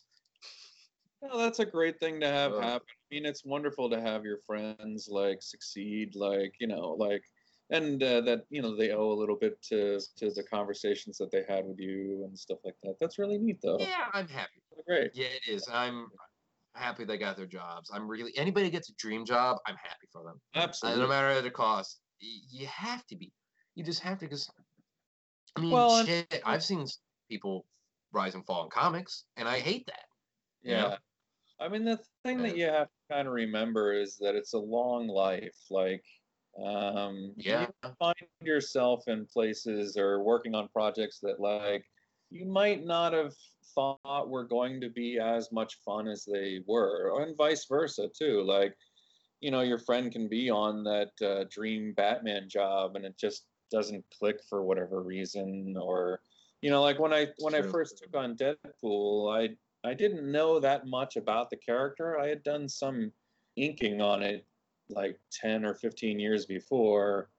No, 1.27 1.37
that's 1.37 1.59
a 1.59 1.65
great 1.65 1.99
thing 1.99 2.19
to 2.19 2.27
have 2.27 2.53
happen. 2.53 2.87
I 2.89 3.15
mean, 3.15 3.25
it's 3.25 3.43
wonderful 3.45 3.89
to 3.89 3.99
have 3.99 4.23
your 4.25 4.39
friends 4.45 5.07
like 5.09 5.41
succeed, 5.41 6.15
like 6.15 6.53
you 6.59 6.67
know, 6.67 6.95
like, 6.99 7.23
and 7.69 8.01
uh, 8.03 8.21
that 8.21 8.45
you 8.49 8.61
know 8.61 8.75
they 8.75 8.91
owe 8.91 9.11
a 9.11 9.19
little 9.19 9.35
bit 9.35 9.61
to 9.69 9.99
to 10.17 10.31
the 10.31 10.43
conversations 10.43 11.17
that 11.17 11.31
they 11.31 11.43
had 11.47 11.65
with 11.65 11.79
you 11.79 12.23
and 12.25 12.37
stuff 12.37 12.59
like 12.63 12.75
that. 12.83 12.95
That's 12.99 13.17
really 13.17 13.37
neat, 13.37 13.59
though. 13.63 13.79
Yeah, 13.79 14.05
I'm 14.13 14.27
happy. 14.27 14.61
Great. 14.87 15.11
Yeah, 15.13 15.27
it 15.27 15.51
is. 15.51 15.67
I'm 15.71 16.07
happy 16.75 17.05
they 17.05 17.17
got 17.17 17.37
their 17.37 17.45
jobs. 17.45 17.89
I'm 17.93 18.07
really 18.07 18.37
anybody 18.37 18.69
gets 18.69 18.89
a 18.89 18.93
dream 18.95 19.25
job. 19.25 19.57
I'm 19.65 19.77
happy 19.77 20.07
for 20.11 20.23
them. 20.23 20.39
Uh, 20.55 20.59
Absolutely. 20.59 21.01
no 21.03 21.07
matter 21.09 21.41
the 21.41 21.49
cost, 21.49 21.99
you 22.19 22.67
have 22.67 23.05
to 23.07 23.15
be. 23.15 23.31
You 23.75 23.83
just 23.83 24.01
have 24.01 24.19
to, 24.19 24.25
because 24.25 24.49
I 25.55 25.61
mean, 25.61 25.71
Well, 25.71 26.05
shit. 26.05 26.41
I've 26.45 26.63
seen 26.63 26.85
people 27.29 27.65
rise 28.13 28.35
and 28.35 28.45
fall 28.45 28.63
in 28.63 28.69
comics, 28.69 29.25
and 29.37 29.47
I 29.49 29.59
hate 29.59 29.85
that. 29.87 30.05
you 30.61 30.75
know? 30.75 30.95
I 31.59 31.69
mean, 31.69 31.85
the 31.85 31.99
thing 32.23 32.39
that 32.39 32.57
you 32.57 32.65
have 32.65 32.87
to 32.87 33.13
kind 33.13 33.27
of 33.27 33.33
remember 33.33 33.93
is 33.93 34.17
that 34.17 34.35
it's 34.35 34.53
a 34.53 34.59
long 34.59 35.07
life. 35.07 35.55
Like, 35.69 36.03
um, 36.57 37.33
Yeah. 37.37 37.67
you 37.83 37.91
find 37.99 38.15
yourself 38.41 39.07
in 39.07 39.25
places 39.25 39.97
or 39.97 40.23
working 40.23 40.55
on 40.55 40.67
projects 40.69 41.19
that, 41.21 41.39
like, 41.39 41.85
you 42.29 42.45
might 42.45 42.83
not 42.83 43.13
have 43.13 43.33
thought 43.73 44.29
were 44.29 44.43
going 44.45 44.81
to 44.81 44.89
be 44.89 45.19
as 45.19 45.51
much 45.51 45.75
fun 45.85 46.07
as 46.07 46.25
they 46.25 46.61
were, 46.65 47.21
and 47.21 47.37
vice 47.37 47.65
versa, 47.65 48.09
too. 48.09 48.43
Like, 48.43 48.75
you 49.41 49.51
know, 49.51 49.61
your 49.61 49.77
friend 49.77 50.11
can 50.11 50.27
be 50.27 50.49
on 50.49 50.83
that 50.85 51.11
uh, 51.21 51.45
dream 51.49 51.93
Batman 51.93 52.49
job, 52.49 52.95
and 52.95 53.05
it 53.05 53.17
just 53.17 53.47
doesn't 53.71 54.05
click 54.17 54.41
for 54.49 54.63
whatever 54.63 55.01
reason, 55.01 55.75
or 55.77 56.21
you 56.61 56.69
know, 56.69 56.81
like 56.81 56.99
when 56.99 57.13
I 57.13 57.27
when 57.39 57.53
I 57.53 57.61
first 57.61 57.97
took 57.97 58.15
on 58.15 58.35
Deadpool, 58.35 59.31
I 59.31 59.55
I 59.85 59.93
didn't 59.93 60.29
know 60.29 60.59
that 60.59 60.87
much 60.87 61.15
about 61.15 61.49
the 61.49 61.57
character. 61.57 62.19
I 62.19 62.27
had 62.27 62.43
done 62.43 62.67
some 62.67 63.11
inking 63.55 64.01
on 64.01 64.23
it 64.23 64.45
like 64.89 65.19
10 65.31 65.63
or 65.63 65.75
15 65.75 66.19
years 66.19 66.45
before, 66.45 67.29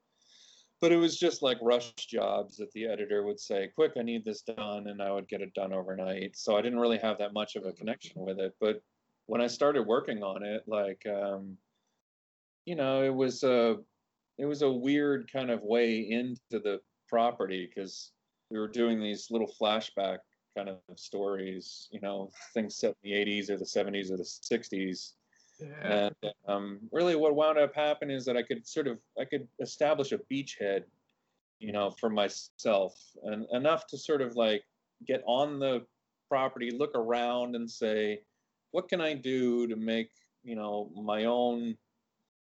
but 0.81 0.93
it 0.93 0.97
was 0.97 1.19
just 1.19 1.43
like 1.43 1.59
rush 1.61 1.93
jobs 1.95 2.57
that 2.59 2.71
the 2.73 2.87
editor 2.87 3.25
would 3.25 3.41
say, 3.41 3.71
Quick, 3.75 3.93
I 3.99 4.03
need 4.03 4.25
this 4.25 4.43
done, 4.43 4.89
and 4.89 5.03
I 5.03 5.11
would 5.11 5.29
get 5.29 5.41
it 5.41 5.55
done 5.55 5.73
overnight. 5.73 6.37
So 6.37 6.57
I 6.57 6.63
didn't 6.63 6.79
really 6.79 6.99
have 6.99 7.19
that 7.19 7.33
much 7.33 7.57
of 7.57 7.65
a 7.65 7.73
connection 7.73 8.23
with 8.23 8.39
it. 8.39 8.55
But 8.61 8.81
when 9.27 9.41
I 9.41 9.49
started 9.49 9.83
working 9.83 10.23
on 10.23 10.45
it, 10.45 10.63
like, 10.67 11.05
um, 11.07 11.57
you 12.65 12.77
know, 12.77 13.03
it 13.03 13.15
was 13.15 13.43
a 13.43 13.77
it 14.39 14.47
was 14.47 14.63
a 14.63 14.71
weird 14.71 15.31
kind 15.33 15.51
of 15.51 15.63
way 15.63 16.01
into 16.11 16.61
the 16.63 16.81
property 17.09 17.69
because 17.69 18.13
we 18.51 18.59
were 18.59 18.69
doing 18.69 19.01
these 19.01 19.29
little 19.31 19.51
flashback 19.61 20.19
kind 20.57 20.69
of 20.69 20.79
stories, 20.97 21.89
you 21.91 22.01
know, 22.01 22.31
things 22.55 22.77
set 22.77 22.97
in 23.03 23.11
the 23.11 23.13
80s 23.13 23.51
or 23.51 23.59
the 23.59 23.65
70s 23.65 24.11
or 24.11 24.17
the 24.17 24.23
60s. 24.23 25.13
Yeah. 25.61 26.11
And 26.23 26.33
um, 26.49 26.81
really, 26.93 27.17
what 27.17 27.35
wound 27.35 27.59
up 27.59 27.75
happening 27.75 28.17
is 28.17 28.25
that 28.27 28.37
I 28.37 28.43
could 28.43 28.67
sort 28.67 28.87
of 28.87 28.99
I 29.19 29.25
could 29.25 29.47
establish 29.61 30.13
a 30.13 30.19
beachhead, 30.31 30.85
you 31.59 31.73
know, 31.73 31.91
for 31.91 32.11
myself, 32.11 32.95
and 33.25 33.47
enough 33.53 33.87
to 33.89 33.99
sort 33.99 34.21
of 34.21 34.37
like 34.37 34.63
get 35.07 35.23
on 35.27 35.59
the 35.59 35.87
property, 36.29 36.71
look 36.71 36.95
around, 36.95 37.57
and 37.57 37.71
say, 37.71 38.21
what 38.73 38.89
can 38.89 39.01
I 39.01 39.15
do 39.15 39.67
to 39.67 39.77
make 39.77 40.11
you 40.45 40.57
know 40.57 40.91
my 40.95 41.25
own 41.25 41.77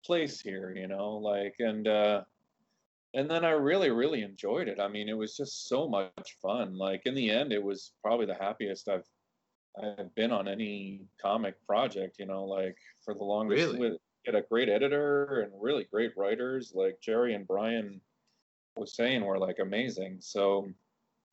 place 0.04 0.40
here, 0.40 0.72
you 0.76 0.86
know, 0.86 1.16
like 1.16 1.56
and 1.58 1.88
uh, 1.88 2.22
and 3.14 3.30
then 3.30 3.44
I 3.44 3.50
really 3.50 3.90
really 3.90 4.22
enjoyed 4.22 4.68
it. 4.68 4.80
I 4.80 4.88
mean, 4.88 5.08
it 5.08 5.16
was 5.16 5.36
just 5.36 5.68
so 5.68 5.88
much 5.88 6.36
fun. 6.42 6.76
Like 6.76 7.02
in 7.06 7.14
the 7.14 7.30
end, 7.30 7.52
it 7.52 7.62
was 7.62 7.92
probably 8.02 8.26
the 8.26 8.34
happiest 8.34 8.88
I've 8.88 9.06
I've 9.80 10.14
been 10.14 10.32
on 10.32 10.48
any 10.48 11.02
comic 11.20 11.54
project, 11.66 12.16
you 12.18 12.26
know, 12.26 12.44
like 12.44 12.76
for 13.04 13.14
the 13.14 13.24
longest. 13.24 13.66
Really? 13.66 13.78
With, 13.78 13.98
get 14.24 14.34
a 14.34 14.42
great 14.50 14.68
editor 14.68 15.40
and 15.40 15.52
really 15.62 15.86
great 15.90 16.12
writers 16.16 16.72
like 16.74 17.00
Gerry 17.00 17.34
and 17.34 17.46
Brian 17.46 18.00
was 18.76 18.94
saying 18.94 19.24
were 19.24 19.38
like 19.38 19.58
amazing. 19.60 20.18
So, 20.20 20.68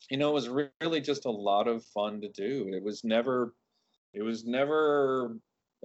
you 0.10 0.18
know, 0.18 0.30
it 0.30 0.34
was 0.34 0.50
re- 0.50 0.70
really 0.82 1.02
just 1.02 1.26
a 1.26 1.32
lot 1.32 1.68
of 1.68 1.84
fun 1.86 2.22
to 2.22 2.30
do. 2.30 2.72
It 2.74 2.84
was 2.84 3.04
never, 3.04 3.54
it 4.14 4.22
was 4.22 4.46
never 4.46 5.38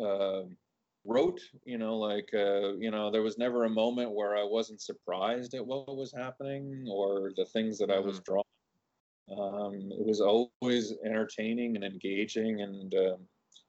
uh, 0.03 0.43
rote, 1.05 1.40
you 1.64 1.78
know, 1.78 1.98
like, 1.98 2.30
uh, 2.32 2.74
you 2.74 2.90
know, 2.90 3.11
there 3.11 3.22
was 3.22 3.38
never 3.38 3.64
a 3.64 3.70
moment 3.70 4.12
where 4.12 4.36
I 4.36 4.44
wasn't 4.44 4.80
surprised 4.80 5.55
at 5.55 5.66
what 5.66 5.96
was 5.96 6.12
happening 6.12 6.86
or 6.88 7.32
the 7.36 7.44
things 7.44 7.78
that 7.78 7.90
I 7.90 7.98
was 7.98 8.20
drawing. 8.20 8.44
Um, 9.36 9.90
it 9.92 10.05
was 10.07 10.20
always 10.20 10.94
entertaining 11.05 11.76
and 11.76 11.84
engaging 11.84 12.61
and 12.61 12.94
um 12.94 13.16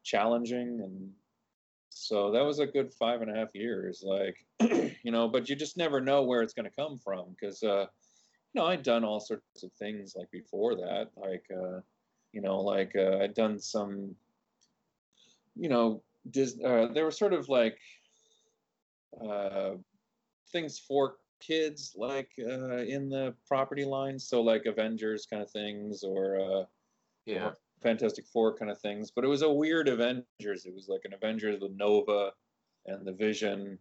challenging, 0.04 0.82
and 0.82 1.12
so 1.90 2.32
that 2.32 2.44
was 2.44 2.60
a 2.60 2.68
good 2.68 2.94
five 2.94 3.22
and 3.22 3.32
a 3.32 3.36
half 3.36 3.50
years. 3.54 4.04
Like, 4.06 4.46
you 5.04 5.12
know, 5.12 5.28
but 5.28 5.50
you 5.50 5.56
just 5.56 5.78
never 5.78 6.02
know 6.02 6.24
where 6.24 6.42
it's 6.42 6.54
going 6.54 6.70
to 6.70 6.76
come 6.76 6.98
from 6.98 7.30
because, 7.30 7.64
uh, 7.64 7.86
you 8.54 8.62
know, 8.62 8.66
I'd 8.66 8.84
done 8.84 9.04
all 9.04 9.20
sorts 9.20 9.64
of 9.64 9.72
things 9.74 10.16
like 10.18 10.30
before 10.32 10.76
that, 10.76 11.10
like, 11.16 11.46
uh, 11.56 11.80
you 12.34 12.42
know, 12.42 12.60
like 12.60 12.94
uh, 12.96 13.20
I'd 13.20 13.36
done 13.36 13.60
some, 13.60 14.16
you 15.56 15.70
know, 15.70 16.04
Dis- 16.30 16.60
uh, 16.64 16.88
they 16.94 17.04
were 17.04 17.12
sort 17.12 17.34
of 17.34 17.50
like 17.50 17.78
uh, 19.22 19.76
things 20.52 20.80
for 20.80 21.18
kids 21.40 21.94
like 21.98 22.32
uh, 22.40 22.78
in 22.78 23.10
the 23.10 23.36
property 23.48 23.84
line 23.84 24.18
so 24.18 24.42
like 24.42 24.66
avengers 24.66 25.26
kind 25.26 25.42
of 25.42 25.52
things 25.52 26.04
or 26.04 26.40
uh, 26.40 26.66
Yeah. 27.26 27.52
fantastic 27.82 28.26
four 28.26 28.56
kind 28.56 28.72
of 28.72 28.80
things 28.80 29.12
but 29.12 29.26
it 29.26 29.28
was 29.28 29.42
a 29.42 29.52
weird 29.52 29.90
avengers 29.90 30.66
it 30.66 30.74
was 30.74 30.88
like 30.88 31.02
an 31.04 31.14
avengers 31.14 31.60
with 31.60 31.74
nova 31.74 32.32
and 32.86 33.06
the 33.06 33.12
vision 33.12 33.78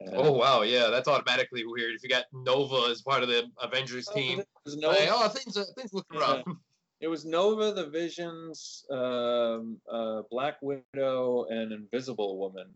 and, 0.00 0.14
Oh 0.14 0.32
wow, 0.32 0.62
yeah, 0.62 0.88
that's 0.88 1.08
automatically 1.08 1.66
weird. 1.66 1.94
If 1.94 2.02
you 2.02 2.08
got 2.08 2.24
Nova 2.32 2.88
as 2.90 3.02
part 3.02 3.22
of 3.22 3.28
the 3.28 3.50
Avengers 3.60 4.08
Oh, 4.10 4.14
team, 4.14 4.42
was 4.64 4.76
like, 4.76 5.08
oh, 5.10 5.28
things 5.28 5.56
uh, 5.58 5.64
things 5.76 5.92
look 5.92 6.06
Yeah. 6.10 6.20
rough. 6.20 6.44
it 7.00 7.08
was 7.08 7.24
nova 7.24 7.72
the 7.72 7.86
visions 7.88 8.84
um, 8.90 9.78
uh, 9.90 10.22
black 10.30 10.56
widow 10.62 11.44
and 11.48 11.72
invisible 11.72 12.38
woman 12.38 12.68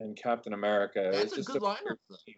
and 0.00 0.16
captain 0.16 0.52
america 0.52 1.10
That's 1.12 1.36
was 1.36 1.48
a 1.48 1.52
good 1.52 1.62
lineup. 1.62 1.98
team. 2.24 2.36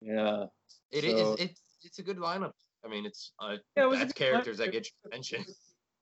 yeah 0.00 0.44
It 0.90 1.04
is. 1.04 1.20
So- 1.20 1.36
It's 1.38 1.60
it's 1.84 1.98
a 1.98 2.02
good 2.02 2.18
lineup. 2.18 2.52
I 2.84 2.88
mean, 2.88 3.04
it's 3.06 3.32
uh, 3.40 3.56
Yeah, 3.76 3.86
it 3.88 3.98
that's 3.98 4.12
characters 4.12 4.56
lineup. 4.56 4.64
that 4.66 4.72
get 4.72 4.86
your 4.86 5.08
attention. 5.08 5.44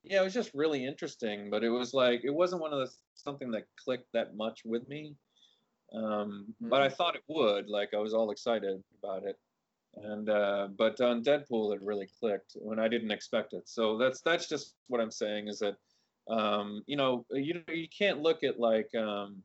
yeah, 0.03 0.21
it 0.21 0.25
was 0.25 0.35
just 0.35 0.51
really 0.55 0.85
interesting, 0.85 1.49
but 1.51 1.63
it 1.65 1.71
was 1.71 1.95
like 1.95 2.21
it 2.25 2.35
wasn't 2.43 2.61
one 2.61 2.73
of 2.75 2.81
the 2.81 2.89
something 3.15 3.51
that 3.53 3.65
clicked 3.83 4.09
that 4.13 4.35
much 4.35 4.61
with 4.65 4.87
me. 4.89 5.15
Um, 5.95 6.55
But 6.61 6.81
I 6.83 6.89
thought 6.91 7.17
it 7.17 7.23
would. 7.29 7.69
Like 7.69 7.91
I 7.95 7.99
was 7.99 8.13
all 8.15 8.31
excited 8.31 8.83
about 9.03 9.25
it, 9.25 9.37
and 9.97 10.29
uh, 10.29 10.69
but 10.77 11.01
on 11.01 11.23
Deadpool 11.23 11.75
it 11.75 11.83
really 11.83 12.09
clicked 12.21 12.57
when 12.61 12.79
I 12.79 12.89
didn't 12.89 13.11
expect 13.11 13.53
it. 13.53 13.69
So 13.69 13.99
that's 13.99 14.21
that's 14.21 14.49
just 14.49 14.75
what 14.89 15.01
I'm 15.01 15.11
saying 15.11 15.49
is 15.49 15.59
that 15.61 15.77
um, 16.29 16.83
you 16.87 16.97
know 16.97 17.25
you 17.31 17.63
you 17.69 17.89
can't 17.89 18.23
look 18.23 18.45
at 18.45 18.61
like 18.61 18.95
um, 18.95 19.43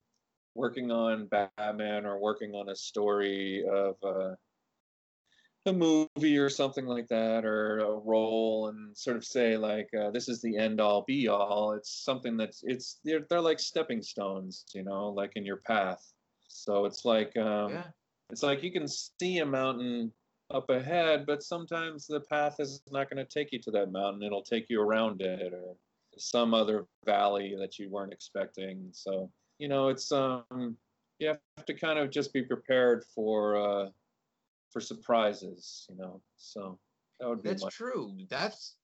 working 0.54 0.91
on 0.91 1.28
Batman 1.28 2.06
or 2.06 2.20
working 2.20 2.54
on 2.54 2.70
a 2.70 2.76
story 2.76 3.66
of. 3.68 3.96
Uh, 4.04 4.36
a 5.68 5.74
movie 5.74 6.38
or 6.38 6.50
something 6.50 6.86
like 6.86 7.08
that 7.08 7.43
or 7.43 7.80
a 7.80 7.91
role 8.00 8.68
and 8.68 8.96
sort 8.96 9.18
of 9.18 9.26
say 9.26 9.58
like 9.58 9.89
uh, 10.00 10.12
this 10.12 10.30
is 10.30 10.41
the 10.41 10.56
end 10.56 10.80
all 10.80 11.04
be 11.08 11.28
all 11.28 11.74
it's 11.74 12.04
something 12.04 12.38
that's 12.38 12.64
it's 12.64 13.00
they're, 13.04 13.26
they're 13.30 13.41
like 13.41 13.60
stepping 13.60 14.02
stones 14.02 14.66
you 14.74 14.84
know 14.84 15.10
like 15.10 15.32
in 15.36 15.43
your 15.43 15.58
path 15.58 16.14
so 16.48 16.86
it's 16.86 17.04
like 17.04 17.36
um 17.38 17.72
yeah. 17.72 17.84
it's 18.30 18.43
like 18.43 18.62
you 18.62 18.72
can 18.72 18.88
see 18.88 19.39
a 19.39 19.46
mountain 19.46 20.12
up 20.52 20.70
ahead 20.70 21.26
but 21.26 21.41
sometimes 21.41 22.06
the 22.06 22.20
path 22.20 22.60
is 22.60 22.82
not 22.91 23.10
going 23.10 23.24
to 23.24 23.32
take 23.32 23.52
you 23.52 23.60
to 23.60 23.72
that 23.72 23.91
mountain 23.91 24.24
it'll 24.24 24.43
take 24.43 24.70
you 24.70 24.82
around 24.82 25.22
it 25.22 25.54
or 25.54 25.76
some 26.18 26.54
other 26.54 26.86
valley 27.06 27.56
that 27.60 27.78
you 27.78 27.89
weren't 27.89 28.14
expecting 28.14 28.88
so 28.91 29.30
you 29.58 29.68
know 29.68 29.89
it's 29.89 30.12
um 30.12 30.78
you 31.20 31.28
have 31.28 31.66
to 31.66 31.74
kind 31.74 31.98
of 31.98 32.10
just 32.10 32.32
be 32.34 32.41
prepared 32.41 33.04
for 33.14 33.56
uh 33.56 33.89
for 34.76 34.82
surprises, 34.82 35.88
you 35.89 35.96
know. 35.96 36.22
So 36.36 36.78
that 37.22 37.30
would 37.30 37.41
be 37.41 37.48
That's 37.48 37.64
my 37.64 37.70
true. 37.70 38.18
That's 38.30 38.76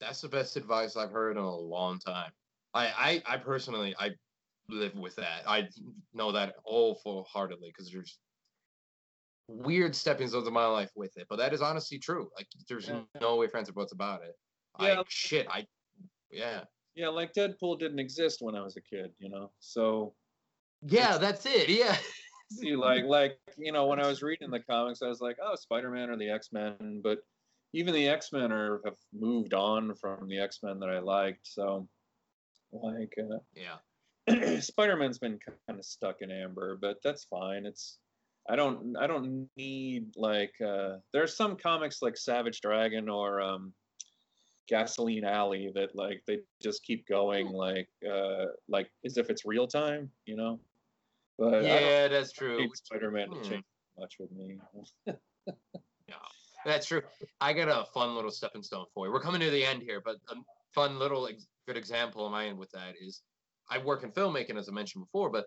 that's 0.00 0.20
the 0.20 0.28
best 0.28 0.56
advice 0.56 0.96
I've 0.96 1.10
heard 1.10 1.36
in 1.36 1.42
a 1.42 1.56
long 1.56 1.98
time. 1.98 2.30
I 2.72 3.22
I, 3.26 3.34
I 3.34 3.36
personally 3.38 3.96
I 3.98 4.10
live 4.68 4.94
with 4.94 5.16
that. 5.16 5.42
I 5.44 5.68
know 6.12 6.30
that 6.30 6.54
all 6.62 6.94
full 6.94 7.24
heartedly 7.24 7.72
because 7.76 7.90
there's 7.90 8.16
weird 9.48 9.94
stepping 9.94 10.28
stones 10.28 10.46
in 10.48 10.54
my 10.54 10.66
life 10.66 10.90
with 10.96 11.16
it, 11.16 11.26
but 11.28 11.36
that 11.36 11.52
is 11.52 11.60
honestly 11.60 11.98
true. 11.98 12.30
Like 12.36 12.46
there's 12.68 12.88
Yeah. 12.88 13.02
no 13.20 13.36
way 13.36 13.48
friends 13.48 13.68
or 13.68 13.72
buts 13.72 13.92
about 13.92 14.22
it. 14.22 14.36
Yeah. 14.80 15.00
I 15.00 15.04
shit. 15.08 15.46
I 15.50 15.66
yeah 16.30 16.64
yeah, 16.96 17.08
like 17.08 17.32
Deadpool 17.34 17.80
didn't 17.80 17.98
exist 17.98 18.40
when 18.40 18.54
I 18.54 18.62
was 18.62 18.76
a 18.76 18.80
kid, 18.80 19.12
you 19.18 19.28
know. 19.28 19.50
So 19.60 20.14
yeah 20.82 21.18
that's 21.18 21.46
it. 21.46 21.68
Yeah. 21.68 21.96
see, 22.50 22.76
like 22.76 23.04
like 23.04 23.38
you 23.58 23.72
know, 23.72 23.86
when 23.86 24.00
I 24.00 24.06
was 24.06 24.22
reading 24.22 24.50
the 24.50 24.60
comics, 24.60 25.02
I 25.02 25.08
was 25.08 25.20
like, 25.20 25.36
oh, 25.42 25.56
Spider 25.56 25.90
Man 25.90 26.10
or 26.10 26.16
the 26.16 26.30
X 26.30 26.50
Men, 26.52 27.00
but 27.02 27.18
even 27.72 27.92
the 27.94 28.08
X 28.08 28.32
Men 28.32 28.52
are 28.52 28.80
have 28.84 28.96
moved 29.12 29.54
on 29.54 29.94
from 29.96 30.28
the 30.28 30.38
X 30.38 30.60
Men 30.62 30.78
that 30.80 30.88
I 30.88 31.00
liked. 31.00 31.46
So 31.46 31.88
like 32.72 33.14
uh, 33.18 33.38
yeah. 33.54 33.76
Spider-Man's 34.60 35.18
been 35.18 35.38
kind 35.68 35.78
of 35.78 35.84
stuck 35.84 36.22
in 36.22 36.30
amber, 36.30 36.78
but 36.80 36.96
that's 37.04 37.24
fine. 37.24 37.66
It's 37.66 37.98
I 38.48 38.56
don't 38.56 38.96
I 38.96 39.06
don't 39.06 39.48
need 39.56 40.16
like 40.16 40.52
uh 40.60 40.98
there's 41.12 41.36
some 41.36 41.56
comics 41.56 42.02
like 42.02 42.16
Savage 42.16 42.60
Dragon 42.60 43.08
or 43.08 43.40
um 43.40 43.72
Gasoline 44.68 45.24
Alley 45.24 45.70
that 45.74 45.94
like 45.94 46.22
they 46.26 46.40
just 46.62 46.82
keep 46.84 47.06
going 47.06 47.48
like 47.48 47.88
uh 48.10 48.46
like 48.68 48.90
as 49.04 49.16
if 49.16 49.30
it's 49.30 49.44
real 49.44 49.66
time, 49.66 50.10
you 50.26 50.36
know. 50.36 50.60
But 51.38 51.64
Yeah, 51.64 52.08
that's 52.08 52.32
true. 52.32 52.68
Spider-Man 52.74 53.30
to 53.30 53.36
Hmm. 53.36 53.42
change 53.42 53.64
much 53.98 54.16
with 54.18 54.30
me. 54.32 54.58
Yeah, 56.06 56.16
that's 56.66 56.86
true. 56.86 57.00
I 57.40 57.54
got 57.54 57.68
a 57.68 57.86
fun 57.92 58.14
little 58.14 58.30
stepping 58.30 58.62
stone 58.62 58.84
for 58.92 59.06
you. 59.06 59.12
We're 59.12 59.22
coming 59.22 59.40
to 59.40 59.50
the 59.50 59.64
end 59.64 59.80
here, 59.82 60.02
but 60.04 60.16
a 60.28 60.36
fun 60.74 60.98
little 60.98 61.26
ex- 61.26 61.46
good 61.66 61.78
example 61.78 62.26
of 62.26 62.32
mine 62.32 62.58
with 62.58 62.70
that 62.72 62.94
is 63.00 63.22
I 63.70 63.78
work 63.78 64.02
in 64.02 64.12
filmmaking, 64.12 64.58
as 64.58 64.68
I 64.68 64.72
mentioned 64.72 65.04
before, 65.04 65.30
but 65.30 65.46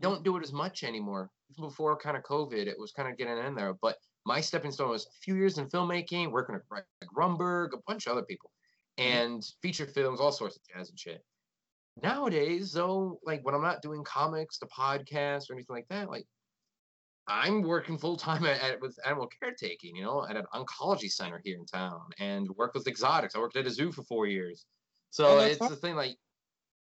don't 0.00 0.24
do 0.24 0.36
it 0.36 0.44
as 0.44 0.52
much 0.52 0.82
anymore. 0.82 1.30
Even 1.50 1.68
before 1.68 1.96
kind 1.96 2.16
of 2.16 2.22
COVID, 2.22 2.66
it 2.66 2.78
was 2.78 2.92
kind 2.92 3.08
of 3.08 3.16
getting 3.16 3.38
in 3.38 3.54
there. 3.54 3.74
But 3.80 3.96
my 4.26 4.40
stepping 4.40 4.72
stone 4.72 4.90
was 4.90 5.06
a 5.06 5.20
few 5.22 5.36
years 5.36 5.58
in 5.58 5.68
filmmaking, 5.68 6.30
working 6.30 6.54
with 6.54 6.66
Greg 6.68 6.84
Rumberg, 7.16 7.72
a 7.74 7.78
bunch 7.86 8.06
of 8.06 8.12
other 8.12 8.24
people, 8.24 8.50
mm-hmm. 8.98 9.12
and 9.12 9.44
feature 9.62 9.86
films, 9.86 10.20
all 10.20 10.32
sorts 10.32 10.56
of 10.56 10.62
jazz 10.64 10.90
and 10.90 10.98
shit. 10.98 11.22
Nowadays, 12.02 12.72
though, 12.72 13.20
like 13.24 13.44
when 13.44 13.54
I'm 13.54 13.62
not 13.62 13.82
doing 13.82 14.02
comics, 14.04 14.58
the 14.58 14.66
podcast, 14.66 15.48
or 15.48 15.54
anything 15.54 15.76
like 15.76 15.86
that, 15.90 16.10
like 16.10 16.26
I'm 17.28 17.62
working 17.62 17.98
full 17.98 18.16
time 18.16 18.44
at, 18.46 18.60
at 18.62 18.80
with 18.80 18.98
animal 19.06 19.28
caretaking, 19.40 19.96
you 19.96 20.02
know, 20.02 20.26
at 20.28 20.36
an 20.36 20.44
oncology 20.54 21.10
center 21.10 21.40
here 21.44 21.58
in 21.58 21.66
town, 21.66 22.00
and 22.18 22.48
work 22.56 22.74
with 22.74 22.88
exotics. 22.88 23.36
I 23.36 23.38
worked 23.38 23.56
at 23.56 23.66
a 23.66 23.70
zoo 23.70 23.92
for 23.92 24.02
four 24.02 24.26
years, 24.26 24.66
so 25.10 25.38
it's 25.38 25.58
fun. 25.58 25.70
the 25.70 25.76
thing. 25.76 25.94
Like, 25.94 26.16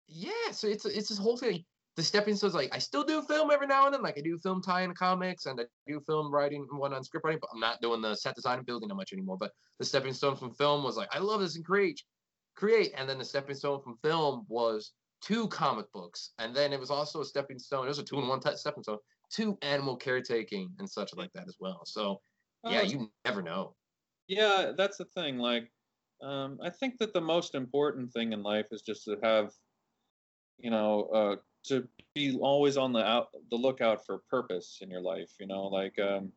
yeah, 0.06 0.50
so 0.52 0.68
it's 0.68 0.84
it's 0.84 1.08
this 1.08 1.18
whole 1.18 1.36
thing. 1.36 1.64
The 1.98 2.04
stepping 2.04 2.36
stones, 2.36 2.54
like 2.54 2.74
I 2.74 2.78
still 2.78 3.04
do 3.04 3.22
film 3.22 3.50
every 3.50 3.66
now 3.66 3.86
and 3.86 3.94
then, 3.94 4.02
like 4.02 4.16
I 4.18 4.22
do 4.22 4.38
film 4.38 4.62
tie-in 4.62 4.94
comics 4.94 5.46
and 5.46 5.60
I 5.60 5.64
do 5.86 6.00
film 6.06 6.32
writing 6.32 6.66
one 6.72 6.94
on 6.94 7.04
script 7.04 7.24
writing, 7.26 7.40
but 7.42 7.50
I'm 7.52 7.60
not 7.60 7.82
doing 7.82 8.00
the 8.00 8.14
set 8.16 8.36
design 8.36 8.58
and 8.58 8.66
building 8.66 8.88
that 8.88 8.94
much 8.94 9.12
anymore. 9.12 9.36
But 9.38 9.52
the 9.80 9.84
stepping 9.84 10.14
stone 10.14 10.36
from 10.36 10.54
film 10.54 10.84
was 10.84 10.96
like, 10.96 11.10
I 11.12 11.18
love 11.18 11.40
this 11.40 11.56
and 11.56 11.64
create, 11.66 12.02
create, 12.56 12.92
and 12.96 13.08
then 13.08 13.18
the 13.18 13.24
stepping 13.24 13.56
stone 13.56 13.82
from 13.82 13.98
film 13.98 14.46
was 14.48 14.94
two 15.22 15.48
comic 15.48 15.92
books, 15.92 16.34
and 16.38 16.54
then 16.54 16.72
it 16.72 16.80
was 16.80 16.90
also 16.90 17.20
a 17.20 17.24
stepping 17.24 17.58
stone. 17.58 17.86
It 17.86 17.88
was 17.88 17.98
a 17.98 18.04
two-in-one 18.04 18.40
type 18.40 18.58
stepping 18.58 18.84
stone 18.84 18.98
to 19.32 19.58
animal 19.62 19.96
caretaking 19.96 20.74
and 20.78 20.88
such 20.88 21.14
like 21.16 21.32
that 21.34 21.48
as 21.48 21.56
well. 21.60 21.82
So 21.84 22.22
yeah, 22.64 22.80
Oh, 22.80 22.84
you 22.84 23.12
never 23.26 23.42
know. 23.42 23.76
yeah 24.28 24.72
that's 24.76 24.98
the 24.98 25.06
thing 25.06 25.38
like 25.38 25.72
um, 26.22 26.58
i 26.62 26.70
think 26.70 26.98
that 26.98 27.12
the 27.12 27.20
most 27.20 27.54
important 27.56 28.12
thing 28.12 28.32
in 28.32 28.42
life 28.42 28.66
is 28.72 28.82
just 28.82 29.04
to 29.04 29.16
have 29.22 29.52
you 30.58 30.70
know 30.70 31.04
uh, 31.04 31.36
to 31.68 31.88
be 32.14 32.36
always 32.40 32.76
on 32.76 32.92
the 32.92 33.04
out 33.04 33.28
the 33.50 33.56
lookout 33.56 34.04
for 34.04 34.18
purpose 34.30 34.78
in 34.82 34.90
your 34.90 35.00
life 35.00 35.30
you 35.40 35.46
know 35.46 35.66
like 35.66 35.98
um, 35.98 36.32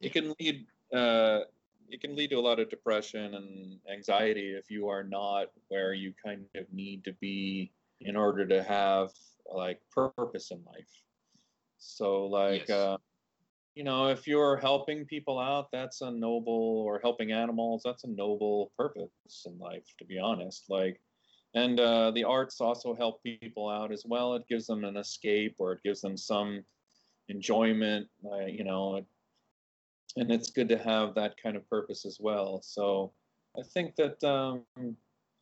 it 0.00 0.12
can 0.12 0.34
lead 0.40 0.66
uh, 0.92 1.40
it 1.88 2.00
can 2.00 2.16
lead 2.16 2.30
to 2.30 2.36
a 2.36 2.40
lot 2.40 2.58
of 2.58 2.68
depression 2.68 3.34
and 3.34 3.78
anxiety 3.92 4.54
if 4.58 4.70
you 4.70 4.88
are 4.88 5.04
not 5.04 5.48
where 5.68 5.94
you 5.94 6.12
kind 6.24 6.44
of 6.56 6.66
need 6.72 7.04
to 7.04 7.12
be 7.14 7.72
in 8.00 8.16
order 8.16 8.46
to 8.46 8.62
have 8.62 9.10
like 9.54 9.80
purpose 9.94 10.50
in 10.50 10.62
life 10.66 11.02
so 11.78 12.26
like 12.26 12.68
Yes. 12.68 12.70
uh, 12.70 12.96
you 13.74 13.84
know 13.84 14.08
if 14.08 14.26
you're 14.26 14.56
helping 14.56 15.04
people 15.04 15.38
out 15.38 15.70
that's 15.70 16.00
a 16.00 16.10
noble 16.10 16.82
or 16.86 16.98
helping 17.00 17.32
animals 17.32 17.82
that's 17.84 18.04
a 18.04 18.08
noble 18.08 18.72
purpose 18.76 19.10
in 19.46 19.58
life 19.58 19.94
to 19.98 20.04
be 20.04 20.18
honest 20.18 20.64
like 20.68 21.00
and 21.56 21.80
uh, 21.80 22.12
the 22.12 22.22
arts 22.22 22.60
also 22.60 22.94
help 22.94 23.20
people 23.22 23.68
out 23.68 23.90
as 23.90 24.04
well 24.06 24.34
it 24.34 24.46
gives 24.48 24.66
them 24.66 24.84
an 24.84 24.96
escape 24.96 25.56
or 25.58 25.72
it 25.72 25.82
gives 25.82 26.00
them 26.00 26.16
some 26.16 26.62
enjoyment 27.28 28.06
uh, 28.32 28.46
you 28.46 28.62
know 28.62 29.04
and 30.16 30.30
it's 30.30 30.50
good 30.50 30.68
to 30.68 30.78
have 30.78 31.14
that 31.14 31.34
kind 31.42 31.56
of 31.56 31.68
purpose 31.68 32.06
as 32.06 32.18
well 32.20 32.60
so 32.62 33.12
i 33.58 33.62
think 33.74 33.96
that 33.96 34.22
um, 34.24 34.62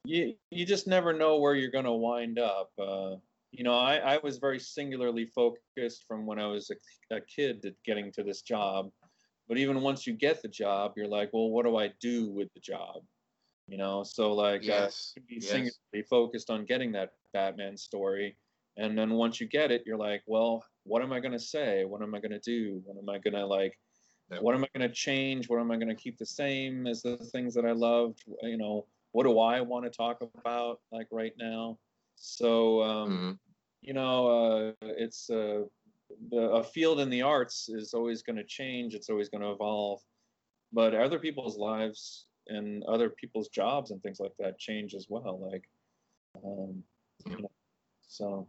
you, 0.04 0.34
you 0.50 0.64
just 0.64 0.86
never 0.86 1.12
know 1.12 1.38
where 1.38 1.54
you're 1.54 1.70
going 1.70 1.84
to 1.84 1.92
wind 1.92 2.38
up 2.38 2.70
uh, 2.80 3.16
you 3.56 3.62
know, 3.62 3.74
I, 3.74 3.96
I 3.98 4.18
was 4.22 4.38
very 4.38 4.58
singularly 4.58 5.26
focused 5.26 6.06
from 6.08 6.26
when 6.26 6.40
I 6.40 6.46
was 6.46 6.70
a, 6.70 7.14
a 7.14 7.20
kid 7.20 7.64
at 7.64 7.74
getting 7.84 8.10
to 8.12 8.24
this 8.24 8.42
job. 8.42 8.90
But 9.48 9.58
even 9.58 9.80
once 9.80 10.06
you 10.06 10.12
get 10.12 10.42
the 10.42 10.48
job, 10.48 10.94
you're 10.96 11.06
like, 11.06 11.30
well, 11.32 11.50
what 11.50 11.64
do 11.64 11.76
I 11.76 11.92
do 12.00 12.30
with 12.30 12.52
the 12.54 12.60
job? 12.60 13.02
You 13.66 13.78
know, 13.78 14.02
so 14.04 14.32
like, 14.34 14.62
Yes, 14.62 15.14
uh, 15.16 15.20
be 15.26 15.36
yes. 15.36 15.50
singularly 15.50 16.06
focused 16.08 16.50
on 16.50 16.66
getting 16.66 16.92
that 16.92 17.12
Batman 17.32 17.76
story. 17.76 18.36
And 18.76 18.98
then 18.98 19.14
once 19.14 19.40
you 19.40 19.46
get 19.46 19.70
it, 19.70 19.84
you're 19.86 19.96
like, 19.96 20.22
well, 20.26 20.64
what 20.82 21.02
am 21.02 21.12
I 21.12 21.20
going 21.20 21.32
to 21.32 21.38
say? 21.38 21.84
What 21.84 22.02
am 22.02 22.14
I 22.14 22.20
going 22.20 22.32
to 22.32 22.40
do? 22.40 22.82
What 22.84 22.98
am 22.98 23.08
I 23.08 23.18
going 23.18 23.34
to 23.34 23.46
like? 23.46 23.78
What 24.40 24.54
am 24.54 24.64
I 24.64 24.68
going 24.76 24.88
to 24.88 24.94
change? 24.94 25.48
What 25.48 25.60
am 25.60 25.70
I 25.70 25.76
going 25.76 25.88
to 25.88 25.94
keep 25.94 26.18
the 26.18 26.26
same 26.26 26.86
as 26.86 27.02
the 27.02 27.16
things 27.16 27.54
that 27.54 27.64
I 27.64 27.72
loved? 27.72 28.24
You 28.42 28.56
know, 28.56 28.86
what 29.12 29.24
do 29.24 29.38
I 29.38 29.60
want 29.60 29.84
to 29.84 29.90
talk 29.90 30.20
about 30.20 30.80
like 30.90 31.06
right 31.10 31.32
now? 31.38 31.78
So, 32.16 32.82
um, 32.82 33.10
Mhm. 33.10 33.38
you 33.82 33.92
know, 33.94 34.26
uh, 34.26 34.72
it's 34.82 35.30
uh, 35.30 35.64
the, 36.30 36.50
a 36.50 36.64
field 36.64 37.00
in 37.00 37.10
the 37.10 37.22
arts 37.22 37.68
is 37.68 37.94
always 37.94 38.22
going 38.22 38.36
to 38.36 38.44
change. 38.44 38.94
It's 38.94 39.08
always 39.08 39.28
going 39.28 39.42
to 39.42 39.52
evolve, 39.52 40.00
but 40.72 40.94
other 40.94 41.18
people's 41.18 41.56
lives 41.56 42.26
and 42.48 42.84
other 42.84 43.10
people's 43.10 43.48
jobs 43.48 43.90
and 43.90 44.02
things 44.02 44.20
like 44.20 44.32
that 44.38 44.58
change 44.58 44.94
as 44.94 45.06
well. 45.08 45.40
Like, 45.50 45.64
um, 46.44 46.82
you 47.26 47.42
know, 47.42 47.50
so 48.08 48.48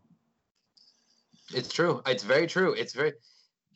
It's 1.54 1.72
true. 1.72 2.02
It's 2.06 2.24
very 2.24 2.48
true. 2.48 2.74
It's 2.74 2.94
very 2.94 3.14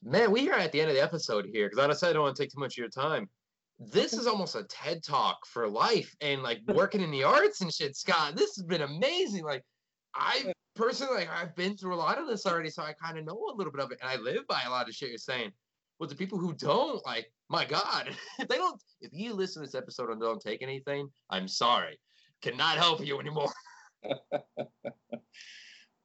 man. 0.04 0.32
We 0.32 0.50
are 0.50 0.58
at 0.58 0.72
the 0.72 0.82
end 0.82 0.90
of 0.90 0.96
the 0.96 1.04
episode 1.04 1.48
here 1.52 1.70
because 1.70 1.88
I 1.88 1.94
said 1.94 2.10
I 2.10 2.14
don't 2.14 2.24
want 2.24 2.36
to 2.36 2.44
take 2.44 2.52
too 2.52 2.60
much 2.60 2.74
of 2.74 2.78
your 2.78 2.90
time. 2.90 3.30
This 3.80 4.14
is 4.14 4.28
almost 4.28 4.56
a 4.56 4.64
TED 4.64 5.04
talk 5.04 5.46
for 5.46 5.68
life 5.70 6.16
and 6.22 6.44
like 6.44 6.60
working 6.68 7.02
in 7.02 7.12
the 7.12 7.24
arts 7.24 7.62
and 7.62 7.74
shit, 7.74 7.96
Scott. 7.96 8.36
This 8.36 8.56
has 8.56 8.66
been 8.66 8.82
amazing. 8.82 9.44
Like 9.44 9.64
I 10.16 10.54
personally, 10.76 11.16
like 11.16 11.30
I've 11.30 11.56
been 11.56 11.78
through 11.78 11.96
a 11.96 11.98
lot 11.98 12.18
of 12.18 12.28
this 12.28 12.46
already, 12.46 12.70
so 12.70 12.84
I 12.84 12.94
kind 12.94 13.18
of 13.18 13.26
know 13.26 13.40
a 13.52 13.56
little 13.56 13.72
bit 13.72 13.82
of 13.82 13.92
it, 13.92 14.00
and 14.02 14.10
I 14.10 14.18
live 14.18 14.48
by 14.48 14.64
a 14.66 14.70
lot 14.70 14.90
of 14.90 14.96
shit 14.96 15.10
you're 15.10 15.18
saying. 15.18 15.52
But 16.00 16.10
the 16.10 16.16
people 16.16 16.40
who 16.40 16.54
don't, 16.54 17.06
like, 17.06 17.32
my 17.50 17.66
God, 17.66 18.16
if 18.40 18.48
they 18.48 18.56
don't, 18.56 18.82
if 19.02 19.12
you 19.14 19.34
listen 19.34 19.62
to 19.62 19.68
this 19.68 19.76
episode 19.76 20.10
and 20.10 20.22
don't 20.22 20.42
take 20.42 20.62
anything, 20.62 21.10
I'm 21.30 21.48
sorry, 21.48 22.00
cannot 22.42 22.78
help 22.78 23.06
you 23.06 23.20
anymore. 23.20 23.52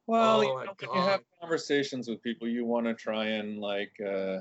well, 0.05 0.37
Oh 0.37 0.41
you 0.41 0.47
know, 0.49 0.73
when 0.87 1.01
you 1.01 1.01
have 1.01 1.21
conversations 1.39 2.09
with 2.09 2.21
people, 2.21 2.47
you 2.47 2.65
want 2.65 2.85
to 2.87 2.93
try 2.93 3.25
and 3.25 3.59
like 3.59 3.93
uh, 4.05 4.39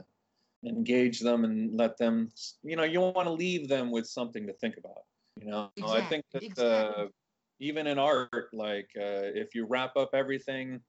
engage 0.66 1.20
them 1.20 1.44
and 1.44 1.76
let 1.76 1.96
them, 1.98 2.30
you 2.62 2.74
know, 2.74 2.84
you 2.84 3.00
want 3.00 3.24
to 3.24 3.32
leave 3.32 3.68
them 3.68 3.92
with 3.92 4.07
something 4.07 4.46
to 4.48 4.52
think 4.55 4.76
about. 4.76 5.05
You 5.36 5.46
know, 5.46 5.70
I 5.84 6.00
think 6.02 6.24
that 6.32 6.42
Exactly, 6.42 6.64
uh, 6.66 6.88
exactly. 6.88 7.09
even 7.61 7.86
in 7.86 7.98
art, 7.98 8.48
like 8.52 8.88
uh, 8.96 9.30
if 9.34 9.55
you 9.55 9.66
wrap 9.66 9.96
up 9.96 10.11
everything, 10.14 10.80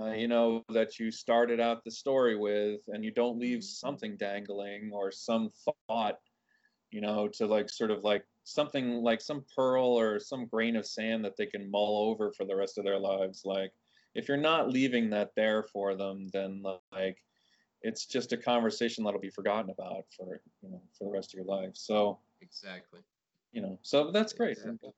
uh, 0.00 0.12
you 0.12 0.28
know, 0.28 0.64
that 0.70 0.98
you 0.98 1.10
started 1.10 1.60
out 1.60 1.84
the 1.84 1.90
story 1.90 2.36
with, 2.36 2.80
and 2.88 3.04
you 3.04 3.12
don't 3.12 3.38
leave 3.38 3.62
Mhm. 3.84 4.02
something 4.02 4.16
dangling 4.16 4.90
or 4.92 5.10
some 5.12 5.50
thought, 5.88 6.18
you 6.90 7.00
know, 7.00 7.28
to 7.28 7.46
like 7.46 7.70
sort 7.70 7.90
of 7.90 8.04
like 8.04 8.26
something 8.44 9.02
like 9.02 9.20
some 9.20 9.44
pearl 9.56 9.86
or 9.98 10.20
some 10.20 10.46
grain 10.46 10.76
of 10.76 10.86
sand 10.86 11.24
that 11.24 11.36
they 11.36 11.46
can 11.46 11.70
mull 11.70 12.10
over 12.10 12.32
for 12.32 12.44
the 12.44 12.56
rest 12.56 12.78
of 12.78 12.84
their 12.84 12.98
lives. 12.98 13.42
Like, 13.44 13.72
if 14.14 14.28
you're 14.28 14.36
not 14.36 14.70
leaving 14.70 15.10
that 15.10 15.32
there 15.36 15.64
for 15.64 15.96
them, 15.96 16.28
then 16.28 16.62
like 16.92 17.18
it's 17.82 18.06
just 18.06 18.32
a 18.32 18.38
conversation 18.38 19.04
that'll 19.04 19.20
be 19.20 19.30
forgotten 19.30 19.70
about 19.70 20.04
for 20.16 20.42
you 20.62 20.70
know 20.70 20.82
for 20.98 21.04
the 21.06 21.12
rest 21.12 21.34
of 21.34 21.38
your 21.38 21.46
life. 21.46 21.76
So 21.76 22.22
Exactly. 22.42 23.04
you 23.52 23.60
know, 23.60 23.78
so 23.82 24.10
that's 24.10 24.32
great. 24.32 24.58
Exactly. 24.58 24.92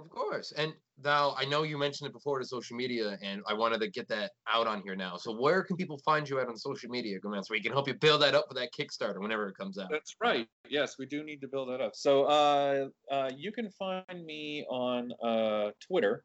Of 0.00 0.08
course. 0.08 0.52
And 0.56 0.72
now 1.02 1.34
I 1.36 1.44
know 1.44 1.62
you 1.62 1.76
mentioned 1.76 2.08
it 2.08 2.12
before 2.12 2.38
to 2.38 2.44
social 2.44 2.76
media, 2.76 3.18
and 3.22 3.42
I 3.46 3.54
wanted 3.54 3.80
to 3.80 3.88
get 3.88 4.08
that 4.08 4.30
out 4.48 4.66
on 4.66 4.80
here 4.82 4.96
now. 4.96 5.16
So 5.16 5.32
where 5.32 5.62
can 5.62 5.76
people 5.76 5.98
find 6.04 6.28
you 6.28 6.40
at 6.40 6.48
on 6.48 6.56
social 6.56 6.88
media, 6.88 7.18
Goman, 7.20 7.44
so 7.44 7.52
we 7.52 7.62
can 7.62 7.72
help 7.72 7.86
you 7.86 7.94
build 7.94 8.22
that 8.22 8.34
up 8.34 8.46
for 8.48 8.54
that 8.54 8.70
Kickstarter 8.72 9.20
whenever 9.20 9.48
it 9.48 9.56
comes 9.56 9.78
out? 9.78 9.88
That's 9.90 10.16
right. 10.20 10.46
Yes, 10.68 10.96
we 10.98 11.06
do 11.06 11.22
need 11.22 11.40
to 11.42 11.48
build 11.48 11.68
that 11.68 11.80
up. 11.80 11.94
So 11.94 12.24
uh, 12.24 12.88
uh, 13.10 13.30
you 13.36 13.52
can 13.52 13.70
find 13.70 14.24
me 14.24 14.64
on 14.70 15.12
uh, 15.22 15.70
Twitter 15.86 16.24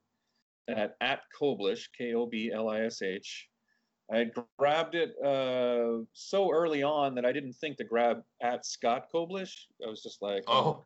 at 0.67 0.95
at 1.01 1.21
Koblish, 1.39 1.89
K 1.97 2.13
O 2.13 2.25
B 2.25 2.51
L 2.53 2.69
I 2.69 2.81
S 2.81 3.01
H. 3.01 3.49
I 4.11 4.27
grabbed 4.59 4.93
it 4.93 5.15
uh, 5.23 6.03
so 6.13 6.51
early 6.51 6.83
on 6.83 7.15
that 7.15 7.25
I 7.25 7.31
didn't 7.31 7.53
think 7.53 7.77
to 7.77 7.83
grab 7.83 8.21
at 8.41 8.65
Scott 8.65 9.07
Koblish. 9.13 9.51
I 9.83 9.89
was 9.89 10.03
just 10.03 10.21
like, 10.21 10.43
Oh, 10.47 10.85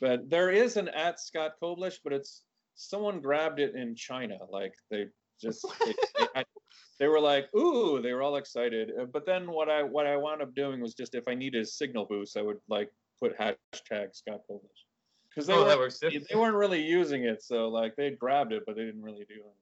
but 0.00 0.28
there 0.28 0.50
is 0.50 0.76
an 0.76 0.88
at 0.88 1.20
Scott 1.20 1.52
Koblish, 1.62 1.98
but 2.02 2.12
it's 2.12 2.42
someone 2.74 3.20
grabbed 3.20 3.60
it 3.60 3.74
in 3.74 3.94
China. 3.94 4.38
Like 4.50 4.74
they 4.90 5.06
just 5.40 5.66
they, 5.84 5.94
they, 6.18 6.44
they 7.00 7.08
were 7.08 7.20
like, 7.20 7.52
ooh, 7.54 8.00
they 8.00 8.12
were 8.12 8.22
all 8.22 8.36
excited. 8.36 8.92
Uh, 8.98 9.04
But 9.04 9.26
then 9.26 9.50
what 9.50 9.68
I 9.68 9.82
what 9.82 10.06
I 10.06 10.16
wound 10.16 10.42
up 10.42 10.54
doing 10.54 10.80
was 10.80 10.94
just 10.94 11.14
if 11.14 11.28
I 11.28 11.34
needed 11.34 11.62
a 11.62 11.66
signal 11.66 12.04
boost, 12.04 12.36
I 12.36 12.42
would 12.42 12.58
like 12.68 12.90
put 13.20 13.38
hashtag 13.38 14.14
Scott 14.14 14.40
Koblish 14.50 14.84
because 15.30 15.46
they 15.46 15.54
oh, 15.54 15.64
weren't 15.64 16.00
they 16.00 16.36
weren't 16.36 16.56
really 16.56 16.82
using 16.82 17.24
it. 17.24 17.42
So 17.42 17.68
like 17.68 17.96
they 17.96 18.10
grabbed 18.10 18.52
it, 18.52 18.62
but 18.66 18.76
they 18.76 18.84
didn't 18.84 19.02
really 19.02 19.26
do 19.28 19.36
it. 19.36 19.54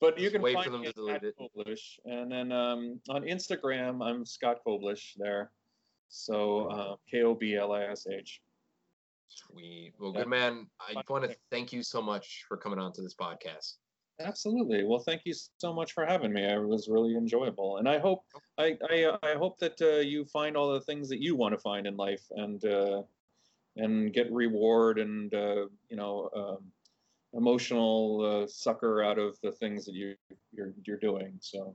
But 0.00 0.18
you 0.18 0.30
can 0.30 0.42
wait 0.42 0.56
for 0.56 0.64
find 0.64 0.74
them 0.74 0.80
me 0.80 0.88
to 0.88 0.92
delete 0.92 1.22
it. 1.22 1.34
Koblish, 1.38 1.98
and 2.04 2.30
then 2.30 2.50
um, 2.50 3.00
on 3.08 3.22
Instagram 3.22 4.04
I'm 4.04 4.26
Scott 4.26 4.58
Koblish 4.66 5.12
there. 5.16 5.50
So 6.08 6.66
uh, 6.66 6.96
K 7.10 7.22
O 7.22 7.34
B 7.34 7.54
L 7.56 7.72
I 7.72 7.84
S 7.84 8.06
H. 8.10 8.40
Sweet. 9.34 9.94
Well, 9.98 10.12
good 10.12 10.28
man. 10.28 10.66
I 10.80 11.02
want 11.08 11.24
to 11.24 11.36
thank 11.50 11.72
you 11.72 11.82
so 11.82 12.02
much 12.02 12.44
for 12.48 12.56
coming 12.56 12.78
on 12.78 12.92
to 12.94 13.02
this 13.02 13.14
podcast. 13.14 13.74
Absolutely. 14.20 14.84
Well, 14.84 14.98
thank 14.98 15.22
you 15.24 15.34
so 15.58 15.72
much 15.72 15.92
for 15.92 16.04
having 16.04 16.32
me. 16.32 16.42
It 16.42 16.62
was 16.62 16.88
really 16.88 17.16
enjoyable, 17.16 17.78
and 17.78 17.88
I 17.88 17.98
hope 17.98 18.24
I 18.58 18.76
I, 18.90 19.04
uh, 19.04 19.18
I 19.22 19.34
hope 19.34 19.58
that 19.58 19.80
uh, 19.80 20.00
you 20.00 20.24
find 20.26 20.56
all 20.56 20.72
the 20.72 20.82
things 20.82 21.08
that 21.08 21.20
you 21.20 21.34
want 21.34 21.54
to 21.54 21.58
find 21.58 21.86
in 21.86 21.96
life, 21.96 22.22
and 22.32 22.62
uh, 22.64 23.02
and 23.76 24.12
get 24.12 24.30
reward 24.30 24.98
and 24.98 25.32
uh, 25.34 25.66
you 25.88 25.96
know 25.96 26.28
um, 26.36 26.58
emotional 27.32 28.42
uh, 28.42 28.46
succor 28.46 29.02
out 29.02 29.18
of 29.18 29.38
the 29.42 29.52
things 29.52 29.86
that 29.86 29.94
you 29.94 30.14
you're 30.52 30.74
you're 30.84 30.98
doing. 30.98 31.38
So. 31.40 31.74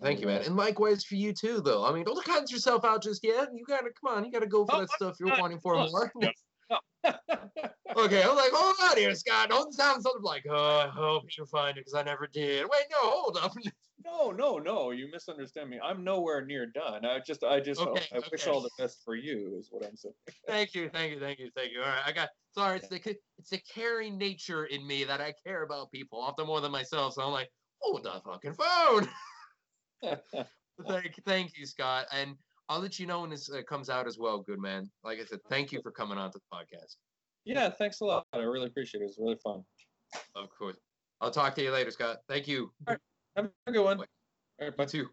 Thank 0.00 0.20
you, 0.20 0.26
man. 0.26 0.40
uh, 0.40 0.44
And 0.46 0.56
likewise 0.56 1.04
for 1.04 1.14
you 1.14 1.32
too, 1.32 1.60
though. 1.60 1.84
I 1.84 1.92
mean, 1.92 2.02
don't 2.04 2.24
count 2.24 2.50
yourself 2.50 2.84
out 2.84 3.02
just 3.02 3.22
yet. 3.22 3.50
You 3.54 3.64
gotta 3.68 3.90
come 4.00 4.16
on. 4.16 4.24
You 4.24 4.32
gotta 4.32 4.48
go 4.48 4.64
for 4.66 4.76
Oh, 4.76 4.80
that 4.80 4.90
stuff 4.90 5.16
you're 5.20 5.38
wanting 5.38 5.60
for 5.60 5.76
more. 5.76 6.10
Okay, 7.04 8.22
I'm 8.22 8.36
like, 8.36 8.52
hold 8.52 8.76
on 8.90 8.96
here, 8.96 9.14
Scott. 9.14 9.50
Don't 9.50 9.74
sound 9.74 10.02
something 10.02 10.22
like, 10.22 10.44
oh, 10.48 10.86
I 10.86 10.88
hope 10.88 11.24
you 11.36 11.44
find 11.44 11.76
it 11.76 11.80
because 11.80 11.94
I 11.94 12.02
never 12.02 12.26
did. 12.26 12.64
Wait, 12.64 12.84
no, 12.90 12.98
hold 13.00 13.36
up. 13.36 13.52
no, 14.04 14.30
no, 14.30 14.58
no. 14.58 14.92
You 14.92 15.10
misunderstand 15.10 15.68
me. 15.68 15.78
I'm 15.82 16.02
nowhere 16.02 16.44
near 16.44 16.66
done. 16.66 17.04
I 17.04 17.18
just, 17.18 17.44
I 17.44 17.60
just, 17.60 17.80
Okay, 17.80 18.06
I 18.14 18.20
wish 18.30 18.46
all 18.46 18.62
the 18.62 18.70
best 18.78 19.02
for 19.04 19.14
you. 19.14 19.56
Is 19.58 19.68
what 19.70 19.84
I'm 19.84 19.96
saying. 19.96 20.14
thank 20.48 20.74
you, 20.74 20.88
thank 20.88 21.12
you, 21.12 21.20
thank 21.20 21.38
you, 21.38 21.50
thank 21.54 21.72
you. 21.72 21.80
All 21.80 21.88
right, 21.88 22.02
I 22.06 22.12
got. 22.12 22.30
Sorry, 22.54 22.78
it's 22.78 22.88
the 22.88 23.00
it's 23.38 23.50
the 23.50 23.60
caring 23.72 24.18
nature 24.18 24.66
in 24.66 24.86
me 24.86 25.04
that 25.04 25.20
I 25.20 25.34
care 25.44 25.62
about 25.62 25.90
people 25.90 26.20
often 26.20 26.46
more 26.46 26.60
than 26.60 26.72
myself. 26.72 27.14
So 27.14 27.22
I'm 27.22 27.32
like, 27.32 27.50
hold 27.78 28.04
the 28.04 28.20
fucking 28.24 28.54
phone. 28.54 29.08
thank, 30.86 31.22
thank 31.26 31.56
you, 31.56 31.66
Scott, 31.66 32.06
and 32.12 32.36
I'll 32.68 32.80
let 32.80 32.98
you 32.98 33.06
know 33.06 33.20
when 33.22 33.30
this 33.30 33.50
uh, 33.50 33.62
comes 33.68 33.90
out 33.90 34.06
as 34.06 34.18
well. 34.18 34.38
Good 34.40 34.60
man. 34.60 34.90
Like 35.04 35.20
I 35.20 35.24
said, 35.24 35.40
thank 35.48 35.72
you 35.72 35.80
for 35.82 35.90
coming 35.90 36.18
on 36.18 36.30
to 36.32 36.38
the 36.38 36.56
podcast. 36.56 36.96
yeah. 37.44 37.68
Thanks 37.70 38.00
a 38.00 38.04
lot. 38.04 38.26
I 38.32 38.38
really 38.38 38.66
appreciate 38.66 39.00
it. 39.00 39.04
It 39.04 39.08
was 39.08 39.18
really 39.18 39.38
fun. 39.42 39.62
Of 40.34 40.48
course. 40.56 40.76
I'll 41.20 41.30
talk 41.30 41.54
to 41.56 41.62
you 41.62 41.70
later, 41.70 41.90
Scott. 41.90 42.18
Thank 42.28 42.48
you. 42.48 42.70
Have 42.88 42.98
a 43.66 43.72
good 43.72 43.84
one. 43.84 43.98
Bye. 43.98 44.04
All 44.60 44.68
right, 44.68 44.76
bye. 44.76 44.84
You 44.84 44.88
too. 44.88 45.08